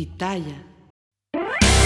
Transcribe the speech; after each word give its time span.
Pitaya. 0.00 0.64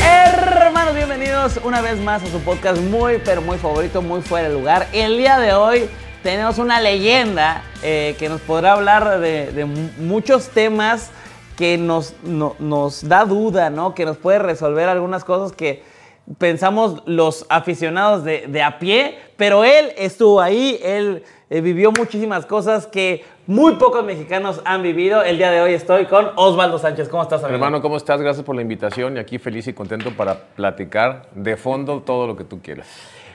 Hermanos, 0.01 0.95
bienvenidos 0.95 1.59
una 1.65 1.81
vez 1.81 1.99
más 1.99 2.23
a 2.23 2.27
su 2.29 2.39
podcast 2.43 2.81
muy, 2.81 3.19
pero 3.25 3.43
muy 3.43 3.59
favorito, 3.59 4.03
muy 4.03 4.23
fuera 4.23 4.49
de 4.49 4.55
lugar. 4.55 4.87
El 4.93 5.19
día 5.19 5.41
de 5.41 5.53
hoy 5.53 5.91
tenemos 6.23 6.59
una 6.59 6.81
leyenda 6.81 7.65
eh, 7.83 8.15
que 8.17 8.29
nos 8.29 8.41
podrá 8.43 8.75
hablar 8.75 9.19
de, 9.19 9.65
muchos 9.99 10.51
temas 10.51 11.11
que 11.57 11.77
nos, 11.77 12.15
no- 12.23 12.55
nos 12.61 13.03
da 13.09 13.25
duda, 13.25 13.69
¿no? 13.71 13.97
Que 13.97 14.05
nos 14.05 14.17
puede 14.17 14.39
resolver 14.39 14.89
algunas 14.89 15.25
cosas 15.25 15.51
que 15.51 15.83
pensamos 16.39 17.03
los 17.07 17.47
aficionados 17.49 18.23
de, 18.23 18.47
de 18.47 18.63
a 18.63 18.79
pie, 18.79 19.19
pero 19.37 19.65
él 19.65 19.93
estuvo 19.97 20.41
ahí, 20.41 20.79
él 20.85 21.25
eh, 21.51 21.61
vivió 21.61 21.91
muchísimas 21.91 22.47
cosas 22.47 22.87
que 22.87 23.25
muy 23.47 23.75
pocos 23.77 24.05
mexicanos 24.05 24.61
han 24.65 24.83
vivido. 24.83 25.23
El 25.23 25.37
día 25.39 25.51
de 25.51 25.61
hoy 25.61 25.75
estoy 25.75 26.07
con 26.07 26.31
Osvaldo 26.37 26.79
Sánchez. 26.79 27.09
¿Cómo 27.09 27.23
estás, 27.23 27.43
amigo? 27.43 27.55
Hermano, 27.55 27.83
¿cómo 27.83 27.97
estás? 27.97 28.21
Gracias 28.21 28.45
por 28.45 28.57
la 28.57 28.63
invitación 28.63 29.17
y 29.17 29.21
aquí 29.21 29.39
feliz 29.39 29.67
y 29.69 29.73
contento 29.73 30.11
para 30.17 30.35
platicar 30.57 31.29
de 31.35 31.57
fondo 31.57 32.01
todo 32.01 32.27
lo 32.27 32.37
que 32.37 32.45
tú 32.45 32.61
quieras. 32.63 32.87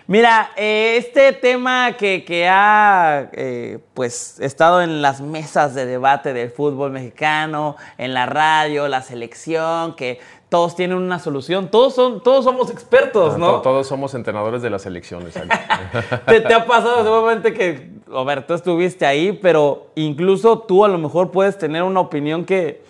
Mira, 0.08 0.50
eh, 0.58 0.96
este 0.98 1.34
tema 1.34 1.92
que, 1.96 2.26
que 2.26 2.48
ha 2.50 3.30
eh, 3.34 3.78
pues 3.94 4.40
estado 4.40 4.82
en 4.82 5.04
las 5.04 5.22
mesas 5.22 5.76
de 5.76 5.86
debate 5.86 6.34
del 6.34 6.50
fútbol 6.50 6.90
mexicano, 6.92 7.76
en 8.00 8.16
la 8.16 8.26
radio, 8.26 8.88
la 8.88 9.04
selección, 9.04 9.96
que 9.96 10.20
todos 10.50 10.76
tienen 10.76 10.98
una 10.98 11.20
solución, 11.20 11.70
todos 11.70 11.94
son, 11.94 12.24
todos 12.24 12.44
somos 12.44 12.72
expertos, 12.72 13.34
To- 13.34 13.38
¿no? 13.38 13.62
Todos 13.62 13.86
somos 13.86 14.16
entrenadores 14.16 14.64
de 14.64 14.72
las 14.72 14.88
elecciones. 14.88 15.36
te, 16.26 16.42
te 16.42 16.54
ha 16.56 16.66
pasado 16.66 17.04
seguramente 17.04 17.54
que, 17.54 17.99
a 18.14 18.24
ver, 18.24 18.48
tú 18.48 18.54
estuviste 18.54 19.06
ahí, 19.06 19.34
pero 19.34 19.88
incluso 19.96 20.60
tú 20.60 20.84
a 20.86 20.88
lo 20.88 20.98
mejor 20.98 21.32
puedes 21.32 21.58
tener 21.58 21.84
una 21.84 22.00
opinión 22.00 22.46
que 22.46 22.84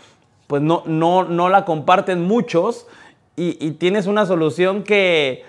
pues 0.47 0.61
no, 0.61 0.83
no, 0.85 1.23
no 1.25 1.49
la 1.49 1.65
comparten 1.65 2.23
muchos 2.25 2.87
y, 3.35 3.57
y 3.65 3.71
tienes 3.71 4.07
una 4.07 4.25
solución 4.25 4.83
que, 4.83 5.43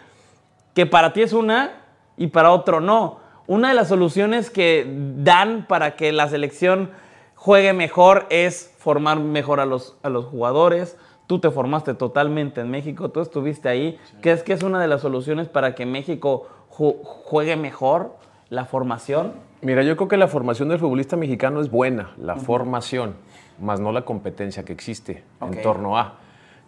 que 0.74 0.86
para 0.86 1.12
ti 1.12 1.22
es 1.22 1.32
una 1.32 1.82
y 2.16 2.26
para 2.28 2.50
otro 2.52 2.80
no. 2.80 3.18
Una 3.46 3.68
de 3.68 3.74
las 3.74 3.88
soluciones 3.88 4.50
que 4.50 4.86
dan 5.16 5.66
para 5.66 5.96
que 5.96 6.12
la 6.12 6.28
selección 6.28 6.90
juegue 7.34 7.72
mejor 7.72 8.26
es 8.30 8.74
formar 8.78 9.18
mejor 9.18 9.60
a 9.60 9.66
los, 9.66 9.96
a 10.02 10.08
los 10.10 10.26
jugadores. 10.26 10.96
Tú 11.26 11.38
te 11.38 11.50
formaste 11.50 11.94
totalmente 11.94 12.60
en 12.60 12.70
México, 12.70 13.08
tú 13.08 13.20
estuviste 13.20 13.68
ahí. 13.68 13.98
¿Qué 14.20 14.32
es 14.32 14.42
que 14.42 14.52
es 14.52 14.62
una 14.62 14.80
de 14.80 14.88
las 14.88 15.00
soluciones 15.00 15.48
para 15.48 15.74
que 15.74 15.86
México 15.86 16.46
ju- 16.70 16.98
juegue 17.02 17.56
mejor 17.56 18.16
la 18.50 18.66
formación? 18.66 19.32
Mira, 19.62 19.82
yo 19.82 19.96
creo 19.96 20.08
que 20.08 20.16
la 20.16 20.28
formación 20.28 20.68
del 20.70 20.78
futbolista 20.78 21.16
mexicano 21.16 21.60
es 21.60 21.70
buena, 21.70 22.12
la 22.16 22.36
formación, 22.36 23.14
más 23.60 23.78
no 23.78 23.92
la 23.92 24.02
competencia 24.06 24.64
que 24.64 24.72
existe 24.72 25.22
en 25.42 25.60
torno 25.62 25.98
a. 25.98 26.14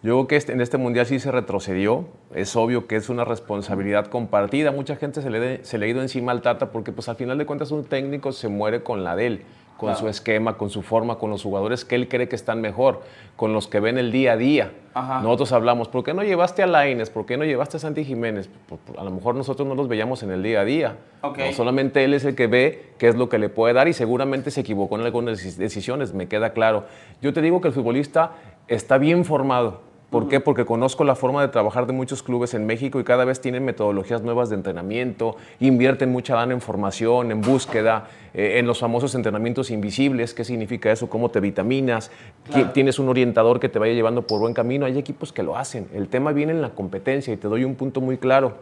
Yo 0.03 0.15
creo 0.15 0.27
que 0.27 0.35
este- 0.35 0.51
en 0.53 0.61
este 0.61 0.77
mundial 0.77 1.05
sí 1.05 1.17
se 1.17 1.31
retrocedió. 1.31 2.05
Es 2.35 2.55
obvio 2.57 2.87
que 2.87 2.97
es 2.97 3.09
una 3.09 3.23
responsabilidad 3.23 4.07
compartida. 4.07 4.71
Mucha 4.71 4.95
gente 4.97 5.21
se 5.21 5.29
le, 5.29 5.39
de- 5.39 5.63
se 5.65 5.77
le 5.77 5.85
ha 5.85 5.89
ido 5.89 6.01
encima 6.01 6.33
al 6.33 6.41
Tata 6.41 6.71
porque, 6.71 6.91
pues, 6.91 7.07
al 7.09 7.15
final 7.15 7.37
de 7.37 7.45
cuentas, 7.45 7.71
un 7.71 7.85
técnico 7.85 8.31
se 8.33 8.49
muere 8.49 8.83
con 8.83 9.03
la 9.05 9.15
de 9.15 9.27
él, 9.27 9.41
con 9.77 9.87
Claro. 9.89 9.99
su 9.99 10.07
esquema, 10.07 10.57
con 10.57 10.69
su 10.69 10.81
forma, 10.81 11.15
con 11.17 11.29
los 11.29 11.43
jugadores 11.43 11.83
que 11.83 11.95
él 11.95 12.07
cree 12.07 12.29
que 12.29 12.35
están 12.35 12.61
mejor, 12.61 13.01
con 13.35 13.51
los 13.53 13.67
que 13.67 13.79
ven 13.79 13.97
el 13.97 14.11
día 14.11 14.33
a 14.33 14.37
día. 14.37 14.71
Ajá. 14.93 15.21
Nosotros 15.21 15.51
hablamos, 15.51 15.87
¿por 15.89 16.03
qué 16.03 16.13
no 16.13 16.23
llevaste 16.23 16.61
a 16.63 16.67
Laines? 16.67 17.09
¿Por 17.09 17.25
qué 17.25 17.35
no 17.37 17.43
llevaste 17.43 17.77
a 17.77 17.79
Santi 17.79 18.05
Jiménez? 18.05 18.49
Por- 18.69 18.77
por- 18.77 18.99
a 18.99 19.03
lo 19.03 19.11
mejor 19.11 19.35
nosotros 19.35 19.67
no 19.67 19.73
los 19.75 19.87
veíamos 19.87 20.21
en 20.23 20.31
el 20.31 20.43
día 20.43 20.61
a 20.61 20.65
día. 20.65 20.95
Ok. 21.21 21.37
No, 21.39 21.51
solamente 21.53 22.03
él 22.03 22.13
es 22.13 22.23
el 22.25 22.35
que 22.35 22.47
ve 22.47 22.91
qué 22.97 23.07
es 23.07 23.15
lo 23.15 23.27
que 23.29 23.39
le 23.39 23.49
puede 23.49 23.73
dar 23.73 23.87
y 23.87 23.93
seguramente 23.93 24.51
se 24.51 24.61
equivocó 24.61 24.95
en 24.97 25.01
algunas 25.05 25.43
deci- 25.43 25.55
decisiones, 25.57 26.13
me 26.13 26.27
queda 26.27 26.53
claro. 26.53 26.85
Yo 27.21 27.33
te 27.33 27.41
digo 27.41 27.59
que 27.59 27.67
el 27.69 27.73
futbolista 27.73 28.31
está 28.67 28.97
bien 28.99 29.25
formado. 29.25 29.81
¿Por 30.13 30.29
qué? 30.29 30.39
Porque 30.39 30.63
conozco 30.63 31.03
la 31.03 31.15
forma 31.15 31.41
de 31.41 31.47
trabajar 31.47 31.87
de 31.87 31.91
muchos 31.93 32.21
clubes 32.23 32.53
en 32.53 32.65
México 32.65 32.99
y 32.99 33.03
cada 33.03 33.25
vez 33.25 33.41
tienen 33.41 33.65
metodologías 33.65 34.21
nuevas 34.21 34.47
de 34.49 34.55
entrenamiento, 34.55 35.35
invierten 35.59 36.11
mucha 36.11 36.35
lana 36.35 36.53
en 36.53 36.61
formación, 36.61 37.31
en 37.31 37.41
búsqueda, 37.41 38.07
eh, 38.33 38.59
en 38.59 38.67
los 38.67 38.79
famosos 38.79 39.15
entrenamientos 39.15 39.71
invisibles. 39.71 40.33
¿Qué 40.35 40.43
significa 40.45 40.91
eso? 40.91 41.09
¿Cómo 41.09 41.29
te 41.29 41.39
vitaminas? 41.39 42.11
Ti- 42.53 42.63
Tienes 42.73 42.99
un 42.99 43.09
orientador 43.09 43.59
que 43.59 43.69
te 43.69 43.79
vaya 43.79 43.93
llevando 43.93 44.27
por 44.27 44.39
buen 44.39 44.53
camino. 44.53 44.85
Hay 44.85 44.97
equipos 44.99 45.33
que 45.33 45.41
lo 45.41 45.57
hacen. 45.57 45.87
El 45.93 46.07
tema 46.07 46.31
viene 46.31 46.51
en 46.51 46.61
la 46.61 46.69
competencia 46.69 47.33
y 47.33 47.37
te 47.37 47.47
doy 47.47 47.63
un 47.65 47.73
punto 47.75 47.99
muy 47.99 48.17
claro. 48.17 48.53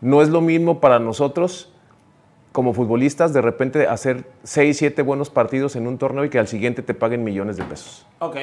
No 0.00 0.22
es 0.22 0.28
lo 0.28 0.40
mismo 0.40 0.80
para 0.80 0.98
nosotros 1.00 1.72
como 2.52 2.72
futbolistas 2.72 3.32
de 3.32 3.40
repente 3.40 3.86
hacer 3.88 4.24
6, 4.44 4.76
7 4.76 5.02
buenos 5.02 5.28
partidos 5.30 5.74
en 5.74 5.86
un 5.86 5.98
torneo 5.98 6.24
y 6.24 6.28
que 6.28 6.38
al 6.38 6.46
siguiente 6.48 6.82
te 6.82 6.94
paguen 6.94 7.24
millones 7.24 7.56
de 7.56 7.64
pesos. 7.64 8.06
Ok. 8.20 8.36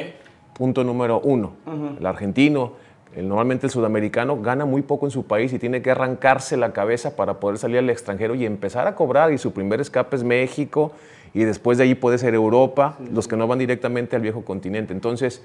Punto 0.60 0.84
número 0.84 1.22
uno. 1.22 1.54
El 1.98 2.06
argentino, 2.06 2.74
el, 3.16 3.30
normalmente 3.30 3.68
el 3.68 3.72
sudamericano, 3.72 4.42
gana 4.42 4.66
muy 4.66 4.82
poco 4.82 5.08
en 5.08 5.12
su 5.12 5.24
país 5.26 5.54
y 5.54 5.58
tiene 5.58 5.82
que 5.82 5.90
arrancarse 5.90 6.58
la 6.58 6.74
cabeza 6.74 7.16
para 7.16 7.40
poder 7.40 7.58
salir 7.58 7.78
al 7.78 7.90
extranjero 7.90 8.36
y 8.36 8.46
empezar 8.46 8.86
a 8.86 8.94
cobrar. 8.94 9.32
Y 9.32 9.38
su 9.38 9.54
primer 9.54 9.80
escape 9.80 10.18
es 10.18 10.26
México 10.26 10.92
y 11.34 11.46
después 11.46 11.78
de 11.78 11.86
ahí 11.86 11.96
puede 11.96 12.18
ser 12.18 12.34
Europa, 12.34 12.98
los 13.10 13.30
que 13.30 13.38
no 13.38 13.48
van 13.48 13.58
directamente 13.58 14.18
al 14.18 14.22
viejo 14.22 14.44
continente. 14.44 14.92
Entonces, 14.92 15.42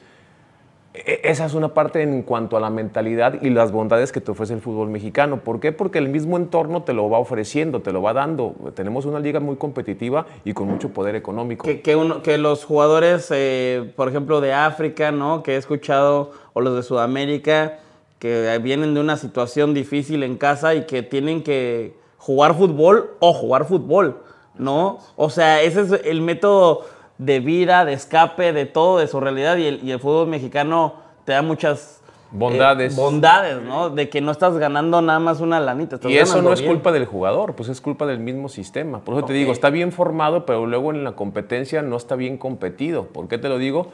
esa 0.94 1.44
es 1.44 1.54
una 1.54 1.74
parte 1.74 2.02
en 2.02 2.22
cuanto 2.22 2.56
a 2.56 2.60
la 2.60 2.70
mentalidad 2.70 3.42
y 3.42 3.50
las 3.50 3.72
bondades 3.72 4.12
que 4.12 4.20
te 4.20 4.30
ofrece 4.30 4.54
el 4.54 4.60
fútbol 4.60 4.88
mexicano. 4.88 5.40
¿Por 5.40 5.58
qué? 5.58 5.72
Porque 5.72 5.98
el 5.98 6.08
mismo 6.08 6.36
entorno 6.36 6.84
te 6.84 6.92
lo 6.92 7.10
va 7.10 7.18
ofreciendo, 7.18 7.80
te 7.82 7.92
lo 7.92 8.00
va 8.00 8.12
dando. 8.12 8.54
Tenemos 8.74 9.04
una 9.04 9.18
liga 9.18 9.40
muy 9.40 9.56
competitiva 9.56 10.26
y 10.44 10.52
con 10.52 10.68
mucho 10.68 10.90
poder 10.90 11.16
económico. 11.16 11.64
Que, 11.66 11.80
que 11.80 11.96
uno- 11.96 12.22
que 12.22 12.38
los 12.38 12.64
jugadores, 12.64 13.28
eh, 13.32 13.92
por 13.96 14.08
ejemplo, 14.08 14.40
de 14.40 14.52
África, 14.52 15.10
¿no? 15.10 15.42
Que 15.42 15.54
he 15.54 15.56
escuchado, 15.56 16.30
o 16.52 16.60
los 16.60 16.76
de 16.76 16.84
Sudamérica, 16.84 17.78
que 18.20 18.58
vienen 18.62 18.94
de 18.94 19.00
una 19.00 19.16
situación 19.16 19.74
difícil 19.74 20.22
en 20.22 20.36
casa 20.36 20.76
y 20.76 20.84
que 20.86 21.02
tienen 21.02 21.42
que 21.42 21.94
jugar 22.18 22.54
fútbol 22.54 23.10
o 23.18 23.34
jugar 23.34 23.66
fútbol, 23.66 24.18
¿no? 24.56 24.98
O 25.16 25.28
sea, 25.28 25.60
ese 25.60 25.80
es 25.80 25.92
el 26.04 26.22
método 26.22 26.86
de 27.18 27.40
vida, 27.40 27.84
de 27.84 27.92
escape, 27.92 28.52
de 28.52 28.66
todo, 28.66 28.98
de 28.98 29.06
su 29.06 29.20
realidad. 29.20 29.56
Y 29.56 29.66
el, 29.66 29.80
y 29.84 29.92
el 29.92 30.00
fútbol 30.00 30.26
mexicano 30.28 30.94
te 31.24 31.32
da 31.32 31.42
muchas... 31.42 32.00
eh, 32.02 32.10
Bondades. 32.32 32.96
bondades, 32.96 33.62
¿no? 33.62 33.90
De 33.90 34.08
que 34.08 34.20
no 34.20 34.32
estás 34.32 34.56
ganando 34.58 35.00
nada 35.00 35.20
más 35.20 35.40
una 35.40 35.60
lanita. 35.60 35.96
estás 35.96 36.10
Y 36.10 36.18
eso 36.18 36.42
no 36.42 36.52
es 36.52 36.60
bien. 36.60 36.72
culpa 36.72 36.90
del 36.90 37.04
jugador, 37.06 37.54
pues 37.54 37.68
es 37.68 37.80
culpa 37.80 38.06
del 38.06 38.18
mismo 38.18 38.48
sistema. 38.48 38.98
Por 39.00 39.16
eso 39.16 39.24
te 39.26 39.32
digo, 39.32 39.52
está 39.52 39.70
bien 39.70 39.92
formado, 39.92 40.44
pero 40.44 40.66
luego 40.66 40.90
en 40.90 41.04
la 41.04 41.12
competencia 41.12 41.82
no 41.82 41.96
está 41.96 42.16
bien 42.16 42.36
competido. 42.36 43.04
¿Por 43.06 43.28
qué 43.28 43.38
te 43.38 43.48
lo 43.48 43.58
digo? 43.58 43.92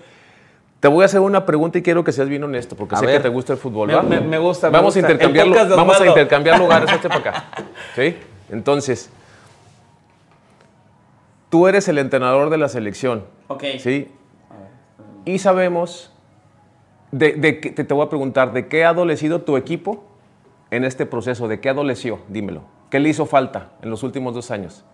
Te 0.80 0.88
voy 0.88 1.02
a 1.02 1.04
hacer 1.04 1.20
una 1.20 1.44
pregunta 1.44 1.76
y 1.76 1.82
quiero 1.82 2.02
que 2.04 2.12
seas 2.12 2.30
bien 2.30 2.42
honesto, 2.42 2.74
porque 2.74 2.94
A 2.94 2.98
sé 3.00 3.04
ver. 3.04 3.16
que 3.18 3.22
te 3.24 3.28
gusta 3.28 3.52
el 3.52 3.58
fútbol. 3.58 3.88
Me- 3.88 3.94
¿va? 3.96 4.02
me- 4.02 4.20
me 4.22 4.38
gusta, 4.38 4.68
me 4.68 4.78
Vamos, 4.78 4.94
gusta. 4.94 5.06
A 5.06 5.12
intercambiar, 5.12 5.68
vamos 5.68 6.00
a 6.00 6.06
intercambiar 6.06 6.58
lugares, 6.58 6.90
este 6.94 7.08
para 7.08 7.20
acá. 7.20 7.44
¿Sí? 7.94 8.16
Entonces, 8.50 9.10
tú 11.50 11.68
eres 11.68 11.86
el 11.88 11.98
entrenador 11.98 12.48
de 12.48 12.56
la 12.56 12.68
selección. 12.68 13.24
Ok. 13.48 13.64
¿Sí? 13.78 14.10
Y 15.26 15.38
sabemos, 15.38 16.12
de, 17.12 17.32
te, 17.32 17.84
te 17.84 17.94
voy 17.94 18.06
a 18.06 18.08
preguntar, 18.08 18.52
¿de 18.52 18.68
qué 18.68 18.84
ha 18.84 18.90
adolecido 18.90 19.42
tu 19.42 19.56
equipo 19.56 20.04
en 20.70 20.84
este 20.84 21.04
proceso? 21.04 21.46
¿De 21.46 21.60
qué 21.60 21.68
adoleció? 21.68 22.20
Dímelo. 22.28 22.62
¿Qué 22.88 22.98
le 22.98 23.10
hizo 23.10 23.26
falta 23.26 23.72
en 23.82 23.90
los 23.90 24.02
últimos 24.02 24.34
dos 24.34 24.50
años? 24.50 24.84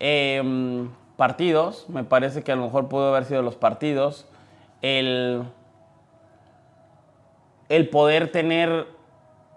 Eh, 0.00 0.88
partidos, 1.16 1.88
me 1.88 2.04
parece 2.04 2.42
que 2.42 2.52
a 2.52 2.56
lo 2.56 2.64
mejor 2.64 2.88
pudo 2.88 3.08
haber 3.08 3.24
sido 3.24 3.42
los 3.42 3.54
partidos, 3.54 4.26
el, 4.82 5.44
el 7.68 7.88
poder 7.88 8.32
tener 8.32 8.86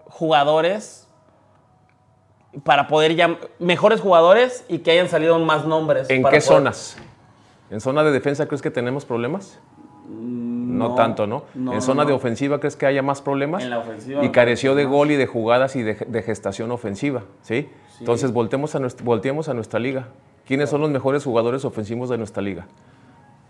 jugadores 0.06 1.07
para 2.64 2.88
poder 2.88 3.14
ya 3.14 3.38
mejores 3.58 4.00
jugadores 4.00 4.64
y 4.68 4.78
que 4.78 4.90
hayan 4.92 5.08
salido 5.08 5.38
más 5.38 5.64
nombres. 5.66 6.08
¿En 6.10 6.22
para 6.22 6.32
qué 6.38 6.40
poder- 6.44 6.58
zonas? 6.58 6.96
¿En 7.70 7.80
zona 7.80 8.02
de 8.02 8.10
defensa 8.12 8.46
crees 8.46 8.62
que 8.62 8.70
tenemos 8.70 9.04
problemas? 9.04 9.58
No, 10.08 10.88
no, 10.90 10.94
tanto, 10.94 11.26
¿no? 11.26 11.44
no, 11.54 11.72
¿En 11.74 11.82
zona 11.82 12.02
no. 12.04 12.08
de 12.08 12.14
ofensiva 12.14 12.60
crees 12.60 12.76
que 12.76 12.86
haya 12.86 13.02
más 13.02 13.20
problemas? 13.20 13.62
En 13.62 13.70
la 13.70 13.78
ofensiva 13.80 14.24
Y 14.24 14.30
careció 14.30 14.74
de 14.74 14.84
gol 14.84 15.10
y 15.10 15.16
de 15.16 15.26
jugadas 15.26 15.76
y 15.76 15.82
de, 15.82 15.94
de 15.94 16.22
gestación 16.22 16.70
ofensiva, 16.70 17.24
¿sí? 17.42 17.68
Entonces 18.00 18.32
voltemos 18.32 18.74
a 18.74 18.78
nuestra, 18.78 19.04
volteemos 19.04 19.48
a 19.48 19.54
nuestra 19.54 19.78
liga. 19.80 20.08
¿Quiénes 20.46 20.70
son 20.70 20.80
los 20.80 20.90
mejores 20.90 21.24
jugadores 21.24 21.64
ofensivos 21.64 22.08
de 22.08 22.16
nuestra 22.16 22.42
liga? 22.42 22.66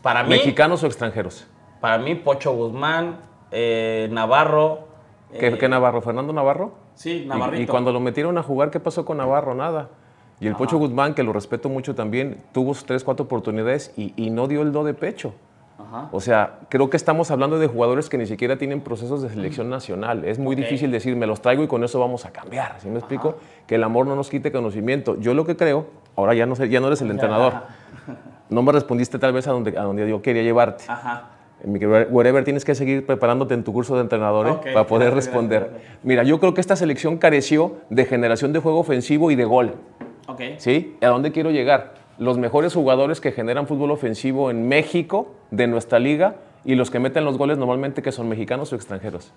Para 0.02 0.22
mí, 0.24 0.30
¿Mexicanos 0.30 0.82
o 0.82 0.86
extranjeros? 0.86 1.46
para 1.80 1.98
mí 1.98 2.14
Pocho 2.16 2.52
Guzmán, 2.52 3.18
eh, 3.52 4.08
Navarro. 4.10 4.87
¿Qué, 5.32 5.48
eh, 5.48 5.58
qué 5.58 5.68
Navarro? 5.68 6.00
¿Fernando 6.02 6.32
Navarro? 6.32 6.72
Sí, 6.94 7.22
Y- 7.24 7.26
Navarrito. 7.26 7.62
Y, 7.62 7.66
cuando 7.66 7.92
lo 7.92 8.00
metieron 8.00 8.38
a 8.38 8.42
jugar, 8.42 8.70
¿qué 8.70 8.80
pasó 8.80 9.04
con 9.04 9.18
Navarro? 9.18 9.54
Nada. 9.54 9.88
Y 10.40 10.46
el 10.46 10.54
Pocho 10.54 10.78
Guzmán, 10.78 11.14
que 11.14 11.22
lo 11.24 11.32
respeto 11.32 11.68
mucho 11.68 11.94
también, 11.96 12.42
tuvo 12.52 12.72
sus 12.74 12.84
tres, 12.86 13.02
cuatro 13.02 13.24
oportunidades 13.24 13.92
y, 13.96 14.14
y 14.16 14.30
no 14.30 14.46
dio 14.46 14.62
el 14.62 14.70
do 14.72 14.84
de 14.84 14.94
pecho. 14.94 15.34
Ajá. 15.78 16.08
O 16.12 16.20
sea, 16.20 16.58
creo 16.68 16.90
que 16.90 16.96
estamos 16.96 17.30
hablando 17.30 17.58
de 17.58 17.66
jugadores 17.66 18.08
que 18.08 18.18
ni 18.18 18.26
siquiera 18.26 18.56
tienen 18.56 18.80
procesos 18.80 19.20
de 19.22 19.30
selección 19.30 19.68
nacional. 19.68 20.24
Es 20.24 20.38
muy 20.38 20.54
Ok. 20.54 20.60
difícil 20.62 20.90
decir, 20.92 21.16
me 21.16 21.26
los 21.26 21.40
traigo 21.40 21.62
y 21.62 21.66
con 21.68 21.82
eso 21.84 21.98
vamos 22.00 22.24
a 22.24 22.30
cambiar. 22.30 22.76
¿Sí 22.80 22.88
me 22.88 22.98
explico? 22.98 23.36
Que 23.66 23.76
el 23.76 23.84
amor 23.84 24.06
no 24.06 24.14
nos 24.16 24.28
quite 24.30 24.50
conocimiento. 24.52 25.16
Yo 25.18 25.34
lo 25.34 25.44
que 25.44 25.56
creo, 25.56 25.86
ahora 26.16 26.34
ya 26.34 26.46
no, 26.46 26.54
sé, 26.56 26.68
ya 26.68 26.80
no 26.80 26.86
eres 26.88 27.02
el 27.02 27.10
entrenador. 27.10 27.54
No 28.50 28.62
me 28.62 28.72
respondiste 28.72 29.18
tal 29.18 29.34
vez 29.34 29.46
a 29.46 29.52
donde, 29.52 29.76
a 29.78 29.82
donde 29.82 30.08
yo 30.08 30.22
quería 30.22 30.42
llevarte. 30.42 30.84
Ajá. 30.88 31.24
En 31.62 31.72
wherever 32.10 32.44
tienes 32.44 32.64
que 32.64 32.74
seguir 32.74 33.04
preparándote 33.04 33.54
en 33.54 33.64
tu 33.64 33.72
curso 33.72 33.96
de 33.96 34.02
entrenador 34.02 34.46
¿eh? 34.46 34.72
Para 34.72 34.86
poder 34.86 35.10
gracias, 35.10 35.26
responder. 35.26 35.60
gracias, 35.60 35.80
gracias. 35.80 36.04
Mira, 36.04 36.22
yo 36.22 36.38
creo 36.38 36.54
que 36.54 36.60
esta 36.60 36.76
selección 36.76 37.18
careció 37.18 37.78
de 37.90 38.04
generación 38.04 38.52
de 38.52 38.60
juego 38.60 38.78
ofensivo 38.78 39.30
y 39.30 39.34
de 39.34 39.44
gol. 39.44 39.74
¿Sí? 40.58 40.96
¿A 41.00 41.08
dónde 41.08 41.32
quiero 41.32 41.50
llegar? 41.50 41.94
Los 42.18 42.38
mejores 42.38 42.74
jugadores 42.74 43.20
que 43.20 43.32
generan 43.32 43.66
fútbol 43.66 43.90
ofensivo 43.90 44.50
en 44.50 44.68
México, 44.68 45.34
de 45.50 45.66
nuestra 45.66 45.98
liga, 45.98 46.36
y 46.64 46.74
los 46.74 46.90
que 46.90 46.98
meten 46.98 47.24
los 47.24 47.38
goles 47.38 47.58
normalmente 47.58 48.02
que 48.02 48.12
son 48.12 48.28
mexicanos 48.28 48.72
o 48.72 48.76
extranjeros. 48.76 49.32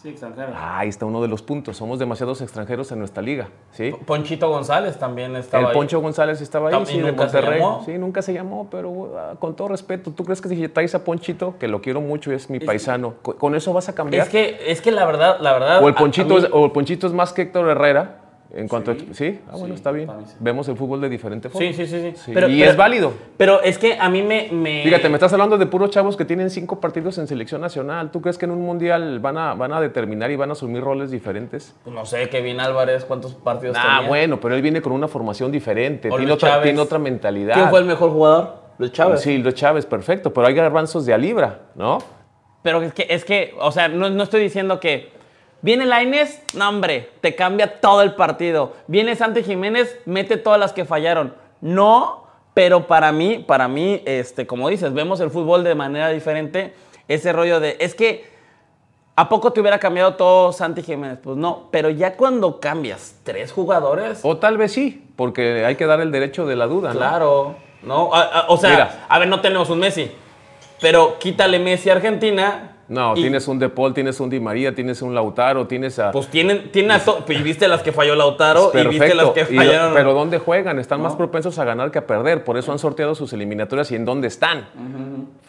Sí, 0.00 0.10
extranjero. 0.10 0.52
Ah, 0.54 0.78
ahí 0.78 0.88
está 0.88 1.06
uno 1.06 1.20
de 1.20 1.26
los 1.26 1.42
puntos. 1.42 1.76
Somos 1.76 1.98
demasiados 1.98 2.40
extranjeros 2.40 2.92
en 2.92 3.00
nuestra 3.00 3.20
liga. 3.20 3.48
¿sí? 3.72 3.92
Ponchito 4.06 4.48
González 4.48 4.96
también 4.96 5.34
estaba 5.34 5.62
El 5.64 5.68
ahí. 5.70 5.74
Poncho 5.74 6.00
González 6.00 6.40
estaba 6.40 6.68
ahí, 6.70 6.82
y 6.82 6.86
sí, 6.86 7.00
de 7.00 7.10
Monterrey. 7.10 7.60
Sí, 7.84 7.98
nunca 7.98 8.22
se 8.22 8.32
llamó, 8.32 8.68
pero 8.70 9.14
ah, 9.18 9.34
con 9.40 9.56
todo 9.56 9.66
respeto, 9.68 10.12
¿tú 10.12 10.24
crees 10.24 10.40
que 10.40 10.48
si 10.50 10.68
traes 10.68 10.94
a 10.94 11.02
Ponchito, 11.02 11.56
que 11.58 11.66
lo 11.66 11.80
quiero 11.80 12.00
mucho, 12.00 12.30
es 12.30 12.48
mi 12.48 12.60
paisano, 12.60 13.14
co- 13.22 13.34
con 13.36 13.56
eso 13.56 13.72
vas 13.72 13.88
a 13.88 13.94
cambiar? 13.96 14.22
Es 14.26 14.28
que, 14.30 14.60
es 14.70 14.80
que 14.80 14.92
la 14.92 15.04
verdad, 15.04 15.38
la 15.40 15.52
verdad. 15.54 15.82
o, 15.82 15.88
el 15.88 15.94
Ponchito 15.94 16.34
mí- 16.34 16.44
es, 16.44 16.48
o 16.52 16.64
el 16.66 16.70
Ponchito 16.70 17.08
es 17.08 17.12
más 17.12 17.32
que 17.32 17.42
Héctor 17.42 17.68
Herrera, 17.68 18.20
en 18.50 18.66
cuanto 18.66 18.94
Sí, 18.94 19.06
a... 19.10 19.14
¿Sí? 19.14 19.40
Ah, 19.46 19.52
bueno, 19.52 19.66
sí, 19.68 19.72
está 19.74 19.90
bien. 19.92 20.08
Vemos 20.40 20.66
el 20.68 20.76
fútbol 20.76 21.00
de 21.00 21.08
diferente 21.08 21.48
forma. 21.50 21.66
Sí, 21.68 21.74
sí, 21.74 21.86
sí. 21.86 22.12
sí. 22.16 22.32
Sí, 22.34 22.44
y 22.50 22.62
es 22.62 22.76
válido. 22.76 23.12
Pero 23.36 23.62
es 23.62 23.76
que 23.78 23.98
a 23.98 24.08
mí 24.08 24.22
me. 24.22 24.48
me- 24.52 24.82
Fíjate, 24.84 25.08
me 25.08 25.14
estás 25.16 25.32
hablando 25.32 25.58
de 25.58 25.66
puros 25.66 25.90
chavos 25.90 26.16
que 26.16 26.24
tienen 26.24 26.48
cinco 26.50 26.80
partidos 26.80 27.18
en 27.18 27.26
selección 27.26 27.60
nacional. 27.60 28.10
¿Tú 28.10 28.20
crees 28.22 28.38
que 28.38 28.46
en 28.46 28.52
un 28.52 28.62
mundial 28.62 29.18
van 29.20 29.36
a, 29.36 29.54
van 29.54 29.72
a 29.72 29.80
determinar 29.80 30.30
y 30.30 30.36
van 30.36 30.50
a 30.50 30.52
asumir 30.52 30.82
roles 30.82 31.10
diferentes? 31.10 31.74
Pues 31.84 31.94
No 31.94 32.06
sé, 32.06 32.28
Kevin 32.30 32.60
Álvarez, 32.60 33.04
¿cuántos 33.04 33.34
partidos 33.34 33.76
Ah, 33.78 33.96
tenía? 33.96 34.08
bueno, 34.08 34.40
pero 34.40 34.54
él 34.54 34.62
viene 34.62 34.80
con 34.80 34.92
una 34.92 35.08
formación 35.08 35.52
diferente, 35.52 36.08
otra, 36.10 36.62
tiene 36.62 36.80
otra 36.80 36.98
mentalidad. 36.98 37.54
¿Quién 37.54 37.68
fue 37.70 37.80
el 37.80 37.84
mejor 37.86 38.10
jugador? 38.10 38.54
Luis 38.78 38.92
Chávez. 38.92 39.20
Sí, 39.20 39.38
Luis 39.38 39.54
Chávez, 39.56 39.84
perfecto, 39.84 40.32
pero 40.32 40.46
hay 40.46 40.54
garbanzos 40.54 41.04
de 41.04 41.12
a 41.12 41.18
libra, 41.18 41.62
¿no? 41.74 41.98
Pero 42.62 42.80
es 42.82 42.92
que, 42.94 43.06
es 43.10 43.24
que 43.24 43.54
o 43.60 43.70
sea, 43.72 43.88
no, 43.88 44.08
no 44.10 44.22
estoy 44.22 44.40
diciendo 44.40 44.80
que. 44.80 45.17
Viene 45.60 45.86
Laines, 45.86 46.40
no 46.54 46.68
hombre, 46.68 47.10
te 47.20 47.34
cambia 47.34 47.80
todo 47.80 48.02
el 48.02 48.14
partido. 48.14 48.74
Viene 48.86 49.16
Santi 49.16 49.42
Jiménez, 49.42 49.98
mete 50.06 50.36
todas 50.36 50.60
las 50.60 50.72
que 50.72 50.84
fallaron. 50.84 51.34
No, 51.60 52.24
pero 52.54 52.86
para 52.86 53.10
mí, 53.12 53.44
para 53.46 53.66
mí, 53.66 54.00
este, 54.04 54.46
como 54.46 54.68
dices, 54.68 54.92
vemos 54.94 55.18
el 55.20 55.30
fútbol 55.30 55.64
de 55.64 55.74
manera 55.74 56.10
diferente. 56.10 56.74
Ese 57.08 57.32
rollo 57.32 57.58
de, 57.58 57.76
es 57.80 57.94
que, 57.96 58.30
¿a 59.16 59.28
poco 59.28 59.52
te 59.52 59.60
hubiera 59.60 59.78
cambiado 59.80 60.14
todo 60.14 60.52
Santi 60.52 60.82
Jiménez? 60.82 61.18
Pues 61.22 61.36
no, 61.36 61.68
pero 61.72 61.90
ya 61.90 62.16
cuando 62.16 62.60
cambias 62.60 63.16
tres 63.24 63.50
jugadores, 63.50 64.20
O 64.22 64.36
tal 64.36 64.58
vez 64.58 64.72
sí, 64.72 65.08
porque 65.16 65.64
hay 65.64 65.74
que 65.74 65.86
dar 65.86 66.00
el 66.00 66.12
derecho 66.12 66.46
de 66.46 66.54
la 66.54 66.66
duda, 66.66 66.92
¿no? 66.92 66.98
claro, 67.00 67.56
¿no? 67.82 68.14
A- 68.14 68.22
a- 68.22 68.44
o 68.48 68.56
sea, 68.56 68.70
Mira. 68.70 69.06
a 69.08 69.18
ver, 69.18 69.26
no 69.26 69.40
tenemos 69.40 69.70
un 69.70 69.80
Messi, 69.80 70.10
pero 70.80 71.18
quítale 71.18 71.58
Messi 71.58 71.90
a 71.90 71.94
Argentina. 71.94 72.76
No, 72.88 73.14
y- 73.16 73.20
tienes 73.20 73.46
un 73.48 73.58
De 73.58 73.68
Paul, 73.68 73.92
tienes 73.92 74.18
un 74.18 74.30
Di 74.30 74.40
María, 74.40 74.74
tienes 74.74 75.02
un 75.02 75.14
Lautaro, 75.14 75.66
tienes 75.66 75.98
a... 75.98 76.10
Pues 76.10 76.28
tienen, 76.28 76.72
tienen 76.72 76.90
a 76.92 76.98
to- 77.04 77.22
y 77.28 77.42
viste 77.42 77.68
las 77.68 77.82
que 77.82 77.92
falló 77.92 78.14
Lautaro 78.14 78.72
y 78.74 78.86
viste 78.86 79.14
las 79.14 79.28
que 79.30 79.42
Y- 79.42 79.56
fallaron. 79.56 79.92
pero 79.94 80.14
¿dónde 80.14 80.38
juegan? 80.38 80.78
Están 80.78 81.02
más 81.02 81.14
propensos 81.14 81.58
a 81.58 81.64
ganar 81.64 81.90
que 81.90 81.98
a 81.98 82.06
perder. 82.06 82.44
Por 82.44 82.56
eso 82.56 82.72
han 82.72 82.78
sorteado 82.78 83.14
sus 83.14 83.32
eliminatorias 83.34 83.90
y 83.92 83.96
en 83.96 84.04
dónde 84.06 84.28
están. 84.28 84.68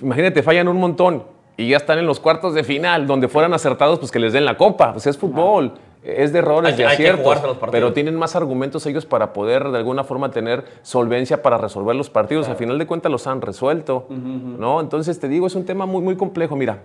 Imagínate, 0.01 0.44
fallan 0.44 0.68
un 0.68 0.77
montón 0.77 1.24
y 1.57 1.69
ya 1.69 1.77
están 1.77 1.97
en 2.00 2.06
los 2.07 2.19
cuartos 2.19 2.53
de 2.53 2.63
final, 2.63 3.06
donde 3.07 3.27
fueran 3.27 3.53
acertados, 3.53 4.00
pues 4.00 4.12
que 4.12 4.19
les 4.19 4.33
den 4.33 4.45
la 4.45 4.56
copa. 4.57 4.94
Pues 4.94 5.07
es 5.07 5.18
fútbol. 5.18 5.74
Es 6.01 6.31
de 6.31 6.39
errores, 6.39 6.71
Hay- 6.71 6.77
de 6.77 6.86
aciertos. 6.86 7.44
los 7.44 7.57
pero 7.71 7.91
tienen 7.91 8.15
más 8.15 8.36
argumentos 8.38 8.86
ellos 8.86 9.06
para 9.06 9.33
poder 9.33 9.69
de 9.69 9.77
alguna 9.77 10.06
forma 10.06 10.31
tener 10.31 10.63
solvencia 10.81 11.41
para 11.41 11.57
resolver 11.57 11.94
los 11.95 12.09
partidos. 12.09 12.47
Al 12.47 12.56
final 12.56 12.77
de 12.80 12.88
cuentas 12.88 13.12
los 13.12 13.27
han 13.27 13.41
resuelto. 13.41 14.06
¿no? 14.09 14.80
Entonces 14.80 15.19
te 15.19 15.27
digo, 15.27 15.47
es 15.47 15.56
un 15.56 15.65
tema 15.65 15.86
muy, 15.86 16.01
muy 16.01 16.15
complejo. 16.15 16.56
Mira, 16.56 16.80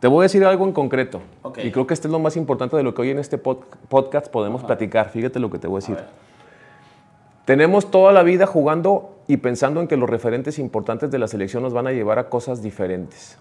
te 0.00 0.08
voy 0.08 0.20
a 0.20 0.22
decir 0.24 0.44
algo 0.44 0.64
en 0.64 0.72
concreto. 0.72 1.20
Y 1.62 1.70
creo 1.70 1.86
que 1.86 1.94
este 1.94 2.08
es 2.08 2.12
lo 2.12 2.18
más 2.18 2.36
importante 2.36 2.76
de 2.76 2.82
lo 2.82 2.94
que 2.94 3.02
hoy 3.02 3.10
en 3.10 3.18
este 3.18 3.40
pod- 3.42 3.64
podcast 3.88 4.28
podemos 4.28 4.64
platicar. 4.64 5.10
Fíjate 5.10 5.38
lo 5.38 5.50
que 5.50 5.58
te 5.58 5.68
voy 5.68 5.76
a 5.76 5.80
decir. 5.80 5.98
Tenemos 7.44 7.90
toda 7.90 8.12
la 8.12 8.22
vida 8.22 8.46
jugando 8.46 9.16
y 9.26 9.38
pensando 9.38 9.80
en 9.80 9.88
que 9.88 9.96
los 9.96 10.08
referentes 10.08 10.58
importantes 10.58 11.10
de 11.10 11.18
la 11.18 11.26
selección 11.28 11.62
nos 11.62 11.72
van 11.72 11.86
a 11.86 11.92
llevar 11.92 12.18
a 12.18 12.28
cosas 12.28 12.62
diferentes. 12.62 13.38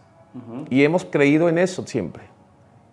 Y 0.69 0.83
hemos 0.83 1.05
creído 1.05 1.49
en 1.49 1.57
eso 1.57 1.85
siempre. 1.87 2.23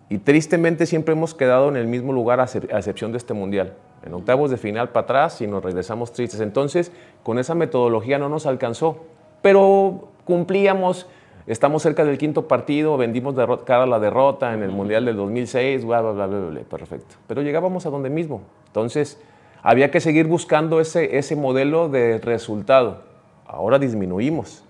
Y 0.09 0.19
tristemente 0.19 0.85
siempre 0.85 1.13
hemos 1.13 1.33
quedado 1.35 1.69
en 1.69 1.75
el 1.75 1.87
mismo 1.87 2.13
lugar 2.13 2.39
a 2.39 2.43
a 2.43 2.77
excepción 2.77 3.11
de 3.11 3.17
este 3.17 3.33
mundial. 3.33 3.73
En 4.05 4.13
octavos 4.13 4.49
de 4.49 4.57
final 4.57 4.89
para 4.89 5.03
atrás 5.03 5.41
y 5.41 5.47
nos 5.47 5.63
regresamos 5.63 6.13
tristes. 6.13 6.39
Entonces, 6.39 6.91
con 7.23 7.39
esa 7.39 7.55
metodología 7.55 8.17
no 8.17 8.29
nos 8.29 8.45
alcanzó. 8.45 9.03
Pero 9.41 10.07
cumplíamos, 10.23 11.07
estamos 11.47 11.81
cerca 11.81 12.05
del 12.05 12.17
quinto 12.17 12.47
partido, 12.47 12.97
vendimos 12.97 13.35
cara 13.65 13.83
a 13.83 13.87
la 13.87 13.99
derrota 13.99 14.53
en 14.53 14.63
el 14.63 14.71
mundial 14.71 15.05
del 15.05 15.15
2006, 15.15 15.85
bla, 15.85 16.01
bla, 16.01 16.11
bla, 16.11 16.27
bla, 16.27 16.39
bla, 16.49 16.61
perfecto. 16.61 17.15
Pero 17.27 17.41
llegábamos 17.41 17.85
a 17.85 17.89
donde 17.89 18.09
mismo. 18.09 18.41
Entonces, 18.67 19.19
había 19.63 19.89
que 19.89 19.99
seguir 19.99 20.27
buscando 20.27 20.79
ese, 20.79 21.17
ese 21.17 21.35
modelo 21.35 21.89
de 21.89 22.19
resultado. 22.19 23.01
Ahora 23.47 23.79
disminuimos, 23.79 24.63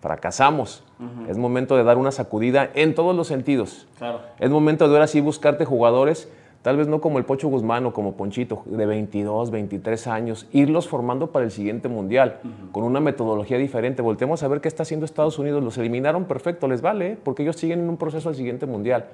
fracasamos. 0.00 0.84
Es 1.28 1.38
momento 1.38 1.76
de 1.76 1.84
dar 1.84 1.96
una 1.96 2.10
sacudida 2.10 2.70
en 2.74 2.94
todos 2.94 3.14
los 3.14 3.28
sentidos. 3.28 3.86
Claro. 3.98 4.20
Es 4.40 4.50
momento 4.50 4.88
de 4.88 4.94
ahora 4.94 5.06
sí 5.06 5.20
buscarte 5.20 5.64
jugadores, 5.64 6.28
tal 6.62 6.76
vez 6.76 6.88
no 6.88 7.00
como 7.00 7.18
el 7.18 7.24
Pocho 7.24 7.48
Guzmán 7.48 7.86
o 7.86 7.92
como 7.92 8.12
Ponchito, 8.14 8.62
de 8.66 8.84
22, 8.84 9.50
23 9.50 10.06
años, 10.08 10.46
irlos 10.52 10.88
formando 10.88 11.28
para 11.32 11.44
el 11.44 11.50
siguiente 11.50 11.88
mundial, 11.88 12.40
con 12.72 12.84
una 12.84 13.00
metodología 13.00 13.58
diferente. 13.58 14.02
Voltemos 14.02 14.42
a 14.42 14.48
ver 14.48 14.60
qué 14.60 14.68
está 14.68 14.82
haciendo 14.82 15.06
Estados 15.06 15.38
Unidos. 15.38 15.62
Los 15.62 15.78
eliminaron, 15.78 16.24
perfecto, 16.24 16.66
les 16.68 16.82
vale, 16.82 17.12
¿eh? 17.12 17.18
porque 17.22 17.42
ellos 17.42 17.56
siguen 17.56 17.80
en 17.80 17.88
un 17.88 17.96
proceso 17.96 18.28
al 18.28 18.34
siguiente 18.34 18.66
mundial. 18.66 19.06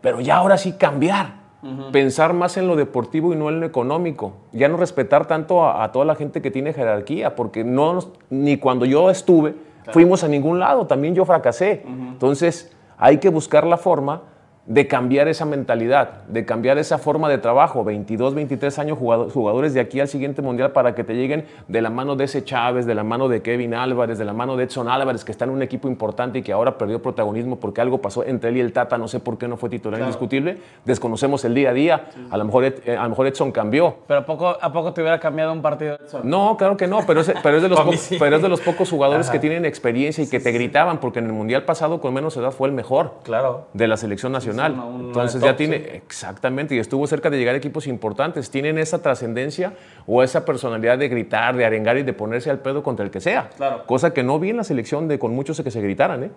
Pero 0.00 0.20
ya 0.20 0.36
ahora 0.36 0.56
sí 0.58 0.72
cambiar. 0.72 1.44
Pensar 1.90 2.32
más 2.32 2.56
en 2.58 2.68
lo 2.68 2.76
deportivo 2.76 3.32
y 3.32 3.36
no 3.36 3.48
en 3.48 3.58
lo 3.60 3.66
económico. 3.66 4.34
Ya 4.52 4.68
no 4.68 4.76
respetar 4.76 5.26
tanto 5.26 5.64
a, 5.64 5.82
a 5.82 5.90
toda 5.90 6.04
la 6.04 6.14
gente 6.14 6.40
que 6.40 6.50
tiene 6.52 6.72
jerarquía, 6.72 7.34
porque 7.34 7.64
no 7.64 7.94
nos- 7.94 8.08
ni 8.30 8.56
cuando 8.58 8.84
yo 8.84 9.10
estuve 9.10 9.54
fuimos 9.92 10.22
a 10.22 10.28
ningún 10.28 10.58
lado, 10.60 10.86
también 10.86 11.14
yo 11.14 11.24
fracasé. 11.24 11.82
Entonces 11.86 12.72
hay 12.98 13.18
que 13.18 13.30
buscar 13.30 13.66
la 13.66 13.76
forma 13.78 14.22
de 14.66 14.88
cambiar 14.88 15.28
esa 15.28 15.44
mentalidad, 15.44 16.24
de 16.28 16.44
cambiar 16.44 16.78
esa 16.78 16.98
forma 16.98 17.28
de 17.28 17.38
trabajo. 17.38 17.84
22, 17.84 18.34
23 18.34 18.78
años 18.80 18.98
jugado- 18.98 19.30
jugadores 19.30 19.74
de 19.74 19.80
aquí 19.80 20.00
al 20.00 20.08
siguiente 20.08 20.42
mundial 20.42 20.72
para 20.72 20.94
que 20.94 21.04
te 21.04 21.14
lleguen 21.14 21.44
de 21.68 21.80
la 21.82 21.90
mano 21.90 22.16
de 22.16 22.24
ese 22.24 22.42
Chávez, 22.44 22.84
de 22.84 22.94
la 22.94 23.04
mano 23.04 23.28
de 23.28 23.42
Kevin 23.42 23.74
Álvarez, 23.74 24.18
de 24.18 24.24
la 24.24 24.32
mano 24.32 24.56
de 24.56 24.64
Edson 24.64 24.88
Álvarez, 24.88 25.24
que 25.24 25.30
está 25.32 25.44
en 25.44 25.50
un 25.52 25.62
equipo 25.62 25.86
importante 25.88 26.40
y 26.40 26.42
que 26.42 26.52
ahora 26.52 26.76
perdió 26.78 27.00
protagonismo 27.00 27.56
porque 27.60 27.80
algo 27.80 27.98
pasó 27.98 28.24
entre 28.24 28.50
él 28.50 28.56
y 28.56 28.60
el 28.60 28.72
Tata, 28.72 28.98
no 28.98 29.06
sé 29.08 29.20
por 29.20 29.38
qué 29.38 29.46
no 29.46 29.56
fue 29.56 29.68
titular 29.70 30.00
indiscutible. 30.00 30.58
Desconocemos 30.84 31.44
el 31.44 31.54
día 31.54 31.70
a 31.70 31.72
día. 31.72 32.04
A, 32.30 32.36
lo 32.36 32.44
mejor, 32.44 32.64
eh, 32.64 32.96
a 32.98 33.04
lo 33.04 33.10
mejor 33.10 33.26
Edson 33.28 33.52
cambió. 33.52 33.96
Pero 34.08 34.20
¿a 34.20 34.24
poco, 34.26 34.48
¿a 34.60 34.72
poco 34.72 34.92
te 34.92 35.00
hubiera 35.00 35.20
cambiado 35.20 35.52
un 35.52 35.62
partido? 35.62 35.94
Edson? 35.94 36.22
No, 36.24 36.56
claro 36.56 36.76
que 36.76 36.86
no, 36.88 37.00
pero 37.06 37.20
es, 37.20 37.32
pero 37.42 37.56
es, 37.58 37.62
de, 37.62 37.68
los 37.68 37.78
A 37.80 37.84
mí 37.84 37.92
po- 37.92 37.96
sí. 37.98 38.16
pero 38.18 38.36
es 38.36 38.42
de 38.42 38.48
los 38.48 38.60
pocos 38.60 38.90
jugadores 38.90 39.30
que 39.30 39.38
tienen 39.38 39.64
experiencia 39.64 40.24
y 40.24 40.28
que 40.28 40.40
te 40.40 40.50
gritaban, 40.50 40.98
porque 40.98 41.20
en 41.20 41.26
el 41.26 41.32
Mundial 41.32 41.64
pasado 41.64 42.00
con 42.00 42.12
menos 42.14 42.36
edad 42.36 42.50
fue 42.50 42.66
el 42.68 42.74
mejor 42.74 43.12
Claro. 43.22 43.66
de 43.72 43.86
la 43.86 43.96
selección 43.96 44.32
nacional. 44.32 44.55
Nacional. 44.56 44.72
una- 44.72 44.84
una 44.86 45.06
Entonces 45.08 45.40
top, 45.40 45.50
ya 45.50 45.56
tiene, 45.56 45.76
exactamente, 45.94 46.74
y 46.74 46.78
estuvo 46.78 47.06
cerca 47.06 47.30
de 47.30 47.38
llegar 47.38 47.54
a 47.54 47.58
equipos 47.58 47.86
importantes. 47.86 48.50
Tienen 48.50 48.78
esa 48.78 49.00
trascendencia 49.02 49.74
o 50.06 50.22
esa 50.22 50.44
personalidad 50.44 50.98
de 50.98 51.08
gritar, 51.08 51.56
de 51.56 51.64
arengar 51.64 51.96
y 51.98 52.02
de 52.02 52.12
ponerse 52.12 52.50
al 52.50 52.58
pedo 52.60 52.82
contra 52.82 53.04
el 53.04 53.10
que 53.10 53.20
sea. 53.20 53.50
Claro. 53.56 53.84
Cosa 53.86 54.12
que 54.12 54.22
no 54.22 54.38
vi 54.38 54.50
en 54.50 54.56
la 54.58 54.64
selección 54.64 55.08
de 55.08 55.18
con 55.18 55.34
muchos 55.34 55.60
que 55.60 55.70
se 55.70 55.80
gritaran, 55.80 56.24
¿eh? 56.24 56.30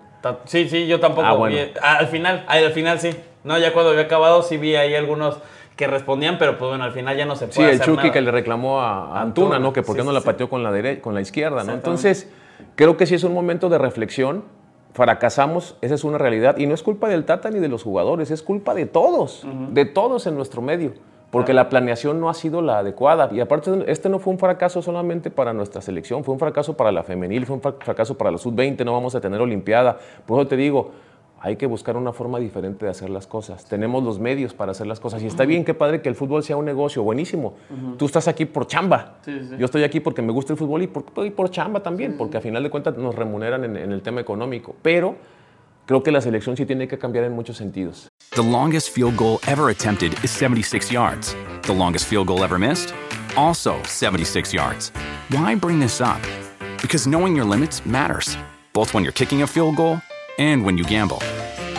Sí, 0.45 0.67
sí, 0.69 0.87
yo 0.87 0.99
tampoco. 0.99 1.25
Ah, 1.27 1.33
bueno. 1.33 1.55
vi- 1.55 1.71
ah, 1.81 1.97
al 1.99 2.07
final, 2.07 2.45
al 2.47 2.71
final 2.71 2.99
sí. 2.99 3.11
No, 3.43 3.57
ya 3.57 3.71
cuando 3.73 3.91
había 3.91 4.03
acabado 4.03 4.41
sí 4.43 4.57
vi 4.57 4.75
ahí 4.75 4.95
algunos 4.95 5.39
que 5.77 5.87
respondían, 5.87 6.37
pero 6.37 6.57
pues 6.57 6.67
bueno, 6.69 6.83
al 6.83 6.91
final 6.91 7.15
ya 7.15 7.25
no 7.25 7.37
se 7.37 7.47
Sí, 7.47 7.53
puede 7.55 7.69
el 7.69 7.75
hacer 7.75 7.85
Chucky 7.85 7.97
nada. 7.97 8.11
que 8.11 8.21
le 8.21 8.31
reclamó 8.31 8.81
a, 8.81 9.21
Antuna, 9.21 9.59
¿no? 9.59 9.71
Que 9.71 9.81
por 9.81 9.95
qué 9.95 10.01
sí, 10.01 10.05
no 10.05 10.11
sí, 10.11 10.15
la 10.15 10.19
sí. 10.21 10.25
pateó 10.25 10.49
con 10.49 10.61
la, 10.61 10.99
con 10.99 11.13
la 11.15 11.21
izquierda, 11.21 11.63
¿no? 11.63 11.71
Entonces, 11.73 12.29
creo 12.75 12.97
que 12.97 13.05
sí 13.05 13.15
es 13.15 13.23
un 13.23 13.33
momento 13.33 13.69
de 13.69 13.77
reflexión. 13.77 14.43
Fracasamos, 15.03 15.77
esa 15.79 15.95
es 15.95 16.03
una 16.03 16.17
realidad. 16.17 16.57
Y 16.57 16.65
no 16.67 16.73
es 16.73 16.83
culpa 16.83 17.07
del 17.07 17.23
Tata 17.23 17.49
ni 17.51 17.59
de 17.59 17.69
los 17.69 17.83
jugadores, 17.83 18.31
es 18.31 18.43
culpa 18.43 18.73
de 18.73 18.85
todos, 18.85 19.45
de 19.71 19.85
todos 19.85 20.27
en 20.27 20.35
nuestro 20.35 20.61
medio. 20.61 20.91
Porque 21.31 21.53
la 21.53 21.69
planeación 21.69 22.19
no 22.19 22.27
ha 22.29 22.33
sido 22.33 22.61
la 22.61 22.79
adecuada. 22.79 23.29
Y 23.31 23.39
aparte, 23.39 23.71
este 23.87 24.09
no 24.09 24.19
fue 24.19 24.33
un 24.33 24.39
fracaso 24.39 24.81
solamente 24.81 25.31
para 25.31 25.53
nuestra 25.53 25.79
selección, 25.81 26.25
fue 26.25 26.33
un 26.33 26.39
fracaso 26.39 26.75
para 26.75 26.91
la 26.91 27.03
femenil, 27.03 27.45
fue 27.45 27.55
un 27.55 27.61
fra- 27.61 27.75
fracaso 27.79 28.17
para 28.17 28.29
la 28.31 28.37
sub-20, 28.39 28.83
no 28.83 28.91
vamos 28.91 29.15
a 29.15 29.21
tener 29.21 29.39
Olimpiada. 29.39 29.97
Por 30.25 30.41
eso 30.41 30.49
te 30.49 30.57
digo, 30.57 30.91
hay 31.41 31.55
que 31.55 31.65
buscar 31.65 31.95
una 31.95 32.11
forma 32.11 32.39
diferente 32.39 32.85
de 32.85 32.91
hacer 32.91 33.09
las 33.09 33.25
cosas. 33.27 33.65
Tenemos 33.65 34.03
los 34.03 34.19
medios 34.19 34.53
para 34.53 34.71
hacer 34.71 34.87
las 34.87 34.99
cosas. 34.99 35.21
Y 35.23 35.27
está 35.27 35.45
bien, 35.45 35.63
qué 35.63 35.73
padre 35.73 36.01
que 36.01 36.09
el 36.09 36.15
fútbol 36.15 36.43
sea 36.43 36.57
un 36.57 36.65
negocio, 36.65 37.01
buenísimo. 37.03 37.55
Tú 37.97 38.05
estás 38.05 38.27
aquí 38.27 38.45
por 38.45 38.67
chamba. 38.67 39.19
Sí, 39.23 39.39
sí. 39.47 39.55
Yo 39.57 39.65
estoy 39.65 39.83
aquí 39.83 39.99
porque 39.99 40.21
me 40.21 40.31
gusta 40.33 40.53
el 40.53 40.59
fútbol 40.59 40.83
y 40.83 40.87
por, 40.87 41.05
y 41.25 41.29
por 41.31 41.49
chamba 41.49 41.81
también, 41.81 42.15
porque 42.17 42.37
a 42.37 42.41
final 42.41 42.61
de 42.63 42.69
cuentas 42.69 42.97
nos 42.97 43.15
remuneran 43.15 43.63
en, 43.63 43.77
en 43.77 43.91
el 43.91 44.01
tema 44.01 44.19
económico. 44.21 44.75
Pero 44.81 45.15
creo 45.85 46.03
que 46.03 46.11
la 46.11 46.21
selección 46.21 46.57
sí 46.57 46.65
tiene 46.65 46.87
que 46.87 46.97
cambiar 46.97 47.23
en 47.25 47.33
muchos 47.33 47.57
sentidos. 47.57 48.09
The 48.35 48.43
longest 48.43 48.89
field 48.93 49.15
goal 49.17 49.39
ever 49.47 49.69
attempted 49.69 50.13
is 50.23 50.31
76 50.31 50.91
yards. 50.91 51.35
The 51.63 51.73
longest 51.73 52.05
field 52.07 52.27
goal 52.27 52.43
ever 52.43 52.59
missed? 52.59 52.93
Also 53.35 53.75
76 53.85 54.53
yards. 54.53 54.91
Why 55.31 55.55
bring 55.55 55.79
this 55.79 56.01
up? 56.01 56.19
Because 56.81 57.07
knowing 57.09 57.35
your 57.35 57.45
limits 57.45 57.85
matters, 57.85 58.37
both 58.73 58.93
when 58.93 59.03
you're 59.03 59.13
kicking 59.13 59.41
a 59.41 59.47
field 59.47 59.77
goal 59.77 59.99
and 60.37 60.63
when 60.63 60.77
you 60.77 60.83
gamble. 60.85 61.19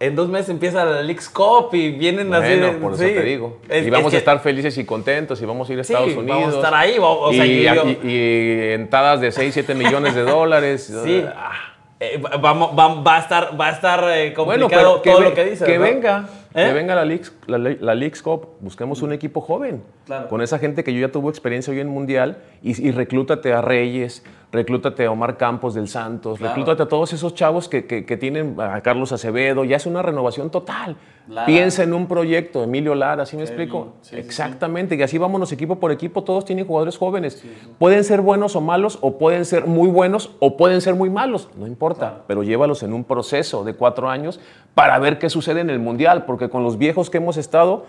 en 0.00 0.14
dos 0.14 0.28
meses 0.28 0.48
empieza 0.50 0.84
la 0.84 1.02
League's 1.02 1.28
Cup 1.28 1.70
y 1.74 1.90
vienen 1.90 2.32
así 2.32 2.46
Bueno, 2.48 2.66
de- 2.66 2.72
por 2.78 2.92
eso 2.94 3.02
sí. 3.02 3.10
te 3.14 3.22
digo. 3.22 3.58
Es- 3.68 3.86
y 3.86 3.90
vamos 3.90 4.06
es 4.06 4.10
que- 4.10 4.16
a 4.16 4.18
estar 4.20 4.40
felices 4.40 4.78
y 4.78 4.84
contentos 4.84 5.40
y 5.42 5.44
vamos 5.46 5.68
a 5.68 5.72
ir 5.72 5.80
a 5.80 5.84
Sí, 5.84 5.92
Estados 5.92 6.14
vamos 6.16 6.30
Unidos. 6.36 6.54
a 6.54 6.56
estar 6.58 6.74
ahí, 6.74 6.96
o- 6.98 7.20
o 7.20 7.32
sea, 7.32 7.44
y, 7.46 7.62
yo- 7.64 7.84
y- 8.04 8.08
y 8.08 8.72
de 9.20 9.32
6, 9.32 9.54
7 9.54 9.74
millones 9.74 10.14
de 10.14 10.22
dólares. 10.22 10.92
Sí. 11.04 11.24
Ah, 11.26 11.52
Eh, 12.00 12.16
va- 12.24 12.36
vamos, 12.36 12.78
va, 12.78 12.94
va 13.02 13.16
a 13.16 13.18
estar, 13.18 13.60
va 13.60 13.66
a 13.66 13.70
estar 13.72 14.04
eh, 14.16 14.32
Bueno, 14.36 14.68
pero 14.68 15.00
todo 15.00 15.18
ve- 15.18 15.24
lo 15.24 15.34
que 15.34 15.44
dice. 15.46 15.64
Que 15.64 15.78
¿no? 15.78 15.82
venga, 15.84 16.28
¿Eh? 16.54 16.66
que 16.66 16.72
venga 16.72 16.94
la 16.94 17.04
Leagues, 17.04 17.32
la, 17.48 17.58
Le- 17.58 17.78
la 17.80 17.96
Leagues 17.96 18.22
Cup. 18.22 18.50
Busquemos 18.60 19.02
un 19.02 19.12
equipo 19.12 19.40
joven. 19.40 19.82
Claro. 20.06 20.28
Con 20.28 20.40
esa 20.40 20.60
gente 20.60 20.84
que 20.84 20.94
yo 20.94 21.00
ya 21.04 21.10
tuvo 21.10 21.28
experiencia 21.28 21.72
hoy 21.72 21.80
en 21.80 21.88
Mundial. 21.88 22.38
Y, 22.62 22.86
y 22.86 22.92
reclútate 22.92 23.52
a 23.52 23.62
Reyes, 23.62 24.22
reclútate 24.50 25.04
a 25.04 25.10
Omar 25.10 25.36
Campos 25.36 25.74
del 25.74 25.88
Santos, 25.88 26.38
Claro. 26.38 26.54
reclútate 26.54 26.82
a 26.84 26.88
todos 26.88 27.12
esos 27.12 27.34
chavos 27.34 27.68
que, 27.68 27.84
que- 27.86 28.06
que 28.06 28.16
tienen 28.16 28.56
a 28.58 28.80
Carlos 28.80 29.12
Acevedo. 29.12 29.64
Ya 29.64 29.76
es 29.76 29.84
una 29.86 30.00
renovación 30.02 30.48
total. 30.50 30.96
Lara. 31.28 31.44
Piensa 31.46 31.82
en 31.82 31.92
un 31.92 32.06
proyecto, 32.06 32.62
Emilio 32.62 32.94
Lara, 32.94 33.26
¿sí 33.26 33.36
me 33.36 33.42
Kevin, 33.44 33.60
explico? 33.60 33.92
sí, 34.00 34.08
sí, 34.08 34.14
sí. 34.16 34.20
Exactamente. 34.26 34.94
Y 34.96 35.02
así 35.02 35.18
vámonos 35.18 35.52
equipo 35.52 35.76
por 35.76 35.92
equipo. 35.92 36.24
Todos 36.24 36.46
tienen 36.46 36.66
jugadores 36.66 36.96
jóvenes. 36.96 37.44
Pueden 37.78 38.02
ser 38.04 38.22
buenos 38.22 38.56
o 38.56 38.62
malos, 38.62 38.98
o 39.02 39.18
pueden 39.18 39.44
ser 39.44 39.66
muy 39.66 39.90
buenos, 39.90 40.30
o 40.40 40.56
pueden 40.56 40.80
ser 40.80 40.94
muy 40.94 41.10
malos. 41.10 41.50
No 41.58 41.66
importa. 41.66 42.22
Pero 42.26 42.42
llévalos 42.42 42.82
en 42.82 42.94
un 42.94 43.04
proceso 43.04 43.62
de 43.64 43.74
cuatro 43.74 44.08
años 44.08 44.40
para 44.74 44.98
ver 44.98 45.18
qué 45.18 45.28
sucede 45.28 45.60
en 45.60 45.68
el 45.68 45.80
Mundial. 45.80 46.24
Porque 46.24 46.48
con 46.48 46.62
los 46.62 46.78
viejos 46.78 47.10
que 47.10 47.18
hemos 47.18 47.36
estado, 47.36 47.84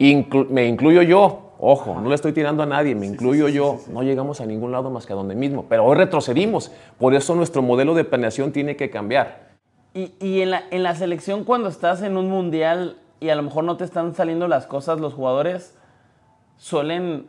inclu- 0.00 0.48
me 0.48 0.66
incluyo 0.66 1.02
yo. 1.02 1.51
Ojo, 1.64 2.00
no 2.00 2.08
le 2.08 2.16
estoy 2.16 2.32
tirando 2.32 2.64
a 2.64 2.66
nadie, 2.66 2.96
me 2.96 3.06
incluyo 3.06 3.46
yo. 3.46 3.78
No 3.88 4.02
llegamos 4.02 4.40
a 4.40 4.46
ningún 4.46 4.72
lado 4.72 4.90
más 4.90 5.06
que 5.06 5.12
a 5.12 5.16
donde 5.16 5.36
mismo. 5.36 5.66
Pero 5.68 5.84
hoy 5.84 5.96
retrocedimos. 5.96 6.72
Por 6.98 7.14
eso 7.14 7.36
nuestro 7.36 7.62
modelo 7.62 7.94
de 7.94 8.02
planeación 8.02 8.50
tiene 8.50 8.74
que 8.74 8.90
cambiar. 8.90 9.52
Y, 9.94 10.12
y 10.18 10.40
en, 10.40 10.50
la, 10.50 10.64
en 10.72 10.82
la 10.82 10.96
selección, 10.96 11.44
cuando 11.44 11.68
estás 11.68 12.02
en 12.02 12.16
un 12.16 12.28
mundial 12.28 12.96
y 13.20 13.28
a 13.28 13.36
lo 13.36 13.44
mejor 13.44 13.62
no 13.62 13.76
te 13.76 13.84
están 13.84 14.12
saliendo 14.16 14.48
las 14.48 14.66
cosas, 14.66 14.98
los 14.98 15.14
jugadores 15.14 15.76
suelen 16.56 17.28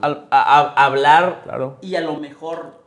al- 0.00 0.26
a- 0.30 0.60
a- 0.60 0.84
hablar 0.86 1.40
Claro. 1.42 1.78
y 1.80 1.96
a 1.96 2.00
lo 2.02 2.14
mejor 2.16 2.84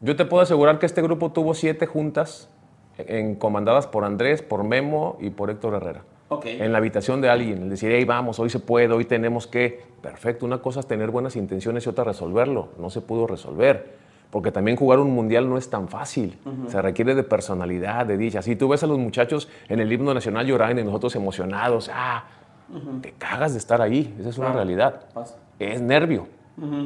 Yo 0.00 0.16
te 0.16 0.24
puedo 0.24 0.42
asegurar 0.42 0.78
que 0.78 0.86
este 0.86 1.02
grupo 1.02 1.32
tuvo 1.32 1.52
siete 1.54 1.84
juntas 1.86 2.48
en, 2.96 3.34
comandadas 3.34 3.86
por 3.86 4.04
Andrés, 4.04 4.40
por 4.40 4.64
Memo 4.64 5.16
y 5.20 5.28
por 5.30 5.50
Héctor 5.50 5.74
Herrera. 5.74 6.04
Ok. 6.28 6.46
En 6.46 6.72
la 6.72 6.78
habitación 6.78 7.20
de 7.20 7.28
alguien, 7.28 7.62
el 7.62 7.70
decir, 7.70 7.90
hey, 7.92 8.04
vamos, 8.04 8.38
hoy 8.38 8.50
se 8.50 8.58
puede, 8.58 8.92
hoy 8.92 9.04
tenemos 9.04 9.46
que. 9.46 9.82
Perfecto, 10.00 10.44
una 10.44 10.58
cosa 10.58 10.80
es 10.80 10.86
tener 10.86 11.10
buenas 11.10 11.36
intenciones 11.36 11.86
y 11.86 11.88
otra 11.88 12.04
resolverlo. 12.04 12.68
No 12.78 12.90
se 12.90 13.00
pudo 13.00 13.26
resolver. 13.26 14.04
Porque 14.30 14.50
también 14.50 14.76
jugar 14.76 14.98
un 14.98 15.12
mundial 15.12 15.48
no 15.48 15.56
es 15.56 15.70
tan 15.70 15.88
fácil. 15.88 16.36
Se 16.66 16.82
requiere 16.82 17.14
de 17.14 17.22
personalidad, 17.22 18.04
de 18.04 18.16
dicha. 18.16 18.42
Si 18.42 18.56
tú 18.56 18.68
ves 18.68 18.82
a 18.82 18.88
los 18.88 18.98
muchachos 18.98 19.48
en 19.68 19.78
el 19.78 19.92
himno 19.92 20.12
nacional 20.12 20.44
llorando 20.44 20.80
y 20.80 20.84
nosotros 20.84 21.14
emocionados, 21.14 21.88
ah, 21.94 22.24
te 23.00 23.12
cagas 23.12 23.52
de 23.52 23.58
estar 23.58 23.80
ahí. 23.80 24.12
Esa 24.18 24.30
es 24.30 24.38
una 24.38 24.52
realidad. 24.52 25.04
Pasa. 25.14 25.36
Es 25.60 25.80
nervio. 25.80 26.26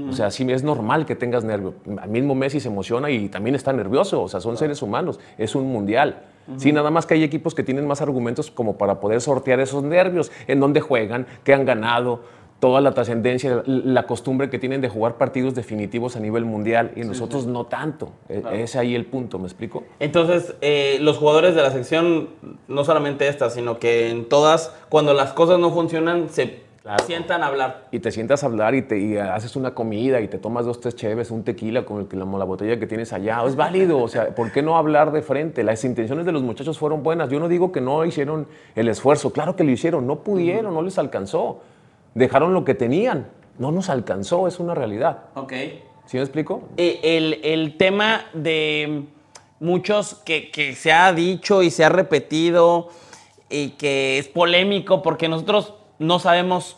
O 0.09 0.12
sea, 0.12 0.30
sí 0.30 0.50
es 0.50 0.62
normal 0.62 1.07
que 1.07 1.14
tengas 1.14 1.45
nervio. 1.45 1.75
Al 1.99 2.09
mismo 2.09 2.35
Messi 2.35 2.61
se 2.61 2.68
emociona 2.68 3.11
y 3.11 3.28
también 3.28 3.54
está 3.54 3.73
nervioso. 3.73 4.23
O 4.23 4.28
sea, 4.28 4.40
son 4.40 4.57
seres 4.57 4.83
humanos. 4.83 5.18
Es 5.37 5.54
un 5.54 5.73
mundial. 5.73 6.23
Sí, 6.57 6.73
nada 6.73 6.90
más 6.90 7.07
que 7.07 7.14
hay 7.14 7.23
equipos 7.25 7.55
que 7.55 7.62
tienen 7.62 7.87
más 7.87 8.00
argumentos 8.00 8.50
como 8.50 8.78
para 8.78 9.00
poder 9.00 9.21
sortear 9.21 9.61
esos 9.61 9.83
nervios, 9.83 10.31
en 10.47 10.61
dónde 10.61 10.81
juegan, 10.81 11.26
qué 11.45 11.52
han 11.55 11.64
ganado, 11.64 12.21
toda 12.61 12.81
la 12.81 12.93
trascendencia, 12.93 13.62
la 13.67 14.07
costumbre 14.07 14.50
que 14.50 14.59
tienen 14.59 14.81
de 14.81 14.88
jugar 14.88 15.17
partidos 15.17 15.55
definitivos 15.55 16.17
a 16.17 16.21
nivel 16.21 16.45
mundial 16.45 16.90
y 16.97 17.02
nosotros 17.02 17.47
no 17.47 17.67
tanto. 17.67 18.11
E- 18.28 18.43
Es 18.52 18.75
ahí 18.75 18.95
el 18.97 19.07
punto, 19.07 19.38
¿me 19.38 19.45
explico? 19.45 19.85
Entonces, 20.00 20.55
eh, 20.61 20.99
los 21.00 21.19
jugadores 21.19 21.55
de 21.55 21.62
la 21.62 21.71
sección, 21.71 22.31
no 22.67 22.85
solamente 22.85 23.28
esta, 23.28 23.50
sino 23.50 23.78
que 23.78 24.11
en 24.11 24.28
todas, 24.28 24.75
cuando 24.88 25.14
las 25.14 25.33
cosas 25.33 25.61
no 25.61 25.71
funcionan, 25.71 26.31
se 26.31 26.67
Claro. 26.88 27.04
sientan 27.04 27.42
a 27.42 27.49
hablar. 27.49 27.88
y 27.90 27.99
te 27.99 28.11
sientas 28.11 28.42
a 28.42 28.47
hablar 28.47 28.75
y, 28.75 28.80
te, 28.80 28.99
y 28.99 29.18
haces 29.18 29.57
una 29.57 29.75
comida 29.75 30.23
y 30.23 30.28
te 30.28 30.38
tomas 30.38 30.64
dos, 30.64 30.80
tres 30.80 30.97
cheves, 30.97 31.30
un 31.30 31.45
tequila 31.45 31.85
con 31.85 32.00
el 32.00 32.18
la, 32.18 32.25
la 32.25 32.45
botella 32.47 32.78
que 32.78 32.87
tienes 32.87 33.12
allá, 33.12 33.42
es 33.47 33.57
válido. 33.57 33.99
O 34.00 34.09
sea, 34.09 34.35
¿por 34.35 34.50
qué 34.52 34.62
no 34.62 34.78
hablar 34.78 35.12
de 35.12 35.21
frente? 35.21 35.62
Las 35.64 35.85
intenciones 35.85 36.25
de 36.25 36.33
los 36.33 36.42
muchachos 36.42 36.78
fueron 36.78 37.02
buenas. 37.02 37.28
Yo 37.28 37.40
no 37.40 37.49
digo 37.49 37.73
que 37.73 37.83
no 37.83 38.07
hicieron 38.07 38.49
el 38.75 38.88
esfuerzo, 38.88 39.35
claro 39.35 39.54
que 39.54 39.64
lo 39.64 39.71
hicieron, 39.71 40.07
no 40.07 40.21
pudieron, 40.21 40.73
no 40.73 40.80
les 40.80 40.99
alcanzó. 40.99 41.61
Dejaron 42.14 42.54
lo 42.54 42.64
que 42.64 42.75
tenían, 42.75 43.28
no 43.59 43.71
nos 43.71 43.90
alcanzó, 43.90 44.49
es 44.49 44.59
una 44.59 44.75
realidad. 44.75 45.25
Ok. 45.35 45.52
¿Sí 46.07 46.16
me 46.16 46.23
explico? 46.23 46.62
Eh, 46.78 47.00
el, 47.02 47.40
el 47.45 47.76
tema 47.76 48.23
de 48.33 49.02
muchos 49.61 50.14
que, 50.25 50.50
que 50.50 50.75
se 50.75 50.90
ha 50.90 51.12
dicho 51.12 51.62
y 51.62 51.71
se 51.71 51.85
ha 51.85 51.90
repetido 51.90 52.88
y 53.50 53.71
que 53.71 54.16
es 54.18 54.28
polémico 54.28 55.02
porque 55.02 55.28
nosotros 55.28 55.75
no 55.99 56.18
sabemos 56.18 56.77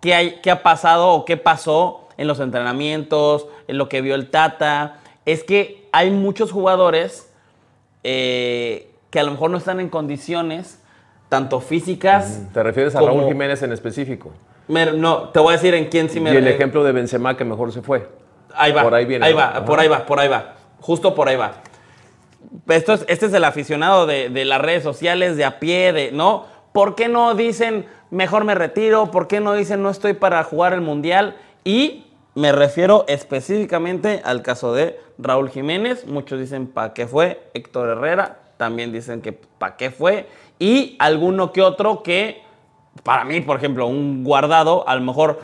qué, 0.00 0.14
hay, 0.14 0.40
qué 0.42 0.50
ha 0.50 0.62
pasado 0.62 1.08
o 1.10 1.24
qué 1.24 1.36
pasó 1.36 2.08
en 2.16 2.26
los 2.28 2.40
entrenamientos, 2.40 3.46
en 3.68 3.78
lo 3.78 3.88
que 3.88 4.00
vio 4.00 4.14
el 4.14 4.30
Tata, 4.30 4.98
es 5.24 5.44
que 5.44 5.86
hay 5.92 6.10
muchos 6.10 6.52
jugadores 6.52 7.30
eh, 8.04 8.90
que 9.10 9.20
a 9.20 9.22
lo 9.22 9.32
mejor 9.32 9.50
no 9.50 9.58
están 9.58 9.80
en 9.80 9.88
condiciones 9.88 10.82
tanto 11.28 11.60
físicas. 11.60 12.40
¿Te 12.52 12.62
refieres 12.62 12.94
a 12.94 13.00
Raúl 13.00 13.24
Jiménez 13.26 13.62
en 13.62 13.72
específico? 13.72 14.30
Me- 14.68 14.92
no, 14.92 15.28
te 15.30 15.40
voy 15.40 15.50
a 15.50 15.52
decir 15.56 15.74
en 15.74 15.86
quién 15.86 16.08
sí 16.08 16.20
me... 16.20 16.32
y 16.32 16.36
el 16.36 16.46
ejemplo 16.46 16.84
de 16.84 16.92
Benzema 16.92 17.36
que 17.36 17.44
mejor 17.44 17.72
se 17.72 17.82
fue. 17.82 18.08
Ahí 18.54 18.72
va. 18.72 18.82
Por 18.82 18.94
ahí 18.94 19.04
viene, 19.04 19.26
Ahí 19.26 19.32
va, 19.32 19.48
Ajá. 19.50 19.64
por 19.64 19.78
ahí 19.80 19.88
va, 19.88 20.06
por 20.06 20.20
ahí 20.20 20.28
va. 20.28 20.54
Justo 20.80 21.14
por 21.14 21.28
ahí 21.28 21.36
va. 21.36 21.54
Esto 22.68 22.92
es, 22.94 23.04
este 23.08 23.26
es 23.26 23.34
el 23.34 23.44
aficionado 23.44 24.06
de, 24.06 24.28
de 24.30 24.44
las 24.44 24.60
redes 24.60 24.82
sociales, 24.82 25.36
de 25.36 25.44
a 25.44 25.58
pie, 25.58 25.92
de, 25.92 26.12
¿no? 26.12 26.46
¿Por 26.72 26.94
qué 26.94 27.08
no 27.08 27.34
dicen 27.34 27.86
mejor 28.10 28.44
me 28.44 28.54
retiro? 28.54 29.10
¿Por 29.10 29.28
qué 29.28 29.40
no 29.40 29.54
dicen 29.54 29.82
no 29.82 29.90
estoy 29.90 30.14
para 30.14 30.42
jugar 30.44 30.72
el 30.72 30.80
mundial? 30.80 31.36
Y 31.64 32.06
me 32.34 32.52
refiero 32.52 33.04
específicamente 33.08 34.20
al 34.24 34.42
caso 34.42 34.74
de 34.74 35.00
Raúl 35.18 35.50
Jiménez. 35.50 36.06
Muchos 36.06 36.38
dicen 36.38 36.66
para 36.66 36.92
qué 36.92 37.06
fue. 37.06 37.50
Héctor 37.54 37.88
Herrera 37.88 38.40
también 38.56 38.92
dicen 38.92 39.22
que 39.22 39.32
para 39.32 39.76
qué 39.76 39.90
fue. 39.90 40.28
Y 40.58 40.96
alguno 40.98 41.52
que 41.52 41.62
otro 41.62 42.02
que, 42.02 42.42
para 43.02 43.24
mí, 43.24 43.40
por 43.40 43.56
ejemplo, 43.56 43.86
un 43.86 44.24
guardado, 44.24 44.88
a 44.88 44.94
lo 44.94 45.02
mejor 45.02 45.40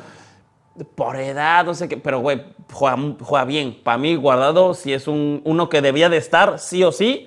por 0.95 1.17
edad, 1.17 1.65
no 1.65 1.75
sé 1.75 1.89
qué, 1.89 1.97
pero 1.97 2.21
güey, 2.21 2.43
juega, 2.73 3.45
bien. 3.45 3.79
Para 3.83 3.99
mí, 3.99 4.17
Guardado 4.17 4.75
si 4.75 4.93
es 4.93 5.07
un, 5.07 5.43
uno 5.45 5.69
que 5.69 5.83
debía 5.83 6.09
de 6.09 6.17
estar, 6.17 6.59
sí 6.59 6.83
o 6.85 6.93
sí. 6.93 7.27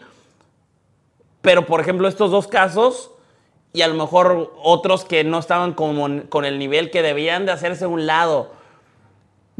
Pero, 1.41 1.65
por 1.65 1.79
ejemplo, 1.79 2.07
estos 2.07 2.31
dos 2.31 2.47
casos 2.47 3.11
y 3.75 3.81
a 3.81 3.87
lo 3.87 3.93
mejor 3.95 4.51
otros 4.63 5.05
que 5.05 5.23
no 5.23 5.37
estaban 5.39 5.73
como 5.73 6.07
con 6.29 6.45
el 6.45 6.57
nivel 6.57 6.89
que 6.91 7.01
debían 7.01 7.45
de 7.45 7.51
hacerse 7.51 7.85
a 7.85 7.87
un 7.87 8.05
lado. 8.07 8.49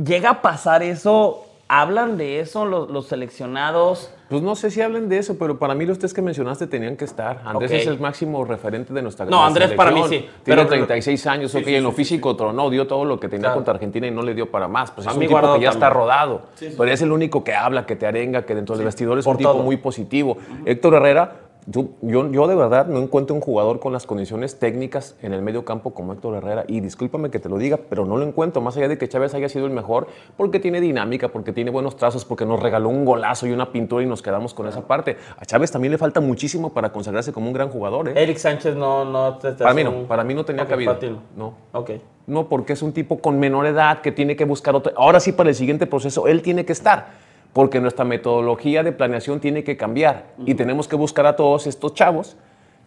¿Llega 0.03 0.29
a 0.29 0.41
pasar 0.41 0.84
eso? 0.84 1.41
¿Hablan 1.67 2.17
de 2.17 2.41
eso 2.41 2.65
los, 2.65 2.89
los 2.91 3.07
seleccionados? 3.07 4.12
Pues 4.29 4.41
no 4.43 4.55
sé 4.55 4.69
si 4.69 4.81
hablen 4.81 5.10
de 5.10 5.17
eso, 5.17 5.38
pero 5.39 5.57
para 5.57 5.74
mí 5.74 5.86
los 5.86 5.98
tres 5.98 6.13
que 6.13 6.22
mencionaste 6.22 6.67
tenían 6.67 6.95
que 6.95 7.05
estar. 7.05 7.41
Andrés 7.43 7.72
Ok. 7.72 7.77
es 7.77 7.88
el 7.88 8.00
máximo 8.00 8.43
referente 8.45 8.93
de 8.93 9.01
nuestra 9.01 9.25
No, 9.25 9.43
Andrés 9.43 9.72
para 9.74 9.89
mí 9.91 10.01
selección. 10.03 10.29
sí, 10.36 10.39
Tiene 10.43 10.63
pero- 10.65 10.75
36 10.75 11.25
años, 11.27 11.55
ok, 11.55 11.63
en 11.67 11.84
lo 11.84 11.91
físico 11.91 12.29
otro 12.29 12.51
no, 12.53 12.69
dio 12.69 12.86
todo 12.88 13.03
lo 13.05 13.19
que 13.19 13.27
tenía 13.29 13.45
Claro. 13.45 13.55
contra 13.55 13.74
Argentina 13.75 14.05
y 14.05 14.12
no 14.12 14.22
le 14.22 14.34
dio 14.36 14.51
para 14.51 14.67
más. 14.67 14.91
Pues 14.91 15.07
A 15.07 15.12
es 15.12 15.15
un 15.15 15.19
mí 15.22 15.27
tipo 15.27 15.39
que 15.53 15.60
ya 15.62 15.69
está 15.69 15.79
también. 15.88 16.01
rodado. 16.01 16.41
Pero 16.60 16.86
es 16.86 17.01
el 17.01 17.12
único 17.12 17.43
que 17.43 17.53
habla, 17.55 17.86
que 17.88 17.95
te 17.95 18.05
arenga, 18.05 18.45
que 18.45 18.53
dentro 18.53 18.75
del 18.75 18.86
vestidor 18.86 19.17
es 19.17 19.25
por 19.25 19.34
un 19.36 19.38
tipo 19.39 19.51
todo. 19.53 19.63
muy 19.63 19.77
positivo. 19.77 20.38
Héctor 20.65 20.95
Herrera, 20.95 21.36
tú- 21.72 21.91
yo, 22.01 22.31
yo 22.31 22.48
de 22.48 22.55
verdad 22.55 22.88
no 22.88 23.00
encuentro 23.00 23.36
un 23.36 23.41
jugador 23.41 23.79
con 23.79 23.91
las 23.93 24.05
condiciones 24.05 24.60
técnicas 24.60 25.15
en 25.22 25.34
el 25.34 25.41
medio 25.41 25.65
campo 25.65 25.93
como 25.93 26.13
Héctor 26.13 26.36
Herrera. 26.36 26.65
Y 26.67 26.79
discúlpame 26.79 27.29
que 27.31 27.39
te 27.39 27.50
lo 27.50 27.57
diga, 27.57 27.77
pero 27.89 28.05
no 28.05 28.17
lo 28.17 28.25
encuentro. 28.25 28.62
Más 28.62 28.77
allá 28.77 28.88
de 28.88 28.98
que 28.98 29.07
Chávez 29.07 29.34
haya 29.34 29.50
sido 29.50 29.65
el 29.65 29.72
mejor, 29.72 30.07
porque 30.38 30.60
tiene 30.60 30.81
dinámica, 30.81 31.29
porque 31.29 31.51
tiene 31.51 31.72
buenos 31.72 31.95
trazos, 31.98 32.25
porque 32.25 32.45
nos 32.45 32.62
regaló 32.62 32.89
un 32.89 33.05
golazo 33.05 33.48
y 33.48 33.51
una 33.51 33.72
pintura 33.72 34.03
y 34.03 34.07
nos 34.07 34.22
quedamos 34.22 34.53
con 34.53 34.67
esa 34.67 34.86
parte. 34.88 35.17
A 35.38 35.45
Chávez 35.45 35.72
también 35.72 35.91
le 35.91 35.98
falta 35.98 36.19
muchísimo 36.22 36.74
para 36.74 36.91
consagrarse 36.91 37.34
como 37.34 37.48
un 37.48 37.53
gran 37.53 37.69
jugador. 37.69 38.10
¿eh? 38.10 38.13
Eric 38.15 38.38
Sánchez 38.38 38.75
no, 38.75 39.05
no 39.05 39.38
te, 39.38 39.51
te 39.53 39.63
Para 39.63 39.74
mí 39.74 39.84
no, 39.84 39.91
un- 39.91 40.05
para 40.05 40.24
mí 40.24 40.34
no 40.34 40.45
tenía 40.45 40.63
Ok, 40.63 40.69
cabida. 40.69 40.98
No. 41.36 41.53
Ok. 41.74 41.91
No, 42.27 42.48
porque 42.50 42.74
es 42.74 42.81
un 42.81 42.91
tipo 42.91 43.19
con 43.19 43.39
menor 43.39 43.65
edad 43.67 44.01
que 44.01 44.12
tiene 44.12 44.36
que 44.36 44.45
buscar 44.45 44.75
otra. 44.75 44.93
Ahora 44.98 45.19
sí, 45.19 45.31
para 45.31 45.50
el 45.50 45.55
siguiente 45.55 45.86
proceso, 45.86 46.27
él 46.27 46.41
tiene 46.41 46.65
que 46.65 46.74
estar. 46.74 47.25
Porque 47.55 47.79
nuestra 47.79 48.03
metodología 48.03 48.83
de 48.83 48.91
planeación 48.91 49.39
tiene 49.39 49.63
que 49.63 49.77
cambiar. 49.77 50.25
Y 50.45 50.55
tenemos 50.55 50.89
que 50.89 50.97
buscar 50.97 51.25
a 51.25 51.38
todos 51.38 51.67
estos 51.67 51.93
chavos 51.93 52.35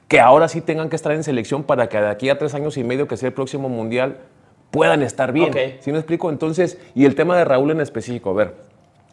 que 0.09 0.21
ahora 0.21 0.47
sí 0.47 0.61
tengan 0.61 0.91
que 0.91 0.97
estar 0.97 1.13
en 1.13 1.25
selección 1.25 1.63
para 1.63 1.89
que 1.89 1.99
de 1.99 2.09
aquí 2.09 2.29
a 2.29 2.37
tres 2.37 2.53
años 2.53 2.77
y 2.77 2.85
medio, 2.85 3.09
que 3.09 3.17
sea 3.17 3.29
el 3.29 3.33
próximo 3.33 3.71
mundial, 3.71 4.19
puedan 4.71 5.03
estar 5.03 5.33
bien. 5.33 5.49
Ok. 5.49 5.81
¿Sí 5.81 5.91
me 5.91 5.97
explico? 5.97 6.29
Entonces, 6.29 6.79
y 6.95 7.07
el 7.07 7.15
tema 7.15 7.35
de 7.39 7.47
Raúl 7.47 7.71
en 7.71 7.81
específico, 7.81 8.29
a 8.29 8.35
ver, 8.35 8.57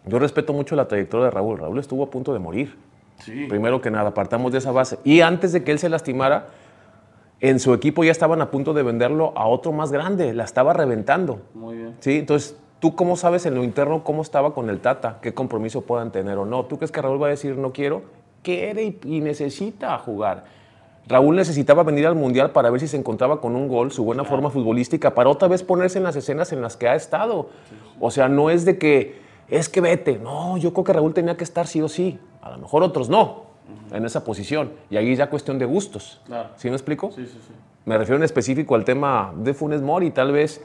yo 0.06 0.20
respeto 0.20 0.52
mucho 0.52 0.76
la 0.76 0.90
trayectoria 0.90 1.28
de 1.28 1.32
Raúl. 1.32 1.58
Raúl 1.58 1.80
estuvo 1.80 2.04
a 2.04 2.10
punto 2.10 2.34
de 2.34 2.40
morir. 2.40 2.76
Primero 3.48 3.80
que 3.80 3.90
nada, 3.90 4.14
partamos 4.14 4.52
de 4.52 4.58
esa 4.58 4.74
base. 4.74 5.00
Y 5.06 5.22
antes 5.22 5.54
de 5.54 5.64
que 5.64 5.72
él 5.72 5.80
se 5.80 5.88
lastimara, 5.88 6.48
en 7.40 7.62
su 7.62 7.74
equipo 7.74 8.04
ya 8.04 8.12
estaban 8.12 8.42
a 8.42 8.52
punto 8.52 8.74
de 8.74 8.84
venderlo 8.84 9.32
a 9.38 9.48
otro 9.48 9.72
más 9.72 9.94
grande, 9.94 10.34
la 10.34 10.44
estaba 10.44 10.74
reventando. 10.74 11.40
Muy 11.54 11.78
bien. 11.78 11.96
Sí, 12.02 12.20
entonces, 12.20 12.58
¿tú 12.80 12.96
cómo 12.96 13.16
sabes 13.16 13.46
en 13.46 13.56
lo 13.56 13.64
interno 13.64 14.04
cómo 14.04 14.22
estaba 14.22 14.54
con 14.54 14.70
el 14.70 14.80
Tata? 14.80 15.20
¿Qué 15.22 15.34
compromiso 15.34 15.82
puedan 15.82 16.12
tener 16.12 16.38
o 16.38 16.46
no? 16.46 16.66
¿Tú 16.66 16.78
crees 16.78 16.92
que 16.92 17.02
Raúl 17.02 17.22
va 17.22 17.28
a 17.28 17.32
decir 17.32 17.58
no 17.58 17.74
quiero? 17.74 18.04
Quiere 18.44 18.84
y, 18.84 19.00
y 19.06 19.22
necesita 19.22 19.98
jugar. 19.98 20.44
Raúl 21.08 21.36
necesitaba 21.36 21.84
venir 21.84 22.08
al 22.08 22.16
Mundial 22.16 22.52
para 22.52 22.70
ver 22.72 22.82
si 22.82 22.88
se 22.88 22.98
encontraba 22.98 23.40
con 23.40 23.56
un 23.56 23.68
gol, 23.68 23.92
su 23.92 24.04
buena 24.04 24.24
forma 24.24 24.50
futbolística, 24.50 25.14
para 25.14 25.30
otra 25.30 25.48
vez 25.48 25.62
ponerse 25.62 26.00
en 26.00 26.04
las 26.04 26.16
escenas 26.16 26.52
en 26.52 26.62
las 26.62 26.78
que 26.78 26.88
ha 26.88 26.96
estado. 26.96 27.50
O 28.00 28.10
sea, 28.10 28.28
no 28.28 28.50
es 28.50 28.66
de 28.66 28.80
que, 28.80 29.22
es 29.48 29.70
que 29.70 29.82
vete. 29.82 30.18
No, 30.18 30.58
yo 30.58 30.74
creo 30.74 30.84
que 30.84 30.94
Raúl 30.94 31.14
tenía 31.14 31.38
que 31.38 31.44
estar 31.44 31.68
sí 31.68 31.82
o 31.82 31.88
sí. 31.88 32.20
A 32.42 32.50
lo 32.50 32.58
mejor 32.58 32.82
otros 32.82 33.08
no, 33.08 33.44
en 33.92 34.04
esa 34.04 34.24
posición. 34.24 34.72
Y 34.90 34.98
ahí 34.98 35.16
ya 35.16 35.30
cuestión 35.30 35.60
de 35.60 35.66
gustos. 35.66 36.22
Claro. 36.26 36.50
¿Sí 36.56 36.70
me 36.70 36.76
explico? 36.76 37.12
Sí, 37.12 37.26
sí, 37.26 37.40
sí. 37.46 37.54
Me 37.86 38.00
refiero 38.00 38.18
en 38.18 38.24
específico 38.24 38.74
al 38.74 38.84
tema 38.84 39.32
de 39.38 39.54
Funes 39.54 39.84
Mori, 39.84 40.10
tal 40.10 40.32
vez 40.32 40.64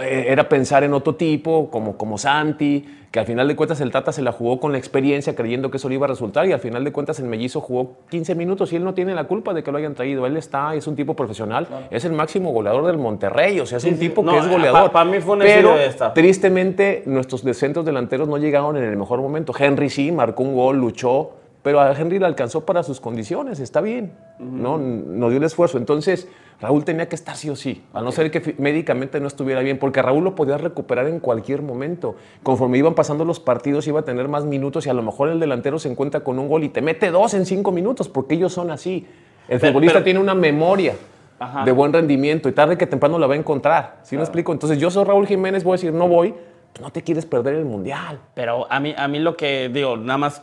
era 0.00 0.48
pensar 0.48 0.84
en 0.84 0.94
otro 0.94 1.14
tipo, 1.14 1.70
como, 1.70 1.96
como 1.96 2.16
Santi, 2.18 2.84
que 3.10 3.20
al 3.20 3.26
final 3.26 3.46
de 3.46 3.54
cuentas 3.54 3.80
el 3.80 3.90
Tata 3.92 4.10
se 4.12 4.22
la 4.22 4.32
jugó 4.32 4.58
con 4.58 4.72
la 4.72 4.78
experiencia, 4.78 5.36
creyendo 5.36 5.70
que 5.70 5.76
eso 5.76 5.88
le 5.88 5.94
iba 5.94 6.06
a 6.06 6.08
resultar, 6.08 6.46
y 6.48 6.52
al 6.52 6.58
final 6.58 6.82
de 6.82 6.90
cuentas 6.90 7.20
el 7.20 7.26
Mellizo 7.26 7.60
jugó 7.60 7.92
15 8.10 8.34
minutos 8.34 8.72
y 8.72 8.76
él 8.76 8.82
no 8.84 8.94
tiene 8.94 9.14
la 9.14 9.24
culpa 9.24 9.54
de 9.54 9.62
que 9.62 9.70
lo 9.70 9.78
hayan 9.78 9.94
traído. 9.94 10.26
Él 10.26 10.36
está, 10.36 10.74
es 10.74 10.86
un 10.88 10.96
tipo 10.96 11.14
profesional, 11.14 11.68
es 11.90 12.04
el 12.04 12.12
máximo 12.12 12.50
goleador 12.52 12.86
del 12.86 12.98
Monterrey, 12.98 13.60
o 13.60 13.66
sea, 13.66 13.76
es 13.76 13.82
Sí, 13.84 13.90
un 13.90 13.94
sí. 13.96 14.00
tipo 14.08 14.22
No, 14.22 14.32
que 14.32 14.38
es 14.38 14.48
goleador. 14.48 14.90
pa' 14.90 15.04
mí 15.04 15.20
Funes 15.20 15.48
sí 15.48 15.54
Pero 15.56 15.76
estar. 15.78 16.12
tristemente 16.14 17.02
nuestros 17.06 17.42
centros 17.56 17.84
delanteros 17.84 18.26
no 18.26 18.38
llegaron 18.38 18.76
en 18.76 18.84
el 18.84 18.96
mejor 18.96 19.20
momento. 19.20 19.52
Henry 19.56 19.90
sí, 19.90 20.10
marcó 20.10 20.42
un 20.42 20.54
gol, 20.54 20.78
luchó, 20.78 21.30
pero 21.62 21.80
a 21.80 21.92
Henry 21.98 22.18
le 22.18 22.26
alcanzó 22.26 22.66
para 22.66 22.82
sus 22.82 23.00
condiciones, 23.00 23.60
está 23.60 23.80
bien, 23.80 24.12
¿no? 24.40 24.76
No 24.76 25.28
dio 25.28 25.38
el 25.38 25.44
esfuerzo. 25.44 25.78
Entonces, 25.78 26.28
Raúl 26.60 26.84
tenía 26.84 27.08
que 27.08 27.14
estar 27.14 27.36
sí 27.36 27.50
o 27.50 27.56
sí, 27.56 27.82
a 27.92 28.00
no 28.00 28.12
ser 28.12 28.30
que 28.30 28.54
médicamente 28.58 29.20
no 29.20 29.26
estuviera 29.26 29.60
bien, 29.60 29.78
porque 29.78 30.00
Raúl 30.02 30.24
lo 30.24 30.34
podías 30.34 30.60
recuperar 30.60 31.06
en 31.08 31.20
cualquier 31.20 31.62
momento. 31.62 32.14
Conforme 32.42 32.78
iban 32.78 32.94
pasando 32.94 33.24
los 33.24 33.40
partidos, 33.40 33.86
iba 33.86 34.00
a 34.00 34.04
tener 34.04 34.28
más 34.28 34.44
minutos 34.44 34.86
y 34.86 34.90
a 34.90 34.94
lo 34.94 35.02
mejor 35.02 35.28
el 35.28 35.40
delantero 35.40 35.78
se 35.78 35.90
encuentra 35.90 36.20
con 36.20 36.38
un 36.38 36.48
gol 36.48 36.64
y 36.64 36.68
te 36.68 36.80
mete 36.80 37.10
dos 37.10 37.34
en 37.34 37.44
cinco 37.46 37.72
minutos, 37.72 38.08
porque 38.08 38.34
ellos 38.36 38.52
son 38.52 38.70
así. 38.70 39.06
El 39.48 39.60
Pero- 39.60 39.72
futbolista 39.72 39.94
pero- 39.98 40.04
tiene 40.04 40.20
una 40.20 40.34
memoria. 40.34 40.94
Ajá. 41.36 41.64
de 41.64 41.72
buen 41.72 41.92
rendimiento 41.92 42.48
y 42.48 42.52
tarde 42.52 42.78
que 42.78 42.86
temprano 42.86 43.18
la 43.18 43.26
va 43.26 43.34
a 43.34 43.36
encontrar. 43.36 43.98
¿Sí 44.04 44.16
me 44.16 44.22
explico? 44.22 44.52
Entonces 44.52 44.78
yo 44.78 44.88
soy 44.88 45.04
Raúl 45.04 45.26
Jiménez, 45.26 45.64
voy 45.64 45.72
a 45.72 45.74
decir, 45.74 45.92
no 45.92 46.06
voy, 46.06 46.32
pues 46.72 46.80
no 46.80 46.90
te 46.90 47.02
quieres 47.02 47.26
perder 47.26 47.56
el 47.56 47.64
mundial. 47.64 48.20
Pero 48.34 48.70
a 48.70 48.78
mí, 48.78 48.94
a 48.96 49.08
mí 49.08 49.18
lo 49.18 49.36
que 49.36 49.68
digo, 49.68 49.96
nada 49.96 50.16
más 50.16 50.42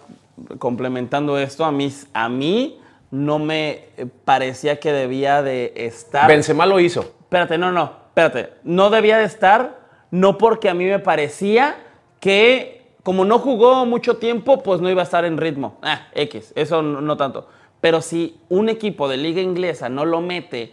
complementando 0.59 1.37
esto, 1.37 1.63
a 1.65 1.71
mí, 1.71 1.91
a 2.13 2.27
mí 2.29 2.77
no 3.11 3.39
me 3.39 3.85
eh, 3.97 4.07
parecía 4.25 4.79
que 4.79 4.91
debía 4.91 5.41
de 5.43 5.73
estar. 5.75 6.27
Benzema 6.27 6.65
lo 6.65 6.79
hizo. 6.79 7.01
Espérate, 7.21 7.57
no, 7.57 7.71
no, 7.71 7.91
espérate. 8.07 8.53
No 8.63 8.89
debía 8.89 9.17
de 9.17 9.25
estar, 9.25 9.79
no 10.11 10.37
porque 10.37 10.69
a 10.69 10.73
mí 10.73 10.85
me 10.85 10.99
parecía 10.99 11.75
que 12.19 12.81
como 13.03 13.25
no 13.25 13.39
jugó 13.39 13.85
mucho 13.85 14.17
tiempo, 14.17 14.61
pues 14.61 14.79
no 14.79 14.89
iba 14.89 15.01
a 15.01 15.05
estar 15.05 15.25
en 15.25 15.37
ritmo. 15.37 15.77
Ah, 15.81 16.07
X, 16.13 16.53
eso 16.55 16.81
no, 16.81 17.01
no 17.01 17.17
tanto. 17.17 17.47
Pero 17.81 18.01
si 18.01 18.39
un 18.47 18.69
equipo 18.69 19.07
de 19.07 19.17
liga 19.17 19.41
inglesa 19.41 19.89
no 19.89 20.05
lo 20.05 20.21
mete 20.21 20.71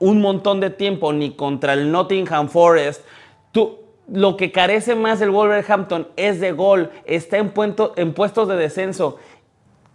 un 0.00 0.20
montón 0.20 0.58
de 0.60 0.70
tiempo 0.70 1.12
ni 1.12 1.32
contra 1.32 1.72
el 1.74 1.90
Nottingham 1.92 2.48
Forest, 2.48 3.04
tú, 3.52 3.78
lo 4.12 4.36
que 4.36 4.50
carece 4.50 4.94
más 4.96 5.20
el 5.20 5.30
Wolverhampton 5.30 6.08
es 6.16 6.40
de 6.40 6.52
gol, 6.52 6.90
está 7.04 7.38
en, 7.38 7.50
puento- 7.52 7.92
en 7.96 8.14
puestos 8.14 8.48
de 8.48 8.56
descenso 8.56 9.18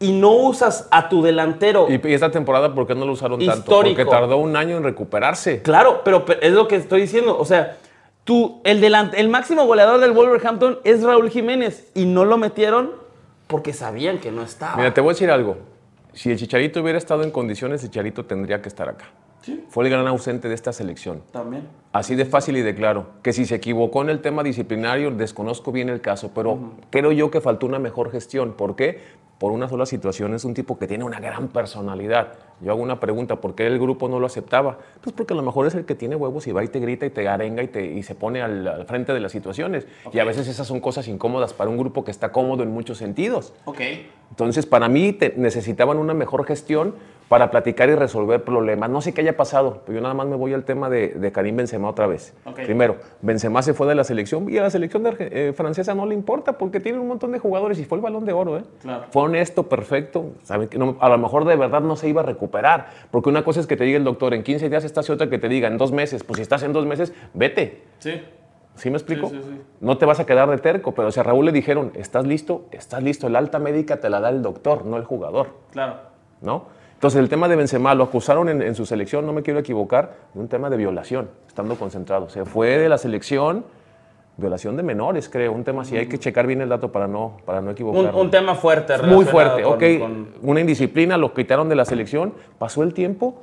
y 0.04 0.12
no 0.12 0.32
usas 0.34 0.88
a 0.92 1.08
tu 1.08 1.24
delantero. 1.24 1.88
Y, 1.90 1.94
y 2.08 2.14
esta 2.14 2.30
temporada, 2.30 2.76
¿por 2.76 2.86
qué 2.86 2.94
no 2.94 3.06
lo 3.06 3.14
usaron 3.14 3.40
tanto? 3.46 3.82
Porque 3.82 4.04
tardó 4.06 4.38
un 4.38 4.56
año 4.58 4.76
en 4.78 4.84
recuperarse. 4.84 5.62
Claro, 5.62 6.02
pero, 6.04 6.26
es 6.42 6.52
lo 6.52 6.68
que 6.68 6.76
estoy 6.76 7.02
diciendo. 7.02 7.38
O 7.40 7.46
sea, 7.46 7.78
tú, 8.26 8.60
el, 8.66 8.82
delan- 8.82 9.12
el 9.16 9.30
máximo 9.30 9.66
goleador 9.66 10.02
del 10.02 10.12
Wolverhampton 10.12 10.80
es 10.84 11.02
Raúl 11.04 11.30
Jiménez 11.30 11.90
y 11.96 12.06
no 12.06 12.26
lo 12.26 12.38
metieron 12.38 12.92
porque 13.48 13.72
sabían 13.72 14.18
que 14.20 14.30
no 14.32 14.44
estaba. 14.44 14.76
Mira, 14.76 14.94
te 14.94 15.00
voy 15.00 15.12
a 15.12 15.14
decir 15.14 15.32
algo. 15.32 15.58
Si 16.14 16.30
el 16.32 16.38
Chicharito 16.38 16.82
hubiera 16.82 16.98
estado 16.98 17.24
en 17.24 17.32
condiciones, 17.32 17.82
el 17.84 17.90
Chicharito 17.90 18.26
tendría 18.26 18.62
que 18.62 18.68
estar 18.70 18.90
acá. 18.90 19.06
Fue 19.70 19.84
el 19.86 19.92
gran 19.92 20.08
ausente 20.08 20.48
de 20.48 20.56
esta 20.56 20.74
selección. 20.74 21.22
También. 21.32 21.68
Así 21.92 22.16
de 22.16 22.26
fácil 22.26 22.58
y 22.58 22.62
de 22.62 22.74
claro. 22.76 23.08
Que 23.22 23.34
si 23.34 23.46
se 23.46 23.56
equivocó 23.56 24.02
en 24.02 24.10
el 24.10 24.22
tema 24.22 24.44
disciplinario, 24.44 25.12
desconozco 25.12 25.72
bien 25.72 25.90
el 25.90 26.02
caso, 26.02 26.32
pero 26.34 26.74
creo 26.90 27.12
yo 27.12 27.30
que 27.30 27.42
faltó 27.42 27.66
una 27.66 27.80
mejor 27.80 28.12
gestión. 28.12 28.54
¿Por 28.54 28.76
qué? 28.76 29.02
Por 29.38 29.52
una 29.52 29.68
sola 29.68 29.86
situación. 29.86 30.34
Es 30.34 30.46
un 30.46 30.54
tipo 30.54 30.78
que 30.78 30.88
tiene 30.88 31.04
una 31.04 31.20
gran 31.20 31.50
personalidad. 31.50 32.34
Yo 32.62 32.72
hago 32.72 32.82
una 32.82 33.00
pregunta, 33.00 33.38
¿por 33.38 33.56
qué 33.56 33.68
el 33.68 33.80
grupo 33.80 34.08
no 34.10 34.20
lo 34.20 34.26
aceptaba? 34.26 34.78
Pues 35.02 35.14
porque 35.16 35.34
a 35.34 35.36
lo 35.36 35.42
mejor 35.44 35.68
es 35.68 35.76
el 35.76 35.86
que 35.86 35.96
tiene 35.96 36.16
huevos 36.16 36.48
y 36.48 36.52
va 36.52 36.64
y 36.64 36.68
te 36.68 36.80
grita 36.80 37.06
y 37.06 37.10
te 37.10 37.28
arenga 37.28 37.62
y, 37.64 37.68
te, 37.68 37.86
y 37.86 38.04
se 38.04 38.16
pone 38.16 38.42
al, 38.42 38.68
al 38.68 38.86
frente 38.86 39.14
de 39.14 39.20
las 39.20 39.32
situaciones. 39.32 39.86
Y 40.14 40.20
a 40.20 40.24
veces 40.24 40.48
esas 40.48 40.66
son 40.68 40.80
cosas 40.80 41.08
incómodas 41.08 41.54
para 41.54 41.70
un 41.70 41.78
grupo 41.78 42.04
que 42.04 42.12
está 42.12 42.32
cómodo 42.32 42.64
en 42.64 42.72
muchos 42.72 42.98
sentidos. 42.98 43.54
Ok. 43.66 43.80
Entonces, 44.30 44.66
para 44.66 44.88
mí 44.88 45.14
te- 45.14 45.34
necesitaban 45.38 45.98
una 45.98 46.14
mejor 46.14 46.46
gestión 46.46 46.96
para 47.30 47.50
platicar 47.52 47.90
y 47.90 47.96
resolver 47.96 48.44
problemas. 48.44 48.90
No 48.90 49.02
sé 49.02 49.14
qué 49.14 49.22
haya 49.22 49.38
pasado, 49.38 49.82
pero 49.86 49.96
yo 49.98 50.02
nada 50.02 50.14
más 50.14 50.28
me 50.28 50.36
voy 50.36 50.54
al 50.54 50.66
tema 50.66 50.90
de, 50.90 51.10
de 51.10 51.32
Karim 51.32 51.56
Benzema 51.58 51.90
otra 51.90 52.06
vez. 52.06 52.34
Ok. 52.46 52.62
Primero, 52.64 52.98
Benzema 53.22 53.62
se 53.64 53.74
fue 53.74 53.88
de 53.88 53.96
la 53.96 54.04
selección 54.04 54.50
y 54.50 54.58
a 54.58 54.64
la 54.64 54.70
selección 54.70 55.04
de 55.04 55.16
eh, 55.20 55.54
francesa 55.56 55.96
no 55.96 56.06
le 56.06 56.14
importa 56.16 56.58
porque 56.58 56.80
tiene 56.80 57.00
un 57.00 57.08
montón 57.08 57.32
de 57.32 57.40
jugadores 57.40 57.80
y 57.80 57.86
fue 57.86 57.98
el 57.98 58.04
balón 58.04 58.26
de 58.26 58.34
oro. 58.34 58.58
¿eh? 58.58 58.64
Claro. 58.82 59.06
Fue 59.12 59.24
honesto, 59.24 59.64
perfecto. 59.64 60.32
Saben 60.44 60.68
que 60.68 60.78
no- 60.78 60.98
a 61.00 61.10
lo 61.10 61.18
mejor 61.18 61.46
de 61.46 61.56
verdad 61.56 61.82
no 61.82 61.96
se 61.96 62.10
iba 62.10 62.22
a 62.22 62.26
recuperar. 62.26 62.43
Porque 63.12 63.30
una 63.30 63.44
cosa 63.44 63.60
es 63.60 63.68
que 63.68 63.78
te 63.78 63.84
diga 63.84 63.98
el 63.98 64.04
doctor, 64.04 64.34
en 64.34 64.44
15 64.44 64.70
días 64.70 64.84
estás 64.84 65.08
y 65.10 65.12
otra 65.12 65.30
que 65.30 65.40
te 65.40 65.50
diga 65.50 65.68
en 65.68 65.78
dos 65.78 65.92
meses. 65.92 66.24
Pues 66.24 66.38
si 66.38 66.42
estás 66.44 66.64
en 66.64 66.74
dos 66.74 66.86
meses, 66.86 67.14
vete. 67.34 67.84
Sí. 68.00 68.22
¿Sí 68.76 68.90
me 68.90 68.98
explico? 68.98 69.30
Sí, 69.30 69.36
sí, 69.42 69.50
sí. 69.50 69.62
No 69.82 69.98
te 69.98 70.06
vas 70.06 70.20
a 70.20 70.26
quedar 70.26 70.50
de 70.50 70.58
terco, 70.58 70.94
pero 70.94 71.12
si 71.12 71.20
a 71.20 71.24
Raúl 71.24 71.46
le 71.46 71.52
dijeron, 71.52 71.92
¿estás 71.96 72.26
listo? 72.26 72.66
Estás 72.72 73.04
listo. 73.04 73.28
El 73.28 73.36
alta 73.36 73.60
médica 73.60 73.98
te 73.98 74.10
la 74.10 74.20
da 74.20 74.30
el 74.30 74.42
doctor, 74.42 74.86
no 74.86 74.98
el 74.98 75.04
jugador, 75.04 75.50
Claro. 75.72 75.98
¿no? 76.42 76.66
Entonces 76.96 77.20
el 77.20 77.28
tema 77.30 77.48
de 77.50 77.56
Benzema 77.58 77.94
lo 77.96 78.06
acusaron 78.06 78.48
en, 78.50 78.62
en 78.62 78.76
su 78.76 78.86
selección, 78.86 79.26
no 79.26 79.34
me 79.34 79.44
quiero 79.44 79.60
equivocar, 79.60 80.14
de 80.34 80.40
un 80.40 80.48
tema 80.48 80.70
de 80.70 80.78
violación, 80.78 81.30
estando 81.48 81.76
concentrado. 81.76 82.30
Se 82.30 82.46
fue 82.46 82.78
de 82.78 82.88
la 82.90 82.98
selección, 82.98 83.66
violación 84.38 84.76
de 84.78 84.84
menores, 84.84 85.30
creo, 85.30 85.52
un 85.52 85.64
tema 85.64 85.84
así. 85.84 85.96
Hay 85.98 86.08
que 86.08 86.18
checar 86.18 86.48
bien 86.48 86.62
el 86.62 86.70
dato 86.70 86.92
para 86.92 87.08
no, 87.08 87.38
para 87.46 87.62
no 87.62 87.68
Un, 87.68 87.74
equivocarnos. 87.74 88.16
un 88.16 88.32
tema 88.32 88.56
fuerte. 88.56 88.98
Muy 89.04 89.26
fuerte, 89.26 89.62
con- 89.64 89.74
ok. 89.74 89.84
con- 90.00 90.28
Una 90.42 90.60
indisciplina, 90.62 91.18
lo 91.18 91.34
quitaron 91.34 91.70
de 91.70 91.76
la 91.76 91.86
selección, 91.86 92.34
pasó 92.58 92.84
el 92.84 92.94
tiempo 92.94 93.36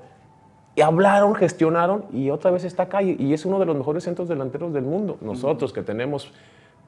Y 0.76 0.82
hablaron, 0.82 1.34
gestionaron 1.34 2.04
y 2.12 2.30
otra 2.30 2.52
vez 2.52 2.62
está 2.64 2.84
acá 2.84 3.02
y, 3.02 3.16
y 3.18 3.34
es 3.34 3.44
uno 3.44 3.58
de 3.58 3.66
los 3.66 3.76
mejores 3.76 4.04
centros 4.04 4.28
delanteros 4.28 4.72
del 4.72 4.84
mundo. 4.84 5.18
Nosotros 5.20 5.72
que 5.72 5.82
tenemos 5.82 6.32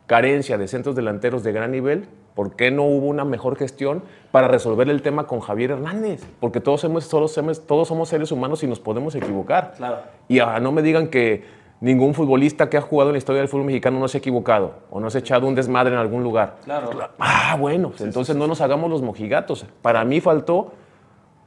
carencia 0.07 0.57
de 0.57 0.69
centros 0.69 0.95
delanteros 0.95 1.43
de 1.43 1.53
gran 1.53 1.73
nivel, 1.73 2.07
¿por 2.35 2.55
qué 2.55 2.71
no 2.71 2.85
hubo 2.85 3.07
una 3.09 3.25
mejor 3.25 3.57
gestión 3.57 4.03
para 4.31 4.47
resolver 4.49 4.89
el 4.89 5.03
tema 5.03 5.27
con 5.27 5.41
Javier 5.41 5.73
Hernández? 5.73 6.23
Porque 6.41 6.61
todos 6.61 6.81
somos, 6.83 7.09
todos, 7.09 7.33
somos- 7.33 7.67
todos 7.67 7.89
somos 7.89 8.09
seres 8.09 8.31
humanos 8.33 8.63
y 8.63 8.67
nos 8.67 8.79
podemos 8.81 9.15
equivocar. 9.17 9.75
Claro. 9.77 9.99
Y 10.29 10.39
ahora 10.39 10.61
no 10.61 10.71
me 10.73 10.83
digan 10.83 11.09
que 11.09 11.45
ningún 11.83 12.15
futbolista 12.15 12.71
que 12.71 12.77
ha 12.77 12.81
jugado 12.81 13.11
en 13.11 13.15
la 13.15 13.19
historia 13.19 13.41
del 13.41 13.49
fútbol 13.49 13.67
mexicano 13.67 13.99
no 13.99 14.07
se 14.07 14.17
ha 14.17 14.21
equivocado 14.21 14.75
o 14.91 15.01
no 15.01 15.11
se 15.11 15.19
ha 15.19 15.21
echado 15.21 15.49
un 15.49 15.55
desmadre 15.57 15.93
en 15.93 15.99
algún 15.99 16.23
lugar. 16.23 16.57
Claro. 16.65 16.91
Ah, 17.19 17.57
bueno, 17.59 17.91
pues 17.91 18.03
entonces 18.03 18.37
no 18.37 18.47
nos 18.47 18.61
hagamos 18.61 18.89
los 18.89 19.03
mojigatos. 19.03 19.67
Para 19.83 20.05
mí 20.05 20.21
faltó 20.21 20.71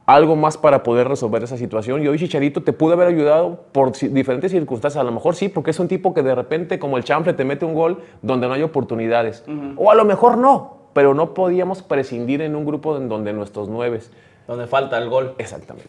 algo 0.04 0.36
más 0.36 0.58
para 0.58 0.82
poder 0.82 1.08
resolver 1.08 1.42
esa 1.42 1.56
situación. 1.56 2.02
Y 2.02 2.08
hoy 2.08 2.18
Chicharito 2.18 2.62
te 2.62 2.74
pudo 2.74 2.92
haber 2.92 3.08
ayudado 3.08 3.64
por 3.72 3.92
diferentes 3.92 4.52
circunstancias. 4.52 5.00
A 5.00 5.04
lo 5.04 5.10
mejor 5.10 5.34
sí, 5.34 5.48
porque 5.48 5.70
es 5.70 5.80
un 5.80 5.88
tipo 5.88 6.12
que 6.12 6.22
de 6.22 6.34
repente, 6.34 6.78
como 6.78 6.98
el 6.98 7.04
chanfle, 7.04 7.32
te 7.32 7.44
mete 7.44 7.64
un 7.64 7.74
gol 7.74 8.02
donde 8.20 8.46
no 8.46 8.52
hay 8.52 8.62
oportunidades. 8.62 9.42
O 9.76 9.90
a 9.90 9.94
lo 9.94 10.04
mejor 10.04 10.36
no, 10.36 10.90
pero 10.92 11.14
no 11.14 11.32
podíamos 11.32 11.82
prescindir 11.82 12.42
en 12.42 12.54
un 12.54 12.66
grupo 12.66 12.96
en 12.98 13.08
donde 13.08 13.32
nuestros 13.32 13.70
nueves. 13.70 14.12
Donde 14.46 14.66
falta 14.66 14.98
el 14.98 15.08
gol. 15.08 15.34
Exactamente. 15.38 15.88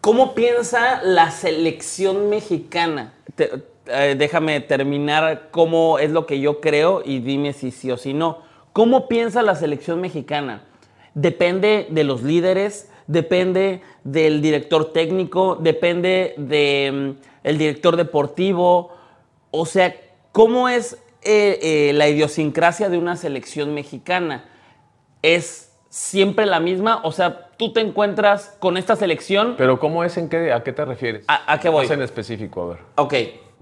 ¿Cómo 0.00 0.34
piensa 0.34 1.02
la 1.02 1.30
selección 1.32 2.30
mexicana? 2.30 3.14
Eh, 3.36 4.14
déjame 4.16 4.60
terminar 4.60 5.48
cómo 5.50 5.98
es 5.98 6.10
lo 6.10 6.24
que 6.24 6.40
yo 6.40 6.60
creo 6.60 7.02
y 7.04 7.18
dime 7.18 7.52
si 7.52 7.72
sí 7.72 7.90
o 7.90 7.96
si 7.96 8.14
no. 8.14 8.38
¿Cómo 8.72 9.08
piensa 9.08 9.42
la 9.42 9.56
selección 9.56 10.00
mexicana? 10.00 10.62
Depende 11.14 11.88
de 11.90 12.04
los 12.04 12.22
líderes, 12.22 12.90
depende 13.08 13.82
del 14.04 14.40
director 14.40 14.92
técnico, 14.92 15.56
depende 15.56 16.34
del 16.36 17.58
director 17.58 17.96
deportivo. 17.96 18.92
O 19.50 19.66
sea, 19.66 19.96
¿cómo 20.30 20.68
es 20.68 20.94
eh, 21.22 21.58
eh, 21.60 21.92
la 21.92 22.08
idiosincrasia 22.08 22.88
de 22.88 22.98
una 22.98 23.16
selección 23.16 23.74
mexicana? 23.74 24.44
¿Es 25.22 25.72
siempre 25.88 26.46
la 26.46 26.60
misma? 26.60 27.00
O 27.02 27.10
sea, 27.10 27.47
tú 27.58 27.72
te 27.72 27.80
encuentras 27.80 28.56
con 28.60 28.78
esta 28.78 28.96
selección. 28.96 29.54
Pero 29.58 29.78
¿cómo 29.78 30.02
es 30.04 30.16
en 30.16 30.30
qué, 30.30 30.52
a 30.52 30.62
qué 30.62 30.72
te 30.72 30.84
refieres? 30.86 31.24
¿A- 31.28 31.52
a 31.52 31.60
qué 31.60 31.68
voy? 31.68 31.84
Más 31.86 31.90
en 31.94 32.00
específico, 32.02 32.62
a 32.62 32.66
ver. 32.70 32.78
Ok, 32.96 33.14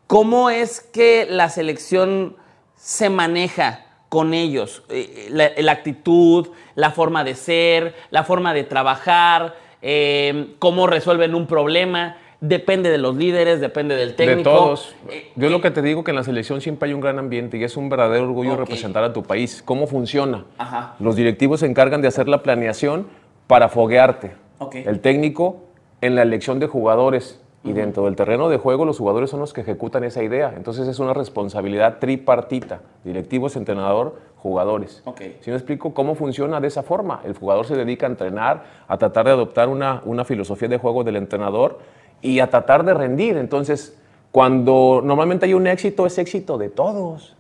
¿cómo 0.07 0.51
es 0.51 0.81
que 0.81 1.27
la 1.29 1.49
selección 1.49 2.37
se 2.77 3.11
maneja 3.11 3.87
con 4.09 4.35
ellos? 4.35 4.85
Eh, 4.91 5.29
La, 5.31 5.51
la 5.59 5.73
actitud, 5.73 6.49
la 6.77 6.91
forma 6.93 7.25
de 7.25 7.35
ser, 7.35 7.95
la 8.11 8.23
forma 8.23 8.55
de 8.55 8.63
trabajar, 8.65 9.57
eh, 9.83 10.55
cómo 10.59 10.87
resuelven 10.87 11.35
un 11.35 11.47
problema. 11.47 12.19
Depende 12.39 12.91
de 12.91 12.99
los 12.99 13.17
líderes, 13.17 13.61
depende 13.63 13.97
del 13.97 14.15
técnico. 14.15 14.39
De 14.51 14.57
todos. 14.57 14.95
Eh, 15.09 15.33
Yo 15.37 15.49
lo 15.49 15.63
que 15.63 15.71
te 15.71 15.81
digo 15.81 16.05
que 16.05 16.11
en 16.11 16.17
la 16.17 16.23
selección 16.23 16.61
siempre 16.61 16.87
hay 16.89 16.93
un 16.95 17.01
gran 17.01 17.19
ambiente 17.19 17.57
y 17.57 17.65
es 17.65 17.79
un 17.79 17.89
verdadero 17.89 18.25
orgullo 18.25 18.57
representar 18.57 19.03
a 19.05 19.15
tu 19.15 19.23
país. 19.23 19.63
¿Cómo 19.65 19.87
funciona? 19.87 20.45
Ajá. 20.59 20.97
Los 21.01 21.17
directivos 21.17 21.61
se 21.61 21.67
encargan 21.67 22.03
de 22.03 22.09
hacer 22.09 22.29
la 22.29 22.43
planeación 22.43 23.07
para 23.47 23.69
foguearte. 23.69 24.33
El 24.73 25.01
técnico 25.01 25.57
en 26.01 26.15
la 26.15 26.23
elección 26.23 26.59
de 26.59 26.67
jugadores. 26.67 27.43
Y 27.65 27.73
dentro 27.73 28.05
del 28.05 28.15
terreno 28.15 28.49
de 28.49 28.59
juego, 28.59 28.85
los 28.85 28.99
jugadores 28.99 29.29
son 29.29 29.41
los 29.41 29.53
que 29.53 29.63
ejecutan 29.63 30.05
esa 30.05 30.23
idea. 30.23 30.55
Entonces 30.57 30.87
es 30.87 31.01
una 31.01 31.13
responsabilidad 31.15 31.99
tripartita. 31.99 32.83
Directivos, 33.03 33.57
entrenador, 33.57 34.21
jugadores. 34.37 35.03
¿Sí 35.41 35.51
me 35.51 35.57
explico 35.57 35.93
cómo 35.93 36.15
funciona 36.15 36.61
de 36.61 36.69
esa 36.69 36.85
forma? 36.85 37.23
El 37.25 37.35
jugador 37.35 37.67
se 37.67 37.75
dedica 37.75 38.07
a 38.07 38.11
entrenar, 38.11 38.63
a 38.87 38.97
tratar 38.99 39.27
de 39.27 39.33
adoptar 39.33 39.69
una, 39.69 40.01
una 40.05 40.25
filosofía 40.25 40.69
de 40.69 40.79
juego 40.79 41.03
del 41.03 41.17
entrenador 41.17 41.81
y 42.23 42.39
a 42.39 42.49
tratar 42.51 42.85
de 42.85 42.95
rendir. 42.95 43.37
Entonces, 43.37 43.99
cuando 44.31 45.01
normalmente 45.03 45.47
hay 45.47 45.55
un 45.55 45.67
éxito, 45.67 46.07
es 46.07 46.19
éxito 46.19 46.59
de 46.59 46.69
todos. 46.69 47.35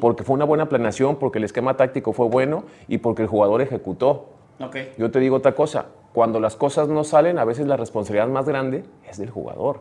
Porque 0.00 0.22
fue 0.22 0.34
una 0.34 0.44
buena 0.44 0.68
planeación, 0.68 1.16
porque 1.16 1.38
el 1.38 1.44
esquema 1.44 1.76
táctico 1.76 2.12
fue 2.12 2.28
bueno 2.28 2.64
y 2.88 2.98
porque 2.98 3.22
el 3.22 3.28
jugador 3.28 3.62
ejecutó. 3.62 4.26
Yo 4.98 5.10
te 5.10 5.18
digo 5.20 5.36
otra 5.36 5.54
cosa, 5.54 5.86
cuando 6.12 6.40
las 6.40 6.56
cosas 6.56 6.88
no 6.88 7.04
salen, 7.04 7.38
a 7.38 7.44
veces 7.44 7.66
la 7.66 7.76
responsabilidad 7.76 8.28
más 8.28 8.46
grande 8.46 8.84
es 9.08 9.18
del 9.18 9.30
jugador. 9.30 9.80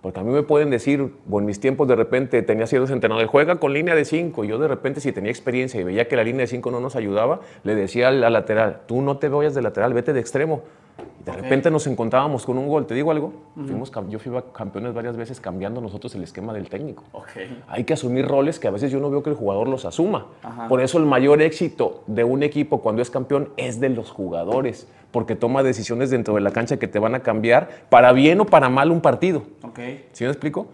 Porque 0.00 0.20
a 0.20 0.22
mí 0.22 0.32
me 0.32 0.42
pueden 0.42 0.70
decir, 0.70 1.12
o 1.28 1.38
en 1.40 1.44
mis 1.44 1.58
tiempos 1.58 1.88
de 1.88 1.96
repente 1.96 2.40
tenía 2.42 2.66
ciertos 2.66 2.90
entrenadores, 2.90 3.28
juega 3.28 3.56
con 3.56 3.72
línea 3.72 3.96
de 3.96 4.04
5. 4.04 4.44
Yo 4.44 4.58
de 4.58 4.68
repente 4.68 5.00
si 5.00 5.10
tenía 5.10 5.30
experiencia 5.30 5.80
y 5.80 5.84
veía 5.84 6.06
que 6.06 6.14
la 6.14 6.22
línea 6.22 6.42
de 6.42 6.46
5 6.46 6.70
no 6.70 6.78
nos 6.78 6.94
ayudaba, 6.94 7.40
le 7.64 7.74
decía 7.74 8.08
al, 8.08 8.22
al 8.22 8.32
lateral, 8.32 8.82
tú 8.86 9.02
no 9.02 9.18
te 9.18 9.28
vayas 9.28 9.54
de 9.54 9.62
lateral, 9.62 9.94
vete 9.94 10.12
de 10.12 10.20
extremo. 10.20 10.62
Y 10.98 11.24
de 11.24 11.32
repente 11.32 11.70
nos 11.70 11.86
encontrábamos 11.86 12.44
con 12.46 12.56
un 12.58 12.68
gol. 12.68 12.86
¿Te 12.86 12.94
digo 12.94 13.10
algo? 13.10 13.32
Fuimos 13.54 13.92
cam- 13.92 14.08
yo 14.08 14.18
fui 14.18 14.32
campeones 14.52 14.94
varias 14.94 15.16
veces 15.16 15.40
cambiando 15.40 15.80
nosotros 15.80 16.14
el 16.14 16.22
esquema 16.22 16.52
del 16.52 16.68
técnico. 16.68 17.04
Ok. 17.12 17.28
Hay 17.68 17.84
que 17.84 17.92
asumir 17.92 18.26
roles 18.26 18.58
que 18.58 18.66
a 18.68 18.70
veces 18.70 18.90
yo 18.90 18.98
no 18.98 19.10
veo 19.10 19.22
que 19.22 19.30
el 19.30 19.36
jugador 19.36 19.68
los 19.68 19.84
asuma. 19.84 20.26
Por 20.68 20.80
eso 20.80 20.98
el 20.98 21.04
mayor 21.04 21.42
éxito 21.42 22.02
de 22.06 22.24
un 22.24 22.42
equipo 22.42 22.80
cuando 22.80 23.02
es 23.02 23.10
campeón 23.10 23.50
es 23.56 23.78
de 23.80 23.90
los 23.90 24.10
jugadores, 24.10 24.88
porque 25.10 25.36
toma 25.36 25.62
decisiones 25.62 26.10
dentro 26.10 26.34
de 26.34 26.40
la 26.40 26.50
cancha 26.50 26.78
que 26.78 26.88
te 26.88 26.98
van 26.98 27.14
a 27.14 27.20
cambiar 27.20 27.68
para 27.90 28.12
bien 28.12 28.40
o 28.40 28.46
para 28.46 28.68
mal 28.68 28.90
un 28.90 29.00
partido. 29.00 29.42
Ok. 29.62 29.78
¿Sí 30.12 30.24
me 30.24 30.30
explico? 30.30 30.66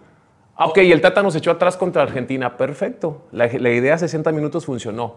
Ah, 0.57 0.67
ok, 0.67 0.77
y 0.79 0.91
el 0.93 1.01
Tata 1.01 1.21
nos 1.21 1.35
echó 1.35 1.51
atrás 1.51 1.75
contra 1.75 2.01
Argentina. 2.03 2.55
Perfecto. 2.55 3.23
La, 3.33 3.47
la 3.47 3.69
idea 3.71 3.97
60 3.97 4.31
minutos 4.31 4.65
funcionó. 4.65 5.15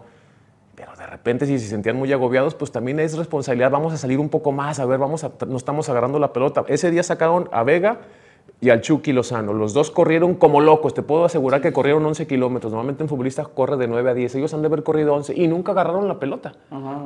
Repente, 1.09 1.45
si 1.45 1.59
se 1.59 1.67
sentían 1.67 1.95
muy 1.95 2.11
agobiados, 2.13 2.55
pues 2.55 2.71
también 2.71 2.99
es 2.99 3.17
responsabilidad. 3.17 3.71
Vamos 3.71 3.93
a 3.93 3.97
salir 3.97 4.19
un 4.19 4.29
poco 4.29 4.51
más. 4.51 4.79
A 4.79 4.85
ver, 4.85 4.99
vamos 4.99 5.23
a, 5.23 5.31
no 5.47 5.57
estamos 5.57 5.89
agarrando 5.89 6.19
la 6.19 6.33
pelota. 6.33 6.63
Ese 6.67 6.91
día 6.91 7.03
sacaron 7.03 7.49
a 7.51 7.63
Vega 7.63 7.99
y 8.61 8.69
al 8.69 8.81
Chucky 8.81 9.13
Lozano. 9.13 9.53
Los 9.53 9.73
dos 9.73 9.91
corrieron 9.91 10.35
como 10.35 10.61
locos. 10.61 10.93
Te 10.93 11.01
puedo 11.01 11.25
asegurar 11.25 11.61
que 11.61 11.73
corrieron 11.73 12.05
11 12.05 12.27
kilómetros. 12.27 12.71
Normalmente 12.71 13.03
un 13.03 13.09
futbolista 13.09 13.43
corre 13.45 13.77
de 13.77 13.87
9 13.87 14.09
a 14.09 14.13
10. 14.13 14.35
Ellos 14.35 14.53
han 14.53 14.61
de 14.61 14.67
haber 14.67 14.83
corrido 14.83 15.13
11 15.13 15.33
y 15.35 15.47
nunca 15.47 15.71
agarraron 15.71 16.07
la 16.07 16.19
pelota. 16.19 16.53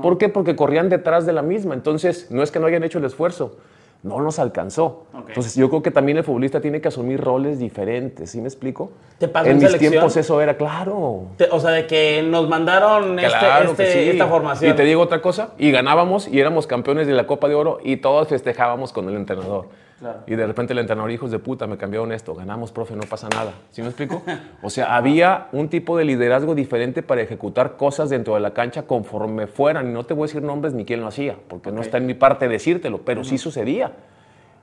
¿Por 0.01 0.17
qué? 0.17 0.29
Porque 0.29 0.55
corrían 0.55 0.89
detrás 0.89 1.25
de 1.25 1.33
la 1.33 1.41
misma. 1.41 1.73
Entonces, 1.73 2.29
no 2.31 2.43
es 2.43 2.51
que 2.51 2.59
no 2.59 2.67
hayan 2.67 2.83
hecho 2.83 2.97
el 2.97 3.05
esfuerzo. 3.05 3.57
No 4.03 4.19
nos 4.19 4.37
alcanzó. 4.37 5.05
Entonces, 5.29 5.55
yo 5.55 5.69
creo 5.69 5.81
que 5.81 5.89
también 5.89 6.17
el 6.17 6.25
futbolista 6.25 6.59
tiene 6.59 6.81
que 6.81 6.89
asumir 6.89 7.21
roles 7.21 7.57
diferentes. 7.57 8.29
¿Sí 8.31 8.41
me 8.41 8.47
explico? 8.49 8.91
¿Te 9.17 9.29
pasó 9.29 9.45
en 9.45 9.51
en 9.53 9.57
mis 9.59 9.65
selección? 9.67 9.91
tiempos 9.91 10.17
eso 10.17 10.41
era 10.41 10.57
claro. 10.57 11.27
Te- 11.37 11.47
o 11.49 11.57
sea, 11.59 11.71
de 11.71 11.87
que 11.87 12.21
nos 12.21 12.49
mandaron 12.49 13.17
este- 13.17 13.29
Claro 13.39 13.71
este- 13.71 13.85
que 13.85 13.91
sí. 13.93 14.09
esta 14.09 14.27
formación. 14.27 14.71
Y 14.71 14.75
te 14.75 14.83
digo 14.83 15.01
otra 15.01 15.21
cosa, 15.21 15.53
y 15.57 15.71
ganábamos 15.71 16.27
y 16.27 16.37
éramos 16.39 16.67
campeones 16.67 17.07
de 17.07 17.13
la 17.13 17.25
Copa 17.27 17.47
de 17.47 17.55
Oro 17.55 17.79
y 17.81 17.95
todos 17.97 18.27
festejábamos 18.27 18.91
con 18.91 19.07
el 19.07 19.15
entrenador. 19.15 19.67
Claro. 19.99 20.23
Y 20.27 20.36
de 20.36 20.45
repente 20.45 20.73
el 20.73 20.79
entrenador, 20.79 21.12
hijos 21.12 21.32
de 21.32 21.39
puta, 21.39 21.65
me 21.67 21.77
cambiaron 21.77 22.12
esto, 22.12 22.36
ganamos, 22.36 22.71
profe, 22.71 22.95
no 22.95 23.03
pasa 23.03 23.29
nada. 23.29 23.53
¿Sí 23.71 23.82
me 23.82 23.88
explico? 23.88 24.21
O 24.62 24.69
sea, 24.69 24.95
había 24.95 25.47
un 25.51 25.69
tipo 25.69 25.97
de 25.97 26.03
liderazgo 26.03 26.56
diferente 26.56 27.03
para 27.03 27.21
ejecutar 27.21 27.77
cosas 27.77 28.10
dentro 28.10 28.34
de 28.34 28.41
la 28.41 28.53
cancha 28.53 28.84
conforme 28.84 29.47
fueran. 29.47 29.89
Y 29.89 29.93
no 29.93 30.03
te 30.03 30.13
voy 30.13 30.23
a 30.23 30.27
decir 30.27 30.41
nombres 30.41 30.73
ni 30.73 30.84
quién 30.86 31.01
lo 31.01 31.08
hacía, 31.08 31.38
porque 31.47 31.71
no 31.71 31.82
está 31.82 31.97
en 31.97 32.06
mi 32.06 32.13
parte 32.13 32.47
decírtelo, 32.47 32.99
pero 33.06 33.23
sí 33.23 33.38
sucedía. 33.38 33.93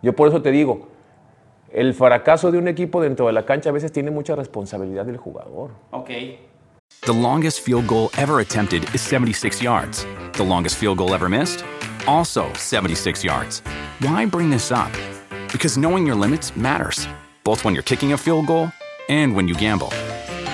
Yo 0.03 0.15
por 0.15 0.29
eso 0.29 0.43
te 0.43 0.51
digo, 0.51 0.89
el 1.73 1.95
fracaso 1.95 2.51
de 2.51 2.59
un 2.59 2.69
equipo 2.69 3.01
dentro 3.01 3.27
de 3.27 3.33
la 3.33 3.45
cancha 3.45 3.71
a 3.71 3.73
veces 3.73 3.93
tiene 3.93 4.11
mucha 4.11 4.35
responsabilidad 4.35 5.07
del 5.07 5.17
jugador. 5.17 5.71
Ok. 5.91 6.11
The 7.07 7.15
longest 7.15 7.61
field 7.65 7.87
goal 7.87 8.11
ever 8.19 8.41
attempted 8.41 8.83
is 8.93 9.01
76 9.01 9.63
yards. 9.63 10.07
The 10.33 10.45
longest 10.45 10.77
field 10.77 10.99
goal 10.99 11.15
ever 11.15 11.29
missed? 11.29 11.65
Also 12.07 12.53
76 12.55 13.25
yards. 13.25 13.63
Why 14.01 14.27
bring 14.27 14.51
this 14.51 14.71
up? 14.71 14.91
Because 15.53 15.77
knowing 15.77 16.07
your 16.07 16.15
limits 16.17 16.57
matters, 16.57 17.07
both 17.45 17.65
when 17.65 17.75
you're 17.75 17.83
kicking 17.83 18.13
a 18.13 18.19
field 18.19 18.47
goal 18.47 18.71
and 19.09 19.35
when 19.35 19.49
you 19.49 19.55
gamble. 19.55 19.89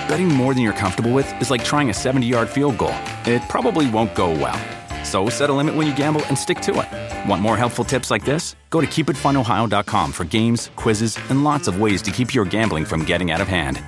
Betting 0.07 0.27
more 0.27 0.53
than 0.53 0.63
you're 0.63 0.73
comfortable 0.73 1.11
with 1.11 1.29
is 1.41 1.51
like 1.51 1.63
trying 1.63 1.89
a 1.89 1.93
70 1.93 2.25
yard 2.25 2.49
field 2.49 2.77
goal. 2.77 2.93
It 3.25 3.41
probably 3.49 3.89
won't 3.89 4.15
go 4.15 4.31
well. 4.31 4.57
So 5.05 5.29
set 5.29 5.49
a 5.49 5.53
limit 5.53 5.75
when 5.75 5.87
you 5.87 5.95
gamble 5.95 6.25
and 6.27 6.37
stick 6.37 6.59
to 6.61 6.71
it. 6.81 7.29
Want 7.29 7.41
more 7.41 7.55
helpful 7.57 7.85
tips 7.85 8.09
like 8.11 8.25
this? 8.25 8.55
Go 8.69 8.81
to 8.81 8.87
keepitfunohio.com 8.87 10.11
for 10.11 10.23
games, 10.25 10.69
quizzes, 10.75 11.17
and 11.29 11.43
lots 11.43 11.67
of 11.67 11.79
ways 11.79 12.01
to 12.03 12.11
keep 12.11 12.33
your 12.33 12.45
gambling 12.45 12.85
from 12.85 13.03
getting 13.05 13.31
out 13.31 13.41
of 13.41 13.47
hand. 13.47 13.81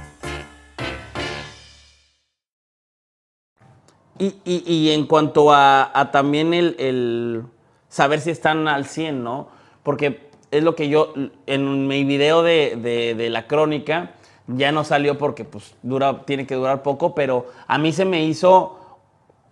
Y, 4.19 4.33
y- 4.45 4.63
y 4.67 4.89
en 4.91 5.05
cuanto 5.07 5.51
a, 5.53 5.89
a 5.97 6.11
también 6.11 6.53
el, 6.53 6.75
el 6.77 7.43
saber 7.87 8.19
si 8.19 8.31
están 8.31 8.67
al 8.67 8.85
100, 8.85 9.23
¿no? 9.23 9.47
Porque 9.81 10.28
es 10.51 10.63
lo 10.63 10.75
que 10.75 10.89
yo, 10.89 11.13
en 11.45 11.87
mi 11.87 12.03
video 12.03 12.41
de, 12.43 12.75
de- 12.81 13.15
de 13.15 13.29
la 13.29 13.47
crónica, 13.47 14.11
ya 14.47 14.71
no 14.71 14.83
salió 14.83 15.17
porque 15.17 15.45
pues 15.45 15.75
dura, 15.83 16.21
tiene 16.25 16.47
que 16.47 16.55
durar 16.55 16.81
poco, 16.81 17.13
pero 17.13 17.47
a 17.67 17.77
mí 17.77 17.91
se 17.93 18.05
me 18.05 18.23
hizo 18.23 18.77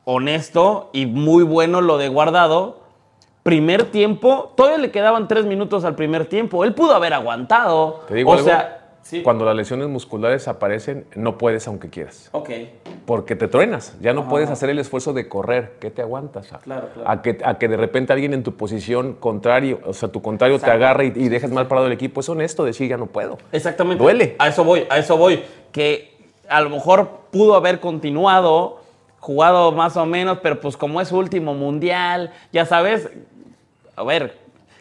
honesto 0.05 0.89
y 0.93 1.05
muy 1.05 1.43
bueno 1.43 1.81
lo 1.81 1.97
de 1.97 2.07
guardado. 2.09 2.79
Primer 3.43 3.91
tiempo, 3.91 4.53
todavía 4.57 4.77
le 4.79 4.91
quedaban 4.91 5.27
tres 5.27 5.45
minutos 5.45 5.85
al 5.85 5.95
primer 5.95 6.25
tiempo. 6.25 6.63
Él 6.63 6.73
pudo 6.73 6.93
haber 6.95 7.13
aguantado. 7.13 8.01
¿Te 8.07 8.15
digo 8.15 8.31
o 8.31 8.33
algo? 8.33 8.45
sea, 8.45 8.86
Sí. 9.07 9.21
Cuando 9.23 9.45
las 9.45 9.55
lesiones 9.55 9.87
musculares 9.87 10.49
aparecen, 10.49 11.05
no 11.15 11.37
puedes 11.37 11.65
aunque 11.69 11.89
quieras. 11.89 12.27
Ok. 12.33 12.49
Porque 13.05 13.37
te 13.37 13.47
truenas, 13.47 13.95
ya 14.01 14.11
no 14.11 14.21
Ajá. 14.21 14.29
puedes 14.29 14.49
hacer 14.49 14.69
el 14.69 14.79
esfuerzo 14.79 15.13
de 15.13 15.29
correr. 15.29 15.75
¿Qué 15.79 15.89
te 15.91 16.01
aguantas? 16.01 16.51
A, 16.51 16.57
Claro, 16.59 16.89
claro. 16.93 17.09
a 17.09 17.21
que, 17.21 17.37
a 17.41 17.57
que 17.57 17.69
de 17.69 17.77
repente 17.77 18.11
alguien 18.11 18.33
en 18.33 18.43
tu 18.43 18.55
posición 18.57 19.13
contrario, 19.13 19.79
o 19.85 19.93
sea, 19.93 20.09
tu 20.09 20.21
contrario 20.21 20.59
te 20.59 20.69
agarre 20.69 21.13
y, 21.15 21.23
y 21.25 21.29
dejes 21.29 21.49
mal 21.51 21.67
parado 21.69 21.87
el 21.87 21.93
equipo. 21.93 22.19
Es 22.19 22.27
honesto 22.27 22.65
decir, 22.65 22.89
ya 22.89 22.97
no 22.97 23.05
puedo. 23.05 23.37
Exactamente. 23.53 24.03
Duele. 24.03 24.35
A 24.39 24.49
eso 24.49 24.65
voy, 24.65 24.85
a 24.89 24.97
eso 24.97 25.15
voy. 25.15 25.41
Que 25.71 26.13
a 26.49 26.59
lo 26.59 26.69
mejor 26.69 27.09
pudo 27.31 27.55
haber 27.55 27.79
continuado, 27.79 28.81
jugado 29.21 29.71
más 29.71 29.95
o 29.95 30.05
menos, 30.05 30.39
pero 30.43 30.59
pues 30.59 30.75
como 30.75 30.99
es 30.99 31.07
su 31.07 31.17
último 31.17 31.53
mundial, 31.53 32.33
ya 32.51 32.65
sabes, 32.65 33.09
a 33.95 34.03
ver, 34.03 34.37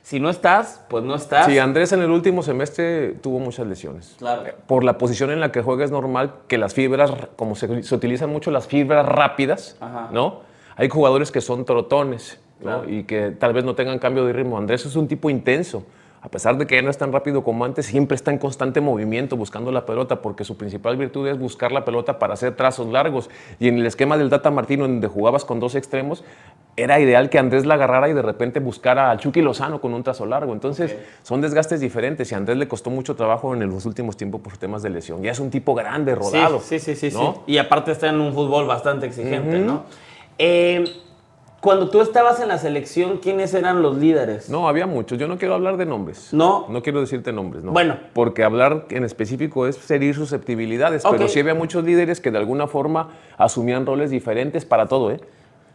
si 0.07 0.21
no 0.21 0.31
estás, 0.31 0.85
pues 0.89 1.03
no 1.03 1.17
estás. 1.17 1.47
Sí, 1.47 1.59
Andrés 1.59 1.91
en 1.91 2.01
el 2.01 2.13
último 2.13 2.45
semestre 2.45 3.15
tuvo 3.15 3.41
muchas 3.41 3.67
lesiones. 3.67 4.15
Claro. 4.21 4.47
Eh, 4.47 4.55
Por 4.69 4.85
la 4.85 4.99
posición 4.99 5.33
en 5.33 5.41
la 5.41 5.51
que 5.51 5.63
juega 5.63 5.85
es 5.85 5.91
normal 5.91 6.33
que 6.47 6.59
las 6.59 6.75
fibras, 6.75 7.13
como 7.35 7.57
se, 7.57 7.83
se 7.83 7.93
utilizan 7.93 8.31
mucho 8.31 8.53
las 8.53 8.69
fibras 8.69 9.05
rápidas, 9.05 9.77
Ajá. 9.81 10.11
¿no? 10.13 10.43
Hay 10.77 10.89
jugadores 10.89 11.33
que 11.33 11.41
son 11.41 11.65
trotones 11.65 12.39
y 12.87 13.03
que 13.03 13.33
tal 13.33 13.53
vez 13.53 13.65
no 13.65 13.75
tengan 13.75 13.99
cambio 13.99 14.25
de 14.25 14.33
ritmo. 14.33 14.59
Andrés 14.59 14.87
es 14.87 14.95
un 14.95 15.09
tipo 15.09 15.29
intenso. 15.29 15.83
A 16.21 16.29
pesar 16.29 16.57
de 16.57 16.67
que 16.67 16.75
ya 16.75 16.83
no 16.83 16.91
es 16.91 16.99
tan 16.99 17.13
rápido 17.13 17.45
como 17.45 17.65
antes, 17.65 17.87
siempre 17.87 18.15
está 18.15 18.33
en 18.33 18.39
constante 18.39 18.81
movimiento 18.81 19.37
buscando 19.37 19.71
la 19.71 19.87
pelota 19.87 20.23
porque 20.23 20.45
su 20.45 20.57
principal 20.57 20.97
virtud 20.97 21.29
es 21.29 21.39
buscar 21.39 21.71
la 21.71 21.85
pelota 21.85 22.19
para 22.19 22.35
hacer 22.35 22.57
trazos 22.57 22.89
largos. 22.89 23.31
Y 23.61 23.69
en 23.69 23.79
el 23.79 23.87
esquema 23.87 24.17
del 24.19 24.29
Tata 24.29 24.51
Martino, 24.51 24.89
donde 24.89 25.07
jugabas 25.07 25.45
con 25.45 25.61
dos 25.61 25.75
extremos, 25.77 26.25
era 26.77 27.01
ideal 27.01 27.31
que 27.31 27.39
Andrés 27.39 27.65
la 27.65 27.75
agarrara 27.75 28.09
y 28.09 28.13
de 28.13 28.23
repente 28.23 28.61
buscara 28.61 29.11
al 29.11 29.19
Chucky 29.19 29.41
Lozano 29.41 29.81
con 29.81 29.95
un 29.95 30.03
trazo 30.03 30.27
largo. 30.27 30.53
Entonces, 30.53 30.95
son 31.23 31.41
desgastes 31.41 31.81
diferentes 31.81 32.31
y 32.31 32.35
a 32.35 32.39
Andrés 32.39 32.59
le 32.59 32.69
costó 32.69 32.91
mucho 32.91 33.17
trabajo 33.17 33.55
en 33.55 33.69
los 33.69 33.87
últimos 33.87 34.17
tiempos 34.17 34.41
por 34.43 34.57
temas 34.59 34.83
de 34.83 34.91
lesión. 34.91 35.23
Ya 35.23 35.31
es 35.31 35.41
un 35.41 35.51
tipo 35.51 35.75
grande, 35.75 36.13
Sí, 36.13 36.19
rodado. 36.19 36.61
Sí, 36.61 36.79
sí, 36.79 36.95
sí, 36.95 37.11
sí. 37.11 37.17
¿no? 37.17 37.43
Y 37.47 37.59
aparte 37.59 37.93
está 37.93 38.09
en 38.09 38.21
un 38.21 38.35
fútbol 38.35 38.67
bastante 38.67 39.07
exigente, 39.07 39.59
¿no? 39.59 39.85
Eh, 40.39 40.85
cuando 41.61 41.89
tú 41.89 42.01
estabas 42.03 42.39
en 42.41 42.49
la 42.49 42.59
selección, 42.59 43.19
¿quiénes 43.19 43.55
eran 43.55 43.83
los 43.83 43.97
líderes? 43.97 44.51
No, 44.51 44.69
había 44.69 44.87
muchos. 44.87 45.19
Yo 45.19 45.27
no 45.27 45.39
quiero 45.39 45.55
hablar 45.55 45.79
de 45.79 45.87
nombres. 45.87 46.33
No. 46.33 46.67
No 46.69 46.83
quiero 46.83 47.01
decirte 47.01 47.33
nombres, 47.33 47.65
¿no? 47.65 47.73
Bueno. 47.73 47.97
Porque 48.13 48.45
hablar 48.45 48.85
en 48.91 49.03
específico 49.03 49.67
es 49.67 49.91
herir 49.91 50.15
susceptibilidades. 50.15 51.05
Pero 51.11 51.27
sí 51.27 51.41
había 51.41 51.55
muchos 51.55 51.83
líderes 51.85 52.21
que 52.21 52.31
de 52.31 52.39
alguna 52.39 52.67
forma 52.67 53.09
asumían 53.39 53.87
roles 53.87 54.11
diferentes 54.11 54.65
para 54.65 54.87
todo, 54.87 55.11
¿eh? 55.11 55.21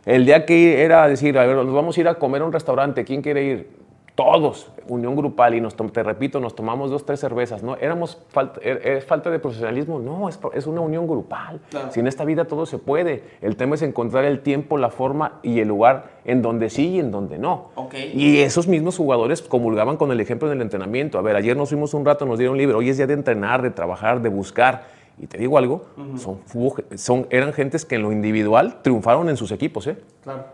El 0.05 0.25
día 0.25 0.45
que 0.45 0.83
era 0.83 1.07
decir, 1.07 1.37
a 1.37 1.45
ver, 1.45 1.55
nos 1.55 1.73
vamos 1.73 1.97
a 1.97 2.01
ir 2.01 2.07
a 2.07 2.15
comer 2.15 2.41
a 2.41 2.45
un 2.45 2.53
restaurante, 2.53 3.05
¿quién 3.05 3.21
quiere 3.21 3.43
ir? 3.43 3.81
Todos, 4.15 4.69
unión 4.89 5.15
grupal, 5.15 5.55
y 5.55 5.61
nos 5.61 5.75
te 5.75 6.03
repito, 6.03 6.39
nos 6.41 6.53
tomamos 6.53 6.91
dos, 6.91 7.05
tres 7.05 7.19
cervezas, 7.21 7.63
¿no? 7.63 7.77
Éramos 7.77 8.21
falta, 8.27 8.59
er- 8.59 8.81
¿Es 8.85 9.05
falta 9.05 9.31
de 9.31 9.39
profesionalismo? 9.39 9.99
No, 9.99 10.27
es, 10.27 10.37
es 10.53 10.67
una 10.67 10.81
unión 10.81 11.07
grupal. 11.07 11.61
Claro. 11.69 11.91
Si 11.91 12.01
en 12.01 12.07
esta 12.07 12.25
vida 12.25 12.45
todo 12.45 12.65
se 12.65 12.77
puede. 12.77 13.23
El 13.41 13.55
tema 13.55 13.75
es 13.75 13.81
encontrar 13.83 14.25
el 14.25 14.41
tiempo, 14.41 14.77
la 14.77 14.89
forma 14.89 15.39
y 15.43 15.59
el 15.61 15.69
lugar 15.69 16.09
en 16.25 16.41
donde 16.41 16.69
sí 16.69 16.89
y 16.89 16.99
en 16.99 17.09
donde 17.09 17.39
no. 17.39 17.69
Ok. 17.75 17.95
Y 18.13 18.39
esos 18.41 18.67
mismos 18.67 18.97
jugadores 18.97 19.41
comulgaban 19.41 19.95
con 19.97 20.11
el 20.11 20.19
ejemplo 20.19 20.49
del 20.49 20.61
entrenamiento. 20.61 21.17
A 21.17 21.21
ver, 21.21 21.35
ayer 21.37 21.55
nos 21.55 21.69
fuimos 21.69 21.93
un 21.93 22.05
rato, 22.05 22.25
nos 22.25 22.37
dieron 22.37 22.57
libre. 22.57 22.75
Hoy 22.75 22.89
es 22.89 22.97
día 22.97 23.07
de 23.07 23.13
entrenar, 23.13 23.61
de 23.61 23.71
trabajar, 23.71 24.21
de 24.21 24.29
buscar. 24.29 24.99
Y 25.21 25.27
te 25.27 25.37
digo 25.37 25.59
algo, 25.59 25.85
son, 26.17 26.39
hubo- 26.55 26.75
son, 26.97 27.27
eran 27.29 27.53
gentes 27.53 27.85
que 27.85 27.93
en 27.95 28.01
lo 28.01 28.11
individual 28.11 28.81
triunfaron 28.81 29.29
en 29.29 29.37
sus 29.37 29.51
equipos. 29.51 29.85
¿eh? 29.85 29.97
Claro. 30.23 30.45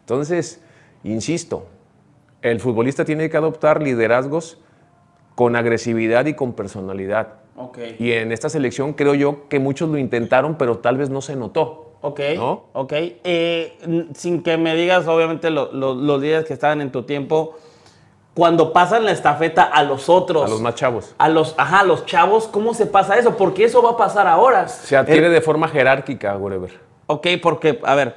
Entonces, 0.00 0.62
insisto, 1.04 1.66
el 2.40 2.58
futbolista 2.58 3.04
tiene 3.04 3.28
que 3.28 3.36
adoptar 3.36 3.82
liderazgos 3.82 4.58
con 5.34 5.56
agresividad 5.56 6.24
y 6.24 6.32
con 6.32 6.54
personalidad. 6.54 7.34
Ok. 7.54 7.78
Y 7.98 8.12
en 8.12 8.32
esta 8.32 8.48
selección 8.48 8.94
creo 8.94 9.14
yo 9.14 9.46
que 9.50 9.58
muchos 9.58 9.90
lo 9.90 9.98
intentaron, 9.98 10.56
pero 10.56 10.78
tal 10.78 10.96
vez 10.96 11.10
no 11.10 11.20
se 11.20 11.36
notó. 11.36 11.92
Ok, 12.00 12.20
¿No? 12.36 12.64
ok. 12.72 12.92
Eh, 12.94 14.08
sin 14.14 14.42
que 14.42 14.56
me 14.56 14.74
digas, 14.74 15.06
obviamente, 15.06 15.50
lo- 15.50 15.70
lo- 15.72 15.94
los 15.94 16.22
líderes 16.22 16.46
que 16.46 16.54
estaban 16.54 16.80
en 16.80 16.92
tu 16.92 17.02
tiempo, 17.02 17.56
cuando 18.38 18.72
pasan 18.72 19.04
la 19.04 19.10
estafeta 19.10 19.64
a 19.64 19.82
los 19.82 20.08
otros, 20.08 20.44
A 20.44 20.48
los 20.48 20.60
más 20.60 20.76
chavos. 20.76 21.12
a 21.18 21.28
los, 21.28 21.56
ajá, 21.58 21.80
a 21.80 21.82
los 21.82 22.06
chavos, 22.06 22.46
¿cómo 22.46 22.72
se 22.72 22.86
pasa 22.86 23.18
eso? 23.18 23.36
Porque 23.36 23.64
eso 23.64 23.82
va 23.82 23.90
a 23.90 23.96
pasar 23.96 24.28
ahora. 24.28 24.68
Se 24.68 24.96
adquiere 24.96 25.28
de 25.28 25.40
forma 25.40 25.66
jerárquica, 25.66 26.36
Wherever. 26.36 26.70
Ok, 27.06 27.26
porque, 27.42 27.80
a 27.82 27.96
ver, 27.96 28.14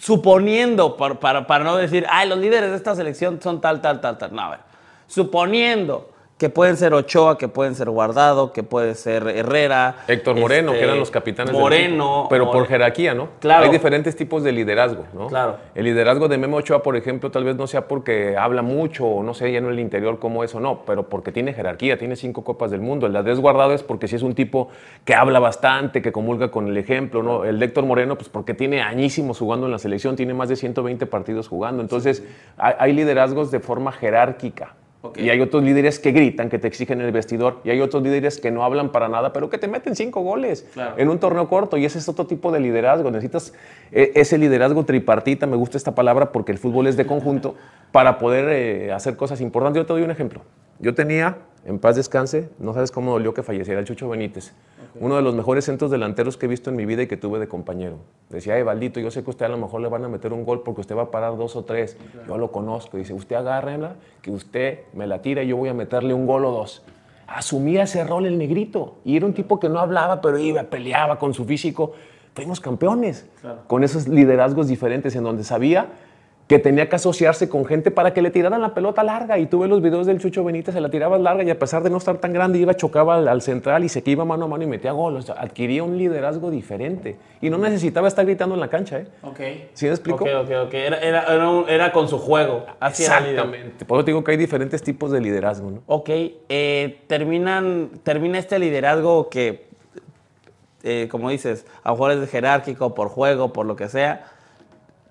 suponiendo, 0.00 0.96
por- 0.96 1.18
para, 1.18 1.48
para 1.48 1.64
no 1.64 1.74
decir, 1.76 2.06
ay, 2.08 2.28
los 2.28 2.38
líderes 2.38 2.70
de 2.70 2.76
esta 2.76 2.94
selección 2.94 3.40
son 3.42 3.60
tal, 3.60 3.80
tal, 3.80 4.00
tal, 4.00 4.18
tal. 4.18 4.32
No, 4.32 4.42
a 4.42 4.50
ver, 4.50 4.60
suponiendo 5.08 6.10
que 6.38 6.48
pueden 6.48 6.76
ser 6.76 6.94
Ochoa, 6.94 7.38
que 7.38 7.46
pueden 7.46 7.76
ser 7.76 7.88
Guardado, 7.90 8.52
que 8.52 8.64
puede 8.64 8.96
ser 8.96 9.28
Herrera. 9.28 10.04
Héctor 10.08 10.36
Moreno, 10.36 10.72
este, 10.72 10.80
que 10.80 10.84
eran 10.84 10.98
los 10.98 11.10
capitanes 11.10 11.52
Moreno. 11.52 12.26
Pero 12.28 12.50
por 12.50 12.66
jerarquía, 12.66 13.14
¿no? 13.14 13.28
Claro. 13.38 13.64
Hay 13.64 13.70
diferentes 13.70 14.16
tipos 14.16 14.42
de 14.42 14.50
liderazgo, 14.50 15.04
¿no? 15.12 15.28
Claro. 15.28 15.58
El 15.76 15.84
liderazgo 15.84 16.26
de 16.26 16.36
Memo 16.36 16.56
Ochoa, 16.56 16.82
por 16.82 16.96
ejemplo, 16.96 17.30
tal 17.30 17.44
vez 17.44 17.54
no 17.54 17.68
sea 17.68 17.86
porque 17.86 18.36
habla 18.36 18.62
mucho 18.62 19.06
o 19.06 19.22
no 19.22 19.32
sé, 19.32 19.52
ya 19.52 19.58
en 19.58 19.66
el 19.66 19.78
interior 19.78 20.18
cómo 20.18 20.42
eso, 20.42 20.58
no, 20.58 20.80
pero 20.84 21.08
porque 21.08 21.30
tiene 21.30 21.54
jerarquía, 21.54 21.98
tiene 21.98 22.16
cinco 22.16 22.42
copas 22.42 22.72
del 22.72 22.80
mundo. 22.80 23.06
El 23.06 23.12
de 23.12 23.20
Andrés 23.20 23.38
Guardado 23.38 23.72
es 23.72 23.84
porque 23.84 24.08
sí 24.08 24.16
es 24.16 24.22
un 24.22 24.34
tipo 24.34 24.68
que 25.04 25.14
habla 25.14 25.38
bastante, 25.38 26.02
que 26.02 26.10
comulga 26.10 26.50
con 26.50 26.66
el 26.66 26.76
ejemplo, 26.76 27.22
¿no? 27.22 27.44
El 27.44 27.60
de 27.60 27.66
Héctor 27.66 27.86
Moreno, 27.86 28.16
pues 28.16 28.28
porque 28.28 28.54
tiene 28.54 28.82
añísimos 28.82 29.38
jugando 29.38 29.66
en 29.66 29.72
la 29.72 29.78
selección, 29.78 30.16
tiene 30.16 30.34
más 30.34 30.48
de 30.48 30.56
120 30.56 31.06
partidos 31.06 31.46
jugando. 31.46 31.80
Entonces, 31.80 32.24
hay, 32.56 32.74
hay 32.76 32.92
liderazgos 32.92 33.52
de 33.52 33.60
forma 33.60 33.92
jerárquica. 33.92 34.74
Y 35.16 35.28
hay 35.30 35.40
otros 35.40 35.62
líderes 35.62 35.98
que 35.98 36.12
gritan, 36.12 36.48
que 36.48 36.58
te 36.58 36.66
exigen 36.68 37.00
en 37.00 37.06
el 37.06 37.12
vestidor. 37.12 37.60
Y 37.64 37.70
hay 37.70 37.80
otros 37.80 38.02
líderes 38.02 38.40
que 38.40 38.50
no 38.50 38.64
hablan 38.64 38.90
para 38.92 39.08
nada, 39.08 39.32
pero 39.32 39.50
que 39.50 39.58
te 39.58 39.68
meten 39.68 39.94
cinco 39.96 40.20
goles 40.22 40.66
Claro. 40.74 40.94
en 40.96 41.08
un 41.08 41.18
torneo 41.18 41.48
corto. 41.48 41.76
Y 41.76 41.84
ese 41.84 41.98
es 41.98 42.08
otro 42.08 42.26
tipo 42.26 42.50
de 42.52 42.60
liderazgo. 42.60 43.10
Necesitas 43.10 43.52
eh, 43.92 44.12
ese 44.14 44.38
liderazgo 44.38 44.84
tripartita, 44.84 45.46
me 45.46 45.56
gusta 45.56 45.76
esta 45.76 45.94
palabra 45.94 46.32
porque 46.32 46.52
el 46.52 46.58
fútbol 46.58 46.86
es 46.86 46.96
de 46.96 47.06
conjunto, 47.06 47.54
para 47.92 48.18
poder 48.18 48.48
eh, 48.50 48.92
hacer 48.92 49.16
cosas 49.16 49.40
importantes. 49.40 49.80
Yo 49.80 49.86
te 49.86 49.92
doy 49.92 50.02
un 50.02 50.10
ejemplo. 50.10 50.40
Yo 50.80 50.94
tenía, 50.94 51.38
en 51.64 51.78
paz 51.78 51.96
descanse, 51.96 52.50
no 52.58 52.74
sabes 52.74 52.90
cómo 52.90 53.12
dolió 53.12 53.32
que 53.32 53.42
falleciera 53.42 53.80
el 53.80 53.86
Chucho 53.86 54.08
Benítez. 54.08 54.52
Uno 55.00 55.16
de 55.16 55.22
los 55.22 55.34
mejores 55.34 55.64
centros 55.64 55.90
delanteros 55.90 56.36
que 56.36 56.46
he 56.46 56.48
visto 56.48 56.70
en 56.70 56.76
mi 56.76 56.84
vida 56.84 57.02
y 57.02 57.06
que 57.06 57.16
tuve 57.16 57.38
de 57.38 57.48
compañero. 57.48 57.96
Decía, 58.28 58.54
ay, 58.54 58.62
Valdito, 58.62 59.00
yo 59.00 59.10
sé 59.10 59.24
que 59.24 59.30
a 59.30 59.32
usted 59.32 59.46
a 59.46 59.48
lo 59.48 59.56
mejor 59.56 59.80
le 59.80 59.88
van 59.88 60.04
a 60.04 60.08
meter 60.08 60.32
un 60.32 60.44
gol 60.44 60.62
porque 60.62 60.82
usted 60.82 60.94
va 60.94 61.04
a 61.04 61.10
parar 61.10 61.36
dos 61.36 61.56
o 61.56 61.64
tres. 61.64 61.96
Yo 62.28 62.38
lo 62.38 62.52
conozco. 62.52 62.98
Dice, 62.98 63.14
usted 63.14 63.36
agárrenla, 63.36 63.96
que 64.20 64.30
usted 64.30 64.80
me 64.92 65.06
la 65.06 65.22
tira 65.22 65.42
y 65.42 65.48
yo 65.48 65.56
voy 65.56 65.70
a 65.70 65.74
meterle 65.74 66.14
un 66.14 66.26
gol 66.26 66.44
o 66.44 66.50
dos. 66.52 66.82
Asumía 67.26 67.84
ese 67.84 68.04
rol 68.04 68.26
el 68.26 68.36
negrito. 68.36 68.98
Y 69.04 69.16
era 69.16 69.24
un 69.24 69.32
tipo 69.32 69.58
que 69.58 69.68
no 69.68 69.80
hablaba, 69.80 70.20
pero 70.20 70.38
iba, 70.38 70.62
peleaba 70.64 71.18
con 71.18 71.32
su 71.32 71.44
físico. 71.44 71.92
Fuimos 72.34 72.60
campeones. 72.60 73.26
Con 73.66 73.82
esos 73.82 74.06
liderazgos 74.06 74.68
diferentes 74.68 75.16
en 75.16 75.24
donde 75.24 75.44
sabía 75.44 75.88
que 76.46 76.58
tenía 76.58 76.90
que 76.90 76.96
asociarse 76.96 77.48
con 77.48 77.64
gente 77.64 77.90
para 77.90 78.12
que 78.12 78.20
le 78.20 78.30
tiraran 78.30 78.60
la 78.60 78.74
pelota 78.74 79.02
larga. 79.02 79.38
Y 79.38 79.46
tuve 79.46 79.66
los 79.66 79.80
videos 79.80 80.06
del 80.06 80.20
Chucho 80.20 80.44
Benítez, 80.44 80.74
se 80.74 80.80
la 80.82 80.90
tiraba 80.90 81.18
larga 81.18 81.42
y 81.42 81.48
a 81.48 81.58
pesar 81.58 81.82
de 81.82 81.88
no 81.88 81.96
estar 81.96 82.18
tan 82.18 82.34
grande, 82.34 82.58
iba, 82.58 82.74
chocaba 82.74 83.14
al, 83.16 83.28
al 83.28 83.40
central 83.40 83.82
y 83.82 83.88
se 83.88 84.02
que 84.02 84.10
iba 84.10 84.26
mano 84.26 84.44
a 84.44 84.48
mano 84.48 84.62
y 84.62 84.66
metía 84.66 84.92
gol. 84.92 85.16
O 85.16 85.22
sea, 85.22 85.36
adquiría 85.36 85.82
un 85.82 85.96
liderazgo 85.96 86.50
diferente. 86.50 87.16
Y 87.40 87.48
no 87.48 87.56
necesitaba 87.56 88.08
estar 88.08 88.26
gritando 88.26 88.54
en 88.54 88.60
la 88.60 88.68
cancha. 88.68 88.98
¿eh? 88.98 89.06
Ok. 89.22 89.40
¿Sí 89.72 89.86
me 89.86 89.92
explico? 89.92 90.24
Ok, 90.24 90.30
ok, 90.42 90.50
ok. 90.66 90.74
Era, 90.74 90.98
era, 90.98 91.22
era, 91.34 91.48
un- 91.48 91.68
era 91.68 91.92
con 91.92 92.08
su 92.08 92.18
juego. 92.18 92.66
Así. 92.78 93.04
Exactamente. 93.04 93.86
Por 93.86 93.98
eso 93.98 94.04
te 94.04 94.10
digo 94.10 94.22
que 94.22 94.32
hay 94.32 94.36
diferentes 94.36 94.82
tipos 94.82 95.10
de 95.12 95.22
liderazgo. 95.22 95.70
¿no? 95.70 95.82
Ok, 95.86 96.10
eh, 96.50 97.00
terminan, 97.06 97.88
termina 98.02 98.38
este 98.38 98.58
liderazgo 98.58 99.30
que, 99.30 99.66
eh, 100.82 101.08
como 101.10 101.30
dices, 101.30 101.64
a 101.82 101.88
lo 101.88 101.94
mejor 101.94 102.10
es 102.12 102.30
jerárquico, 102.30 102.94
por 102.94 103.08
juego, 103.08 103.52
por 103.54 103.64
lo 103.64 103.76
que 103.76 103.88
sea. 103.88 104.26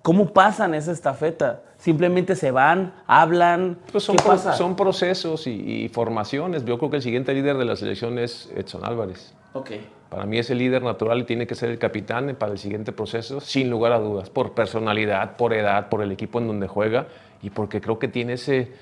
¿Cómo 0.04 0.34
pasan 0.34 0.74
esa 0.74 0.92
estafeta? 0.92 1.62
Simplemente 1.78 2.36
se 2.36 2.50
van, 2.50 2.92
hablan. 3.06 3.78
Pues 3.90 4.04
son, 4.04 4.16
¿Qué 4.16 4.22
pasa? 4.22 4.52
son 4.52 4.76
procesos 4.76 5.46
y, 5.46 5.52
y 5.52 5.88
formaciones. 5.88 6.62
Yo 6.66 6.76
creo 6.76 6.90
que 6.90 6.96
el 6.96 7.02
siguiente 7.02 7.32
líder 7.32 7.56
de 7.56 7.64
la 7.64 7.74
selección 7.74 8.18
es 8.18 8.52
Edson 8.54 8.84
Álvarez. 8.84 9.32
Ok. 9.54 9.70
Para 10.10 10.26
mí 10.26 10.36
es 10.36 10.50
el 10.50 10.58
líder 10.58 10.82
natural 10.82 11.20
y 11.20 11.24
tiene 11.24 11.46
que 11.46 11.54
ser 11.54 11.70
el 11.70 11.78
capitán 11.78 12.36
para 12.38 12.52
el 12.52 12.58
siguiente 12.58 12.92
proceso, 12.92 13.40
sin 13.40 13.70
lugar 13.70 13.92
a 13.92 13.98
dudas, 13.98 14.28
por 14.28 14.52
personalidad, 14.52 15.38
por 15.38 15.54
edad, 15.54 15.88
por 15.88 16.02
el 16.02 16.12
equipo 16.12 16.38
en 16.38 16.48
donde 16.48 16.68
juega 16.68 17.06
y 17.40 17.48
porque 17.48 17.80
creo 17.80 17.98
que 17.98 18.08
tiene 18.08 18.34
ese, 18.34 18.72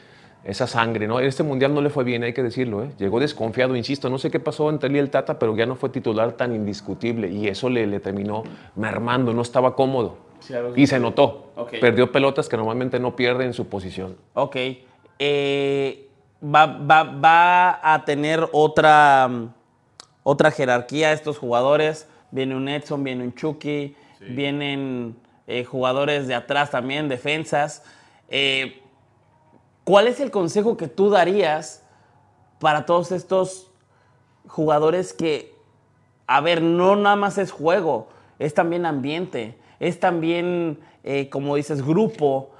esa 0.42 0.66
sangre. 0.66 1.06
¿no? 1.06 1.20
En 1.20 1.26
este 1.26 1.44
mundial 1.44 1.72
no 1.72 1.82
le 1.82 1.90
fue 1.90 2.02
bien, 2.02 2.24
hay 2.24 2.32
que 2.32 2.42
decirlo. 2.42 2.82
¿eh? 2.82 2.90
Llegó 2.98 3.20
desconfiado, 3.20 3.76
insisto, 3.76 4.10
no 4.10 4.18
sé 4.18 4.28
qué 4.28 4.40
pasó 4.40 4.70
entre 4.70 4.88
él 4.88 4.96
y 4.96 4.98
el 4.98 5.10
Tata, 5.10 5.38
pero 5.38 5.56
ya 5.56 5.66
no 5.66 5.76
fue 5.76 5.88
titular 5.90 6.32
tan 6.32 6.52
indiscutible 6.52 7.30
y 7.30 7.46
eso 7.46 7.70
le, 7.70 7.86
le 7.86 8.00
terminó 8.00 8.42
mermando, 8.74 9.32
no 9.32 9.42
estaba 9.42 9.76
cómodo. 9.76 10.31
Sí, 10.42 10.54
y 10.76 10.86
se 10.86 10.98
notó. 10.98 11.52
Perdió 11.80 12.10
pelotas 12.12 12.48
que 12.48 12.56
normalmente 12.56 12.98
no 12.98 13.14
pierde 13.16 13.44
en 13.44 13.54
su 13.54 13.68
posición. 13.68 14.16
Ok. 14.34 14.56
Eh, 15.18 16.08
va, 16.44 16.66
va- 16.66 17.04
va 17.04 17.94
a 17.94 18.04
tener 18.04 18.48
otra, 18.52 19.30
otra 20.22 20.50
jerarquía 20.50 21.12
estos 21.12 21.38
jugadores. 21.38 22.08
Viene 22.30 22.56
un 22.56 22.68
Edson, 22.68 23.04
viene 23.04 23.24
un 23.24 23.34
Chucky, 23.34 23.94
vienen 24.20 25.16
eh, 25.46 25.64
jugadores 25.64 26.26
de 26.26 26.34
atrás 26.34 26.70
también, 26.70 27.08
defensas. 27.08 27.84
Eh, 28.28 28.80
¿Cuál 29.84 30.06
es 30.08 30.20
el 30.20 30.30
consejo 30.30 30.76
que 30.76 30.88
tú 30.88 31.10
darías 31.10 31.84
para 32.58 32.86
todos 32.86 33.10
estos 33.12 33.68
jugadores 34.46 35.12
que, 35.12 35.54
a 36.26 36.40
ver, 36.40 36.62
no 36.62 36.94
nada 36.96 37.16
más 37.16 37.36
es 37.38 37.50
juego, 37.50 38.08
es 38.38 38.54
también 38.54 38.86
ambiente, 38.86 39.56
es 39.82 39.98
también, 39.98 40.78
eh, 41.02 41.28
como 41.28 41.56
dices, 41.56 41.84
grupo. 41.84 42.50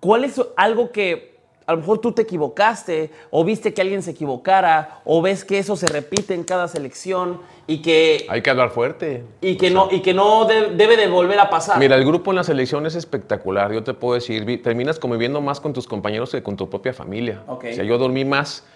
¿Cuál 0.00 0.24
es 0.24 0.40
algo 0.56 0.90
que 0.90 1.32
a 1.64 1.72
lo 1.72 1.78
mejor 1.78 2.00
tú 2.00 2.10
te 2.10 2.22
equivocaste 2.22 3.12
o 3.30 3.44
viste 3.44 3.72
que 3.72 3.80
alguien 3.80 4.02
se 4.02 4.10
equivocara 4.10 5.00
o 5.04 5.22
ves 5.22 5.44
que 5.44 5.58
eso 5.58 5.76
se 5.76 5.86
repite 5.86 6.34
en 6.34 6.42
cada 6.42 6.66
selección 6.66 7.40
y 7.68 7.82
que 7.82 8.26
hay 8.28 8.42
que 8.42 8.50
hablar 8.50 8.70
fuerte 8.70 9.22
y 9.40 9.56
que 9.56 9.70
no 9.70 9.88
y 9.92 10.00
que 10.00 10.12
no 10.12 10.44
debe 10.46 10.96
de 10.96 11.06
volver 11.06 11.38
a 11.38 11.50
pasar. 11.50 11.78
Mira, 11.78 11.94
el 11.94 12.04
grupo 12.04 12.32
en 12.32 12.36
la 12.36 12.44
selección 12.44 12.84
es 12.84 12.96
espectacular. 12.96 13.72
Yo 13.72 13.84
te 13.84 13.94
puedo 13.94 14.14
decir, 14.14 14.60
terminas 14.60 14.98
conviviendo 14.98 15.40
más 15.40 15.60
con 15.60 15.72
tus 15.72 15.86
compañeros 15.86 16.32
que 16.32 16.42
con 16.42 16.56
tu 16.56 16.68
propia 16.68 16.92
familia. 16.92 17.44
O 17.46 17.60
sea, 17.60 17.84
yo 17.84 17.96
dormí 17.96 18.24
más 18.24 18.66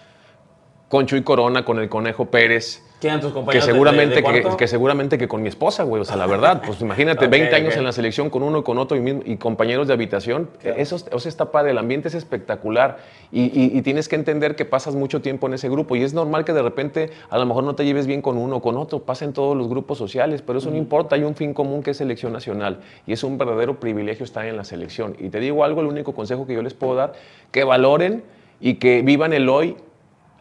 con 0.87 1.07
Chuy 1.07 1.23
Corona, 1.23 1.65
con 1.65 1.77
el 1.79 1.89
Conejo 1.89 2.27
Pérez, 2.27 2.86
¿Quién 2.99 3.19
tus 3.19 3.31
compañeros? 3.31 3.65
Que 3.65 3.71
seguramente, 3.71 4.23
que, 4.57 4.67
seguramente 4.67 5.17
que 5.19 5.27
con 5.27 5.43
mi 5.43 5.49
esposa, 5.49 5.83
güey. 5.83 6.01
O 6.01 6.05
sea, 6.05 6.15
la 6.15 6.25
verdad, 6.25 6.63
pues 6.65 6.81
imagínate, 6.81 7.27
20 7.29 7.55
años 7.55 7.75
en 7.75 7.83
la 7.83 7.91
selección 7.91 8.31
con 8.31 8.41
uno 8.41 8.59
y 8.59 8.63
con 8.63 8.79
otro 8.79 8.97
y, 8.97 9.37
compañeros 9.37 9.87
de 9.87 9.93
habitación. 9.93 10.49
Eso, 10.63 10.95
eso, 10.95 11.29
está 11.29 11.51
padre, 11.51 11.71
el 11.71 11.77
ambiente 11.77 12.07
es 12.07 12.15
espectacular. 12.15 12.97
Y, 13.31 13.81
tienes 13.83 14.09
que 14.09 14.15
entender 14.15 14.55
que 14.55 14.65
pasas 14.65 14.95
mucho 14.95 15.21
tiempo 15.21 15.45
en 15.47 15.53
ese 15.53 15.69
grupo. 15.69 15.95
Y 15.95 16.03
es 16.03 16.15
normal 16.15 16.43
que 16.43 16.53
de 16.53 16.63
repente 16.63 17.11
a 17.29 17.37
lo 17.37 17.45
mejor 17.45 17.63
no 17.63 17.75
te 17.75 17.85
lleves 17.85 18.07
bien 18.07 18.23
con 18.23 18.35
uno 18.37 18.57
o 18.57 18.61
con 18.61 18.77
otro. 18.77 18.99
Pasa 18.99 19.25
en 19.25 19.33
todos 19.33 19.55
los 19.55 19.67
grupos 19.69 19.99
sociales, 19.99 20.41
pero 20.41 20.57
eso 20.57 20.71
no 20.71 20.77
importa. 20.77 21.15
Hay 21.15 21.23
un 21.23 21.35
fin 21.35 21.53
común 21.53 21.83
que 21.83 21.91
es 21.91 21.97
selección 21.97 22.33
nacional. 22.33 22.81
Y 23.05 23.13
es 23.13 23.23
un 23.23 23.37
verdadero 23.37 23.79
privilegio 23.79 24.23
estar 24.23 24.45
en 24.45 24.57
la 24.57 24.63
selección. 24.63 25.15
Y 25.19 25.29
te 25.29 25.39
digo 25.39 25.63
algo, 25.63 25.81
el 25.81 25.87
único 25.87 26.15
consejo 26.15 26.47
que 26.47 26.55
yo 26.55 26.63
les 26.63 26.73
puedo 26.73 26.95
dar, 26.95 27.13
que 27.51 27.63
valoren 27.63 28.23
y 28.59 28.75
que 28.75 29.03
vivan 29.03 29.33
el 29.33 29.47
hoy 29.49 29.77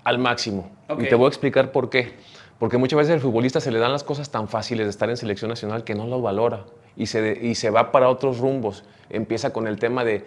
al 0.04 0.18
máximo. 0.18 0.70
Y 0.98 1.04
te 1.04 1.14
voy 1.16 1.26
a 1.26 1.28
explicar 1.28 1.72
por 1.72 1.90
qué. 1.90 2.14
Porque 2.58 2.78
muchas 2.78 2.96
veces 2.96 3.14
al 3.14 3.20
futbolista 3.20 3.60
se 3.60 3.70
le 3.70 3.78
dan 3.78 3.92
las 3.92 4.04
cosas 4.04 4.30
tan 4.30 4.48
fáciles 4.48 4.86
de 4.86 4.90
estar 4.90 5.10
en 5.10 5.16
selección 5.16 5.50
nacional 5.50 5.84
que 5.84 5.94
no 5.94 6.06
lo 6.06 6.22
valora 6.22 6.64
y 6.96 7.06
se, 7.06 7.38
y 7.42 7.54
se 7.54 7.70
va 7.70 7.92
para 7.92 8.08
otros 8.08 8.38
rumbos. 8.38 8.84
Empieza 9.10 9.52
con 9.52 9.66
el 9.66 9.78
tema 9.78 10.04
de 10.04 10.24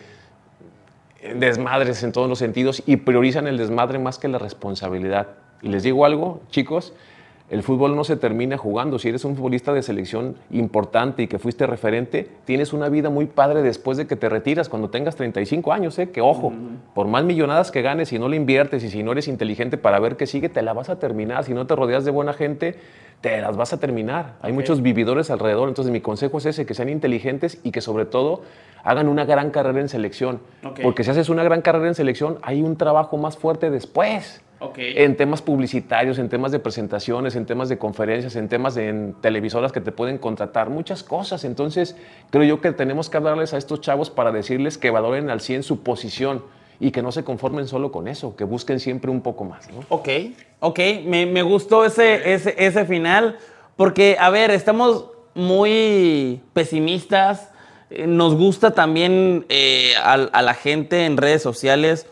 desmadres 1.35 2.03
en 2.03 2.11
todos 2.11 2.29
los 2.29 2.39
sentidos 2.39 2.83
y 2.85 2.97
priorizan 2.97 3.47
el 3.47 3.57
desmadre 3.57 3.99
más 3.99 4.19
que 4.19 4.27
la 4.27 4.37
responsabilidad. 4.37 5.27
Y 5.61 5.69
les 5.69 5.83
digo 5.83 6.05
algo, 6.05 6.41
chicos, 6.49 6.93
el 7.49 7.63
fútbol 7.63 7.95
no 7.95 8.03
se 8.03 8.15
termina 8.15 8.57
jugando. 8.57 8.99
Si 8.99 9.09
eres 9.09 9.25
un 9.25 9.35
futbolista 9.35 9.73
de 9.73 9.81
selección 9.81 10.35
importante 10.51 11.23
y 11.23 11.27
que 11.27 11.39
fuiste 11.39 11.65
referente, 11.65 12.29
tienes 12.45 12.73
una 12.73 12.89
vida 12.89 13.09
muy 13.09 13.25
padre 13.25 13.63
después 13.63 13.97
de 13.97 14.05
que 14.05 14.15
te 14.15 14.29
retiras 14.29 14.69
cuando 14.69 14.89
tengas 14.89 15.15
35 15.15 15.73
años. 15.73 15.97
¿eh? 15.97 16.11
Que 16.11 16.21
ojo, 16.21 16.53
por 16.93 17.07
más 17.07 17.23
millonadas 17.23 17.71
que 17.71 17.81
ganes, 17.81 18.09
si 18.09 18.19
no 18.19 18.29
le 18.29 18.35
inviertes 18.35 18.83
y 18.83 18.89
si 18.89 19.01
no 19.01 19.13
eres 19.13 19.27
inteligente 19.27 19.77
para 19.77 19.99
ver 19.99 20.15
qué 20.15 20.27
sigue, 20.27 20.49
te 20.49 20.61
la 20.61 20.73
vas 20.73 20.89
a 20.89 20.99
terminar. 20.99 21.43
Si 21.43 21.53
no 21.53 21.65
te 21.65 21.75
rodeas 21.75 22.05
de 22.05 22.11
buena 22.11 22.33
gente, 22.33 22.75
te 23.21 23.41
las 23.41 23.57
vas 23.57 23.73
a 23.73 23.79
terminar. 23.79 24.35
Hay 24.41 24.53
muchos 24.53 24.81
vividores 24.81 25.31
alrededor. 25.31 25.69
Entonces, 25.69 25.91
mi 25.91 26.01
consejo 26.01 26.37
es 26.37 26.45
ese: 26.45 26.65
que 26.67 26.75
sean 26.75 26.89
inteligentes 26.89 27.59
y 27.63 27.71
que, 27.71 27.81
sobre 27.81 28.05
todo, 28.05 28.43
hagan 28.83 29.07
una 29.09 29.25
gran 29.25 29.49
carrera 29.49 29.81
en 29.81 29.89
selección. 29.89 30.39
Porque 30.83 31.03
si 31.03 31.09
haces 31.09 31.29
una 31.29 31.43
gran 31.43 31.61
carrera 31.61 31.87
en 31.87 31.95
selección, 31.95 32.37
hay 32.43 32.61
un 32.61 32.75
trabajo 32.75 33.17
más 33.17 33.37
fuerte 33.37 33.69
después. 33.71 34.41
En 34.75 35.15
temas 35.15 35.41
publicitarios, 35.41 36.19
en 36.19 36.27
temas 36.27 36.51
de 36.51 36.59
presentaciones, 36.59 37.35
en 37.35 37.45
temas 37.45 37.69
de 37.69 37.77
conferencias, 37.77 38.35
en 38.35 38.49
temas 38.49 38.75
de 38.75 39.13
televisoras 39.21 39.71
que 39.71 39.79
te 39.79 39.93
pueden 39.93 40.17
contratar, 40.17 40.69
muchas 40.69 41.01
cosas. 41.01 41.45
Entonces, 41.45 41.95
creo 42.29 42.43
yo 42.43 42.61
que 42.61 42.73
tenemos 42.73 43.09
que 43.09 43.17
hablarles 43.17 43.53
a 43.53 43.57
estos 43.57 43.79
chavos 43.79 44.09
para 44.09 44.31
decirles 44.31 44.77
que 44.77 44.89
valoren 44.89 45.29
al 45.29 45.39
100 45.39 45.63
su 45.63 45.81
posición 45.81 46.43
y 46.79 46.91
que 46.91 47.01
no 47.01 47.11
se 47.11 47.23
conformen 47.23 47.67
solo 47.67 47.91
con 47.91 48.07
eso, 48.09 48.35
que 48.35 48.43
busquen 48.43 48.81
siempre 48.81 49.11
un 49.11 49.21
poco 49.21 49.45
más. 49.45 49.69
¿no? 49.71 49.79
Ok, 49.89 50.09
ok, 50.59 50.79
me, 51.05 51.41
gustó 51.41 51.85
ese, 51.85 52.33
ese, 52.33 52.85
final, 52.85 53.37
porque, 53.77 54.17
a 54.19 54.29
ver, 54.29 54.51
estamos 54.51 55.05
muy 55.35 56.41
pesimistas, 56.53 57.49
eh, 57.89 58.07
nos 58.07 58.35
gusta 58.35 58.71
también 58.71 59.45
eh, 59.49 59.93
a 60.01 60.41
la 60.41 60.53
gente 60.53 61.05
en 61.05 61.15
redes 61.15 61.41
sociales 61.41 62.07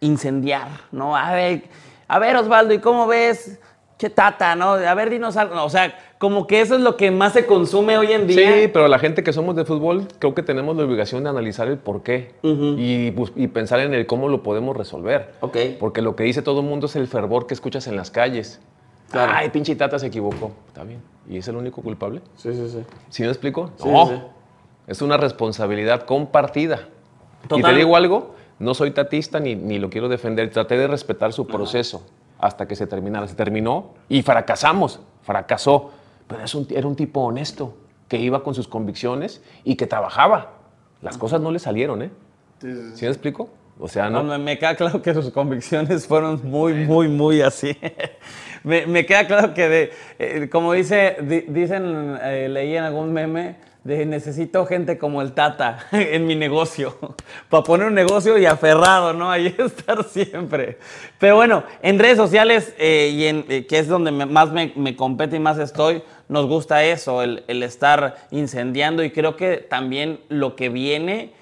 incendiar, 0.00 0.68
¿no? 0.92 1.16
A 1.16 1.32
ver, 1.32 1.64
a 2.08 2.18
ver, 2.18 2.36
Osvaldo, 2.36 2.74
¿y 2.74 2.78
cómo 2.78 3.06
ves? 3.06 3.58
Qué 3.98 4.08
tata, 4.08 4.56
¿no? 4.56 4.72
A 4.72 4.94
ver, 4.94 5.10
dinos 5.10 5.36
algo. 5.36 5.62
o 5.62 5.68
sea, 5.68 5.94
como 6.18 6.46
que 6.46 6.62
eso 6.62 6.74
es 6.74 6.80
lo 6.80 6.96
que 6.96 7.10
más 7.10 7.34
se 7.34 7.44
consume 7.44 7.98
hoy 7.98 8.12
en 8.12 8.26
día. 8.26 8.54
Sí, 8.54 8.68
pero 8.72 8.88
la 8.88 8.98
gente 8.98 9.22
que 9.22 9.32
somos 9.32 9.54
de 9.56 9.66
fútbol, 9.66 10.08
creo 10.18 10.34
que 10.34 10.42
tenemos 10.42 10.74
la 10.74 10.84
obligación 10.84 11.22
de 11.22 11.30
analizar 11.30 11.68
el 11.68 11.76
por 11.76 12.02
qué 12.02 12.32
y, 12.42 13.10
pensar 13.48 13.80
en 13.80 13.92
el 13.92 14.06
cómo 14.06 14.28
lo 14.28 14.42
podemos 14.42 14.74
resolver. 14.74 15.34
Ok. 15.40 15.56
Porque 15.78 16.00
lo 16.00 16.16
que 16.16 16.24
dice 16.24 16.40
todo 16.40 16.60
el 16.60 16.66
mundo 16.66 16.86
es 16.86 16.96
el 16.96 17.08
fervor 17.08 17.46
que 17.46 17.52
escuchas 17.52 17.86
en 17.88 17.96
las 17.96 18.10
calles. 18.10 18.60
Ay, 19.12 19.50
pinche 19.50 19.76
tata 19.76 19.98
se 19.98 20.06
equivocó. 20.06 20.52
Está 20.68 20.84
bien. 20.84 21.02
¿Y 21.28 21.36
es 21.36 21.48
el 21.48 21.56
único 21.56 21.82
culpable? 21.82 22.22
Sí, 22.36 22.54
sí, 22.54 22.68
sí. 22.70 22.84
¿Sí 23.10 23.22
me 23.22 23.28
explico? 23.28 23.70
no. 23.84 24.40
Es 24.86 25.02
una 25.02 25.16
responsabilidad 25.16 26.02
compartida. 26.02 26.88
Y 27.48 27.62
te 27.62 27.74
digo 27.74 27.94
algo, 27.94 28.34
no 28.60 28.74
soy 28.74 28.92
tatista 28.92 29.40
ni, 29.40 29.56
ni 29.56 29.78
lo 29.78 29.90
quiero 29.90 30.08
defender, 30.08 30.50
traté 30.50 30.78
de 30.78 30.86
respetar 30.86 31.32
su 31.32 31.46
proceso 31.46 32.06
hasta 32.38 32.68
que 32.68 32.76
se 32.76 32.86
terminara. 32.86 33.26
Se 33.26 33.34
terminó 33.34 33.94
y 34.08 34.22
fracasamos, 34.22 35.00
fracasó, 35.22 35.90
pero 36.28 36.42
un, 36.54 36.66
era 36.70 36.86
un 36.86 36.94
tipo 36.94 37.20
honesto, 37.20 37.74
que 38.08 38.18
iba 38.18 38.42
con 38.42 38.54
sus 38.54 38.68
convicciones 38.68 39.42
y 39.64 39.76
que 39.76 39.86
trabajaba. 39.86 40.52
Las 41.00 41.16
cosas 41.16 41.40
no 41.40 41.50
le 41.50 41.58
salieron, 41.58 42.02
¿eh? 42.02 42.10
¿Sí, 42.60 42.66
me 43.04 43.08
explico? 43.08 43.48
O 43.78 43.88
sea, 43.88 44.10
no. 44.10 44.22
me, 44.38 44.58
queda 44.58 44.74
claro 44.74 45.00
que 45.00 45.14
sus 45.14 45.30
convicciones 45.30 46.06
fueron 46.06 46.40
muy, 46.44 46.74
muy, 46.84 47.08
muy 47.08 47.40
así. 47.40 47.74
me, 48.64 49.06
queda 49.06 49.26
claro 49.26 49.54
que, 49.54 49.68
de, 49.68 49.92
eh, 50.18 50.48
como 50.50 50.74
dice, 50.74 51.16
dicen, 51.48 52.18
eh, 52.22 52.48
leí 52.50 52.76
en 52.76 52.84
algún 52.84 53.12
meme, 53.12 53.56
de 53.84 54.04
necesito 54.04 54.66
gente 54.66 54.98
como 54.98 55.22
el 55.22 55.32
Tata 55.32 55.86
en 55.92 56.26
mi 56.26 56.34
negocio, 56.34 56.96
para 57.48 57.62
poner 57.62 57.86
un 57.86 57.94
negocio 57.94 58.36
y 58.38 58.46
aferrado, 58.46 59.12
¿no? 59.12 59.30
Ahí 59.30 59.46
estar 59.58 60.04
siempre. 60.04 60.78
Pero 61.18 61.36
bueno, 61.36 61.64
en 61.82 61.98
redes 61.98 62.16
sociales, 62.16 62.74
eh, 62.78 63.10
y 63.14 63.24
en, 63.26 63.44
eh, 63.48 63.66
que 63.66 63.78
es 63.78 63.88
donde 63.88 64.12
más 64.12 64.50
me, 64.52 64.96
compete 64.96 65.36
y 65.36 65.40
más 65.40 65.58
estoy, 65.58 66.02
nos 66.28 66.46
gusta 66.46 66.84
eso, 66.84 67.22
el, 67.22 67.44
el, 67.48 67.62
estar 67.62 68.16
incendiando 68.30 69.02
y 69.02 69.10
creo 69.10 69.36
que 69.36 69.56
también 69.56 70.20
lo 70.28 70.56
que 70.56 70.68
viene 70.68 71.32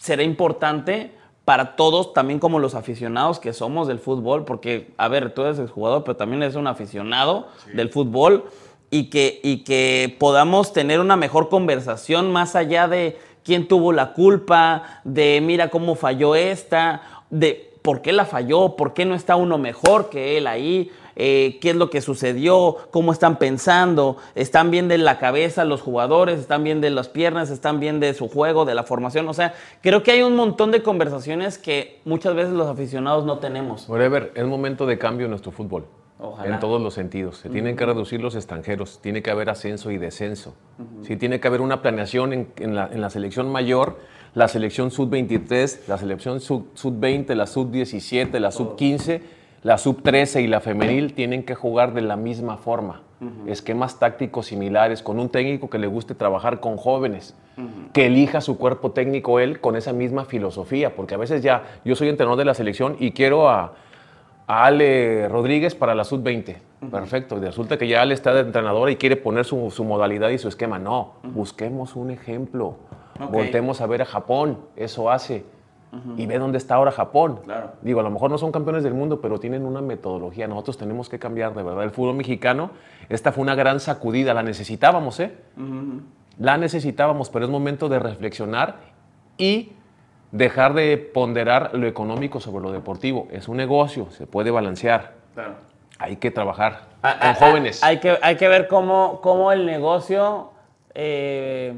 será 0.00 0.22
importante 0.22 1.12
para 1.44 1.76
todos, 1.76 2.12
también 2.12 2.38
como 2.38 2.58
los 2.58 2.74
aficionados 2.74 3.40
que 3.40 3.52
somos 3.52 3.88
del 3.88 3.98
fútbol, 3.98 4.44
porque, 4.44 4.92
a 4.96 5.08
ver, 5.08 5.34
tú 5.34 5.42
eres 5.42 5.58
el 5.58 5.68
jugador, 5.68 6.04
pero 6.04 6.16
también 6.16 6.42
eres 6.42 6.54
un 6.54 6.66
aficionado 6.66 7.48
del 7.74 7.90
fútbol 7.90 8.44
y 8.90 9.04
que, 9.04 9.40
y 9.42 9.58
que 9.58 10.16
podamos 10.18 10.72
tener 10.72 11.00
una 11.00 11.16
mejor 11.16 11.48
conversación 11.48 12.32
más 12.32 12.56
allá 12.56 12.88
de 12.88 13.18
quién 13.44 13.68
tuvo 13.68 13.92
la 13.92 14.12
culpa, 14.12 15.00
de 15.04 15.40
mira 15.42 15.68
cómo 15.68 15.94
falló 15.94 16.34
esta, 16.34 17.02
de 17.30 17.70
por 17.82 18.02
qué 18.02 18.12
la 18.12 18.24
falló, 18.24 18.76
por 18.76 18.92
qué 18.92 19.04
no 19.04 19.14
está 19.14 19.36
uno 19.36 19.58
mejor 19.58 20.10
que 20.10 20.36
él 20.36 20.46
ahí, 20.46 20.90
eh, 21.16 21.58
qué 21.60 21.70
es 21.70 21.76
lo 21.76 21.90
que 21.90 22.00
sucedió, 22.00 22.76
cómo 22.90 23.12
están 23.12 23.38
pensando, 23.38 24.16
están 24.34 24.70
bien 24.70 24.88
de 24.88 24.98
la 24.98 25.18
cabeza 25.18 25.64
los 25.64 25.80
jugadores, 25.80 26.38
están 26.38 26.64
bien 26.64 26.80
de 26.80 26.90
las 26.90 27.08
piernas, 27.08 27.50
están 27.50 27.80
bien 27.80 28.00
de 28.00 28.14
su 28.14 28.28
juego, 28.28 28.64
de 28.64 28.74
la 28.74 28.84
formación. 28.84 29.28
O 29.28 29.34
sea, 29.34 29.54
creo 29.82 30.02
que 30.02 30.12
hay 30.12 30.22
un 30.22 30.36
montón 30.36 30.70
de 30.70 30.82
conversaciones 30.82 31.58
que 31.58 32.00
muchas 32.04 32.34
veces 32.34 32.52
los 32.52 32.68
aficionados 32.68 33.24
no 33.24 33.38
tenemos. 33.38 33.88
Whatever, 33.88 34.32
es 34.34 34.46
momento 34.46 34.86
de 34.86 34.98
cambio 34.98 35.26
en 35.26 35.30
nuestro 35.30 35.52
fútbol. 35.52 35.86
En 36.44 36.60
todos 36.60 36.80
los 36.80 36.94
sentidos. 36.94 37.38
Se 37.38 37.48
tienen 37.48 37.76
que 37.76 37.86
reducir 37.86 38.20
los 38.20 38.34
extranjeros, 38.34 39.00
tiene 39.00 39.22
que 39.22 39.30
haber 39.30 39.48
ascenso 39.48 39.90
y 39.90 39.98
descenso. 39.98 40.54
tiene 41.18 41.40
que 41.40 41.48
haber 41.48 41.60
una 41.60 41.82
planeación 41.82 42.32
en, 42.32 42.74
la, 42.74 43.10
selección 43.10 43.50
mayor, 43.50 43.98
la 44.34 44.48
selección 44.48 44.90
sub-23, 44.90 45.86
la 45.88 45.98
selección 45.98 46.40
sub-20, 46.40 47.34
la 47.34 47.46
sub-17, 47.46 48.38
la 48.38 48.50
sub-15, 48.50 49.20
la 49.62 49.78
sub-13 49.78 50.42
y 50.42 50.46
la 50.46 50.60
femenil 50.60 51.14
tienen 51.14 51.42
que 51.42 51.54
jugar 51.54 51.94
de 51.94 52.02
la 52.02 52.16
misma 52.16 52.56
forma. 52.56 53.02
Esquemas 53.46 53.98
tácticos 53.98 54.46
similares, 54.46 55.02
con 55.02 55.20
un 55.20 55.28
técnico 55.28 55.68
que 55.68 55.78
le 55.78 55.86
guste 55.86 56.14
trabajar 56.14 56.60
con 56.60 56.78
jóvenes, 56.78 57.34
que 57.92 58.06
elija 58.06 58.40
su 58.40 58.56
cuerpo 58.56 58.92
técnico 58.92 59.40
él 59.40 59.60
con 59.60 59.76
esa 59.76 59.92
misma 59.92 60.24
filosofía, 60.24 60.96
porque 60.96 61.14
a 61.14 61.18
veces 61.18 61.42
ya 61.42 61.80
yo 61.84 61.94
soy 61.96 62.08
entrenador 62.08 62.38
de 62.38 62.46
la 62.46 62.54
selección 62.54 62.96
y 62.98 63.12
quiero 63.12 63.50
a 63.50 63.74
Ale 64.50 65.28
Rodríguez 65.28 65.74
para 65.74 65.94
la 65.94 66.02
sub-20. 66.02 66.56
Perfecto. 66.90 67.36
Y 67.36 67.40
resulta 67.40 67.78
que 67.78 67.86
ya 67.86 68.02
Ale 68.02 68.14
está 68.14 68.34
de 68.34 68.40
entrenadora 68.40 68.90
y 68.90 68.96
quiere 68.96 69.16
poner 69.16 69.44
su, 69.44 69.84
modalidad 69.84 70.30
y 70.30 70.38
su 70.38 70.48
esquema. 70.48 70.78
No, 70.78 71.14
busquemos 71.22 71.94
un 71.94 72.10
ejemplo. 72.10 72.76
Voltemos 73.30 73.80
a 73.80 73.86
ver 73.86 74.02
a 74.02 74.06
Japón. 74.06 74.58
Eso 74.76 75.10
hace. 75.10 75.44
Y 76.16 76.26
ve 76.26 76.38
dónde 76.38 76.58
está 76.58 76.76
ahora 76.76 76.90
Japón. 76.90 77.40
Digo, 77.82 78.00
a 78.00 78.02
lo 78.02 78.10
mejor 78.10 78.30
no 78.30 78.38
son 78.38 78.50
campeones 78.50 78.82
del 78.82 78.94
mundo, 78.94 79.20
pero 79.20 79.38
tienen 79.38 79.64
una 79.64 79.80
metodología. 79.80 80.48
Nosotros 80.48 80.78
tenemos 80.78 81.08
que 81.08 81.18
cambiar, 81.18 81.54
de 81.54 81.62
verdad. 81.62 81.84
El 81.84 81.90
fútbol 81.90 82.16
mexicano, 82.16 82.70
esta 83.08 83.32
fue 83.32 83.42
una 83.42 83.54
gran 83.54 83.78
sacudida. 83.78 84.34
La 84.34 84.42
necesitábamos, 84.42 85.20
¿eh? 85.20 85.32
La 86.38 86.56
necesitábamos, 86.56 87.30
pero 87.30 87.44
es 87.44 87.50
momento 87.50 87.88
de 87.88 87.98
reflexionar 87.98 88.76
y 89.36 89.72
dejar 90.32 90.74
de 90.74 90.96
ponderar 90.96 91.70
lo 91.74 91.86
económico 91.86 92.40
sobre 92.40 92.62
lo 92.62 92.72
deportivo. 92.72 93.28
Es 93.30 93.48
un 93.48 93.56
negocio, 93.56 94.10
se 94.10 94.26
puede 94.26 94.50
balancear. 94.50 95.14
hay 95.98 96.16
que 96.16 96.30
trabajar 96.30 96.90
Ah, 97.02 97.16
con 97.18 97.28
ah, 97.30 97.34
jóvenes. 97.34 97.82
Hay 97.82 97.98
que, 97.98 98.18
hay 98.20 98.36
que 98.36 98.48
ver 98.48 98.68
cómo, 98.68 99.20
cómo 99.22 99.52
el 99.52 99.64
negocio 99.64 100.50
eh, 100.94 101.74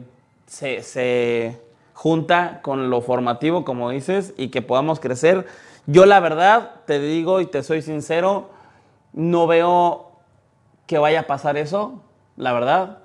se, 0.46 0.82
se 0.82 1.60
junta 1.94 2.60
con 2.62 2.90
lo 2.90 3.00
formativo, 3.02 3.64
como 3.64 3.90
dices, 3.90 4.34
y 4.36 4.48
que 4.48 4.62
podamos 4.62 4.98
crecer. 4.98 5.46
Yo 5.86 6.06
la 6.06 6.18
verdad, 6.20 6.72
te 6.86 6.98
digo 6.98 7.40
y 7.40 7.46
te 7.46 7.62
soy 7.62 7.82
sincero, 7.82 8.50
no 9.12 9.46
veo 9.46 10.10
que 10.86 10.98
vaya 10.98 11.20
a 11.20 11.26
pasar 11.28 11.56
eso, 11.56 12.02
la 12.36 12.52
verdad. 12.52 12.98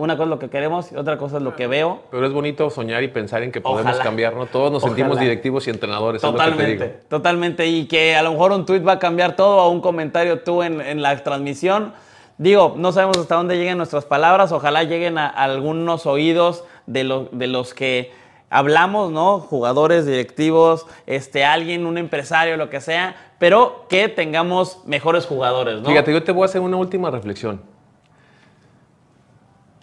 Una 0.00 0.14
cosa 0.16 0.24
es 0.24 0.30
lo 0.30 0.38
que 0.38 0.48
queremos 0.48 0.90
y 0.92 0.96
otra 0.96 1.18
cosa 1.18 1.36
es 1.36 1.42
lo 1.42 1.54
que 1.54 1.66
veo. 1.66 2.00
Pero 2.10 2.26
es 2.26 2.32
bonito 2.32 2.70
soñar 2.70 3.02
y 3.02 3.08
pensar 3.08 3.42
en 3.42 3.52
que 3.52 3.60
podemos 3.60 3.84
Ojalá. 3.92 4.02
cambiar, 4.02 4.34
¿no? 4.34 4.46
Todos 4.46 4.72
nos 4.72 4.82
sentimos 4.82 5.20
directivos 5.20 5.66
y 5.66 5.70
entrenadores, 5.70 6.22
es 6.24 6.30
lo 6.30 6.32
que 6.32 6.38
te 6.38 6.50
Totalmente, 6.50 6.84
digo. 6.86 6.98
totalmente. 7.08 7.66
Y 7.66 7.86
que 7.86 8.16
a 8.16 8.22
lo 8.22 8.32
mejor 8.32 8.52
un 8.52 8.64
tweet 8.64 8.80
va 8.80 8.92
a 8.92 8.98
cambiar 8.98 9.36
todo 9.36 9.58
o 9.58 9.68
un 9.68 9.80
comentario 9.82 10.40
tú 10.40 10.62
en, 10.62 10.80
en 10.80 11.02
la 11.02 11.16
transmisión. 11.22 11.92
Digo, 12.38 12.74
no 12.78 12.92
sabemos 12.92 13.18
hasta 13.18 13.34
dónde 13.34 13.56
lleguen 13.58 13.76
nuestras 13.76 14.06
palabras. 14.06 14.52
Ojalá 14.52 14.84
lleguen 14.84 15.18
a, 15.18 15.26
a 15.26 15.44
algunos 15.44 16.06
oídos 16.06 16.64
de, 16.86 17.04
lo- 17.04 17.28
de 17.32 17.46
los 17.46 17.74
que 17.74 18.10
hablamos, 18.48 19.12
¿no? 19.12 19.38
Jugadores, 19.40 20.06
directivos, 20.06 20.86
este, 21.06 21.44
alguien, 21.44 21.84
un 21.84 21.98
empresario, 21.98 22.56
lo 22.56 22.70
que 22.70 22.80
sea. 22.80 23.14
Pero 23.38 23.84
que 23.90 24.08
tengamos 24.08 24.80
mejores 24.86 25.26
jugadores, 25.26 25.80
¿no? 25.82 25.88
Fíjate, 25.90 26.10
yo 26.12 26.22
te 26.22 26.32
voy 26.32 26.42
a 26.42 26.46
hacer 26.46 26.62
una 26.62 26.78
última 26.78 27.10
reflexión. 27.10 27.60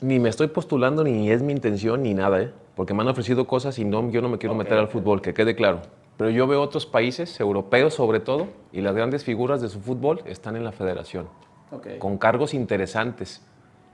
Ni 0.02 0.20
me 0.20 0.30
estoy 0.30 0.48
postulando, 0.48 1.04
ni 1.04 1.32
es 1.32 1.41
mi 1.41 1.52
intención, 1.54 2.04
ni 2.04 2.14
nada, 2.14 2.41
¿eh? 2.41 2.52
Porque 2.76 2.93
me 2.93 3.02
han 3.02 3.08
ofrecido 3.08 3.48
cosas 3.48 3.80
y 3.80 3.86
no, 3.86 4.10
yo 4.12 4.22
no 4.22 4.30
me 4.30 4.38
quiero 4.38 4.54
meter 4.54 4.78
al 4.78 4.88
fútbol, 4.88 5.22
que 5.22 5.34
quede 5.34 5.56
claro. 5.56 5.82
Pero 6.18 6.30
yo 6.30 6.45
veo 6.48 6.62
otros 6.62 6.86
países, 6.86 7.39
europeos 7.39 7.93
sobre 7.95 8.20
todo, 8.20 8.48
y 8.72 8.82
las 8.82 8.95
grandes 8.95 9.24
figuras 9.24 9.62
de 9.62 9.70
su 9.70 9.80
fútbol 9.80 10.22
están 10.26 10.56
en 10.56 10.64
la 10.64 10.72
federación, 10.72 11.28
Ok, 11.72 11.98
con 12.00 12.18
cargos 12.18 12.54
interesantes. 12.54 13.41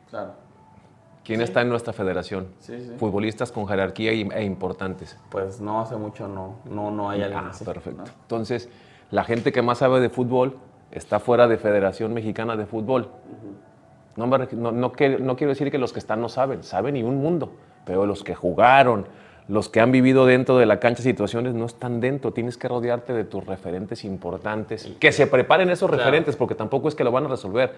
claro. 0.10 0.41
¿Quién 1.26 1.39
está 1.39 1.62
en 1.62 1.70
nuestra 1.70 1.93
federación? 1.93 2.47
Sí, 2.60 2.78
sí. 2.82 2.91
Futbolistas 2.97 3.49
con 3.54 3.66
jerarquía 3.66 4.12
e 4.12 4.43
importantes. 4.43 5.18
Pues 5.32 5.62
no 5.62 5.80
hace 5.80 5.95
mucho 5.95 6.28
no, 6.28 6.56
no, 6.66 6.91
no 6.91 7.10
hay 7.10 7.22
alguien 7.22 7.45
Ah, 7.45 7.49
así, 7.51 7.64
perfecto. 7.64 8.01
¿no? 8.04 8.10
Entonces, 8.24 8.68
la 9.10 9.24
gente 9.24 9.54
que 9.54 9.62
más 9.62 9.78
sabe 9.78 10.01
de 10.01 10.10
fútbol 10.10 10.58
está 10.91 11.22
fuera 11.22 11.47
de 11.47 11.56
Federación 11.58 12.14
Mexicana 12.14 12.58
de 12.58 12.66
Fútbol. 12.66 13.08
No, 14.16 14.28
me 14.28 14.38
no, 14.53 14.72
no 14.72 14.91
que- 14.91 15.18
no 15.20 15.36
quiero 15.36 15.49
decir 15.51 15.72
que 15.72 15.78
los 15.78 15.91
que 15.93 15.99
están 15.99 16.22
no 16.22 16.30
saben, 16.30 16.64
saben 16.64 16.95
y 16.95 17.03
un 17.03 17.18
mundo, 17.18 17.51
pero 17.86 18.05
los 18.05 18.24
que 18.24 18.36
jugaron, 18.36 19.07
los 19.47 19.70
que 19.70 19.82
han 19.82 19.91
vivido 19.91 20.26
dentro 20.26 20.57
de 20.57 20.66
la 20.66 20.80
cancha 20.80 21.01
situaciones 21.03 21.53
no 21.53 21.66
están 21.66 21.99
dentro. 21.99 22.32
Tienes 22.32 22.57
que 22.57 22.68
rodearte 22.68 23.11
de 23.11 23.24
tus 23.26 23.45
referentes 23.45 24.05
importantes. 24.05 24.89
Que 24.99 25.11
se 25.11 25.28
preparen 25.28 25.70
esos 25.70 25.89
Claro. 25.89 26.03
referentes, 26.03 26.36
porque 26.36 26.55
tampoco 26.55 26.88
es 26.88 26.95
que 26.95 27.03
lo 27.03 27.11
van 27.11 27.26
a 27.26 27.30
resolver, 27.30 27.74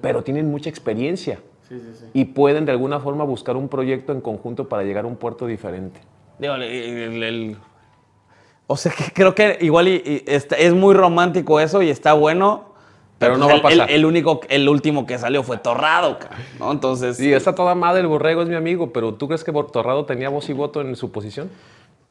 pero 0.00 0.22
tienen 0.24 0.50
mucha 0.50 0.70
experiencia 0.70 1.38
Sí, 1.68 1.78
sí, 1.78 1.90
sí. 1.94 2.04
y 2.14 2.24
pueden 2.26 2.64
de 2.64 2.72
alguna 2.72 2.98
forma 2.98 3.22
buscar 3.24 3.56
un 3.56 3.68
proyecto 3.68 4.12
en 4.12 4.20
conjunto 4.20 4.68
para 4.68 4.82
llegar 4.82 5.04
a 5.04 5.08
un 5.08 5.16
puerto 5.16 5.46
diferente. 5.46 6.00
Digo, 6.38 6.54
el- 6.54 6.62
el- 6.62 7.22
el- 7.22 7.56
o 8.66 8.76
sea, 8.76 8.90
que 8.90 9.12
creo 9.12 9.34
que 9.34 9.58
igual 9.60 9.86
y- 9.88 10.02
y 10.04 10.24
está- 10.26 10.56
es 10.56 10.72
muy 10.74 10.94
romántico 10.94 11.60
eso 11.60 11.80
y 11.82 11.90
está 11.90 12.14
bueno. 12.14 12.73
Pero 13.26 13.36
no 13.38 13.46
va 13.46 13.52
a 13.52 13.56
el- 13.56 13.62
pasar. 13.62 13.90
El, 13.90 13.96
el 13.96 14.04
único, 14.04 14.40
el 14.48 14.68
último 14.68 15.06
que 15.06 15.18
salió 15.18 15.42
fue 15.42 15.58
Torrado, 15.58 16.18
cabrón, 16.18 16.40
¿no? 16.58 16.72
Entonces, 16.72 17.16
Sí, 17.16 17.32
está 17.32 17.54
toda 17.54 17.74
madre 17.74 18.00
el 18.00 18.06
borrego, 18.06 18.42
es 18.42 18.48
mi 18.48 18.54
amigo, 18.56 18.92
pero 18.92 19.14
¿tú 19.14 19.26
crees 19.28 19.44
que 19.44 19.52
Torrado 19.52 20.04
tenía 20.04 20.28
voz 20.28 20.48
y 20.48 20.52
voto 20.52 20.80
en 20.80 20.94
su 20.96 21.10
posición? 21.12 21.50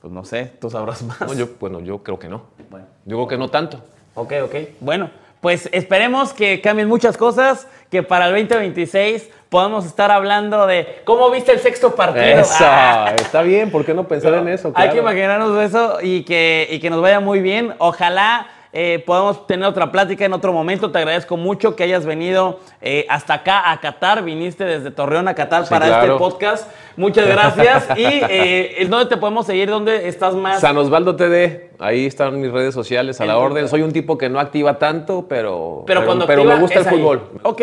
pues 0.02 0.12
no 0.12 0.26
sé, 0.26 0.52
tú 0.60 0.70
sabrás 0.70 1.02
más. 1.04 1.22
No, 1.22 1.34
yo, 1.34 1.48
bueno, 1.62 1.80
yo 1.80 2.04
creo 2.04 2.20
que 2.20 2.28
no. 2.28 2.44
Bueno. 2.70 2.86
Yo 3.06 3.16
creo 3.16 3.28
que 3.30 3.38
no 3.38 3.48
tanto. 3.48 3.80
Ok, 4.16 4.34
ok. 4.44 4.56
Bueno, 4.82 5.10
pues 5.40 5.70
esperemos 5.72 6.34
que 6.34 6.60
cambien 6.60 6.90
muchas 6.90 7.16
cosas, 7.16 7.68
que 7.90 8.04
para 8.04 8.28
el 8.28 8.34
2026 8.34 9.30
podamos 9.48 9.86
estar 9.86 10.12
hablando 10.12 10.68
de 10.68 11.02
cómo 11.06 11.30
viste 11.32 11.54
el 11.54 11.60
sexto 11.60 11.96
partido. 11.96 12.26
Eso, 12.26 12.54
Ah. 12.66 13.14
está 13.16 13.44
bien, 13.44 13.72
¿por 13.72 13.86
qué 13.86 13.94
no 13.94 14.06
pensar 14.08 14.34
en 14.34 14.48
eso? 14.50 14.74
Hay 14.76 14.90
que 14.90 14.96
Claro. 15.00 15.10
imaginarnos 15.10 15.62
eso 15.64 16.00
y 16.02 16.24
que, 16.24 16.68
y 16.72 16.80
que 16.80 16.90
nos 16.90 17.02
vaya 17.02 17.20
muy 17.22 17.40
bien. 17.40 17.74
Ojalá 17.78 18.48
eh, 18.76 19.04
podamos 19.06 19.46
tener 19.46 19.68
otra 19.68 19.92
plática 19.92 20.26
en 20.26 20.34
otro 20.34 20.52
momento. 20.52 20.90
Te 20.92 20.98
agradezco 20.98 21.38
mucho 21.38 21.76
que 21.76 21.84
hayas 21.84 22.06
venido 22.08 22.60
eh, 22.82 23.06
hasta 23.08 23.36
acá 23.36 23.72
a 23.72 23.80
Qatar. 23.80 24.24
Viniste 24.24 24.66
desde 24.66 24.90
Torreón 24.90 25.28
a 25.28 25.36
Qatar 25.36 25.66
Sí, 25.66 25.70
para 25.70 25.86
claro. 25.86 26.06
este 26.14 26.18
podcast. 26.18 26.68
Muchas 26.98 27.28
gracias. 27.28 27.88
y 27.96 28.04
eh, 28.04 28.88
¿dónde 28.90 29.06
te 29.06 29.18
podemos 29.18 29.46
seguir? 29.46 29.70
¿Dónde 29.70 30.08
estás 30.08 30.34
más? 30.34 30.60
San 30.60 30.76
Osvaldo 30.78 31.16
TD, 31.16 31.70
ahí 31.80 32.08
están 32.08 32.42
mis 32.42 32.52
redes 32.52 32.74
sociales 32.74 33.22
a 33.22 33.26
la 33.26 33.38
orden. 33.38 33.68
Soy 33.70 33.84
un 33.84 33.92
tipo 33.94 34.18
que 34.18 34.28
no 34.28 34.40
activa 34.40 34.80
tanto, 34.80 35.28
pero, 35.30 35.84
pero 35.86 36.04
cuando 36.06 36.26
pero 36.26 36.42
activa 36.42 36.56
me 36.56 36.62
gusta 36.62 36.80
el 36.80 36.88
ahí. 36.88 36.96
fútbol. 36.98 37.22
Ok. 37.44 37.62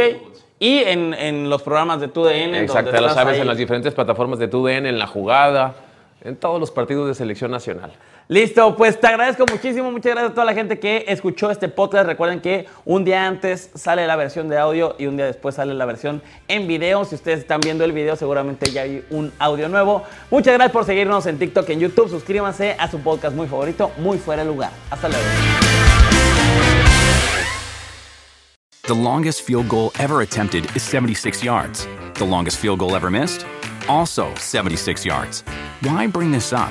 Y 0.60 0.78
en, 0.80 1.14
en 1.14 1.50
los 1.50 1.62
programas 1.62 2.00
de 2.00 2.08
TUDN. 2.08 2.54
Exacto, 2.54 2.92
ya 2.92 3.00
lo 3.00 3.08
sabes, 3.08 3.34
ahí. 3.34 3.40
en 3.40 3.46
las 3.48 3.56
diferentes 3.56 3.92
plataformas 3.94 4.38
de 4.38 4.46
TUDN, 4.46 4.86
en 4.86 4.98
la 4.98 5.06
jugada, 5.08 5.74
en 6.22 6.36
todos 6.36 6.60
los 6.60 6.70
partidos 6.70 7.08
de 7.08 7.14
selección 7.14 7.50
nacional. 7.50 7.90
Listo, 8.30 8.76
pues 8.76 9.00
te 9.00 9.08
agradezco 9.08 9.44
muchísimo, 9.50 9.90
muchas 9.90 10.12
gracias 10.12 10.30
a 10.30 10.34
toda 10.34 10.44
la 10.44 10.54
gente 10.54 10.78
que 10.78 11.04
escuchó 11.08 11.50
este 11.50 11.68
podcast. 11.68 12.06
Recuerden 12.06 12.40
que 12.40 12.68
un 12.84 13.04
día 13.04 13.26
antes 13.26 13.70
sale 13.74 14.06
la 14.06 14.14
versión 14.14 14.48
de 14.48 14.56
audio 14.56 14.94
y 15.00 15.06
un 15.06 15.16
día 15.16 15.26
después 15.26 15.56
sale 15.56 15.74
la 15.74 15.84
versión 15.84 16.22
en 16.46 16.68
video. 16.68 17.04
Si 17.04 17.16
ustedes 17.16 17.40
están 17.40 17.58
viendo 17.60 17.82
el 17.82 17.90
video, 17.90 18.14
seguramente 18.14 18.70
ya 18.70 18.82
hay 18.82 19.04
un 19.10 19.32
audio 19.40 19.68
nuevo. 19.68 20.04
Muchas 20.30 20.54
gracias 20.54 20.70
por 20.70 20.84
seguirnos 20.84 21.26
en 21.26 21.40
TikTok, 21.40 21.68
en 21.70 21.80
YouTube. 21.80 22.08
Suscríbanse 22.08 22.76
a 22.78 22.88
su 22.88 23.00
podcast 23.00 23.34
muy 23.34 23.48
favorito, 23.48 23.90
Muy 23.98 24.16
Fuera 24.18 24.44
de 24.44 24.48
Lugar. 24.48 24.70
Hasta 24.90 25.08
luego. 25.08 25.24
The 28.82 28.94
longest 28.94 29.40
field 29.40 29.66
goal 29.68 29.90
ever 29.98 30.20
attempted 30.20 30.66
is 30.76 30.84
76 30.84 31.42
yards. 31.42 31.88
The 32.14 32.24
longest 32.24 32.58
field 32.58 32.78
goal 32.78 32.94
ever 32.94 33.10
missed? 33.10 33.44
Also 33.88 34.32
76 34.36 35.04
yards. 35.04 35.42
Why 35.82 36.06
bring 36.06 36.30
this 36.30 36.52
up? 36.52 36.70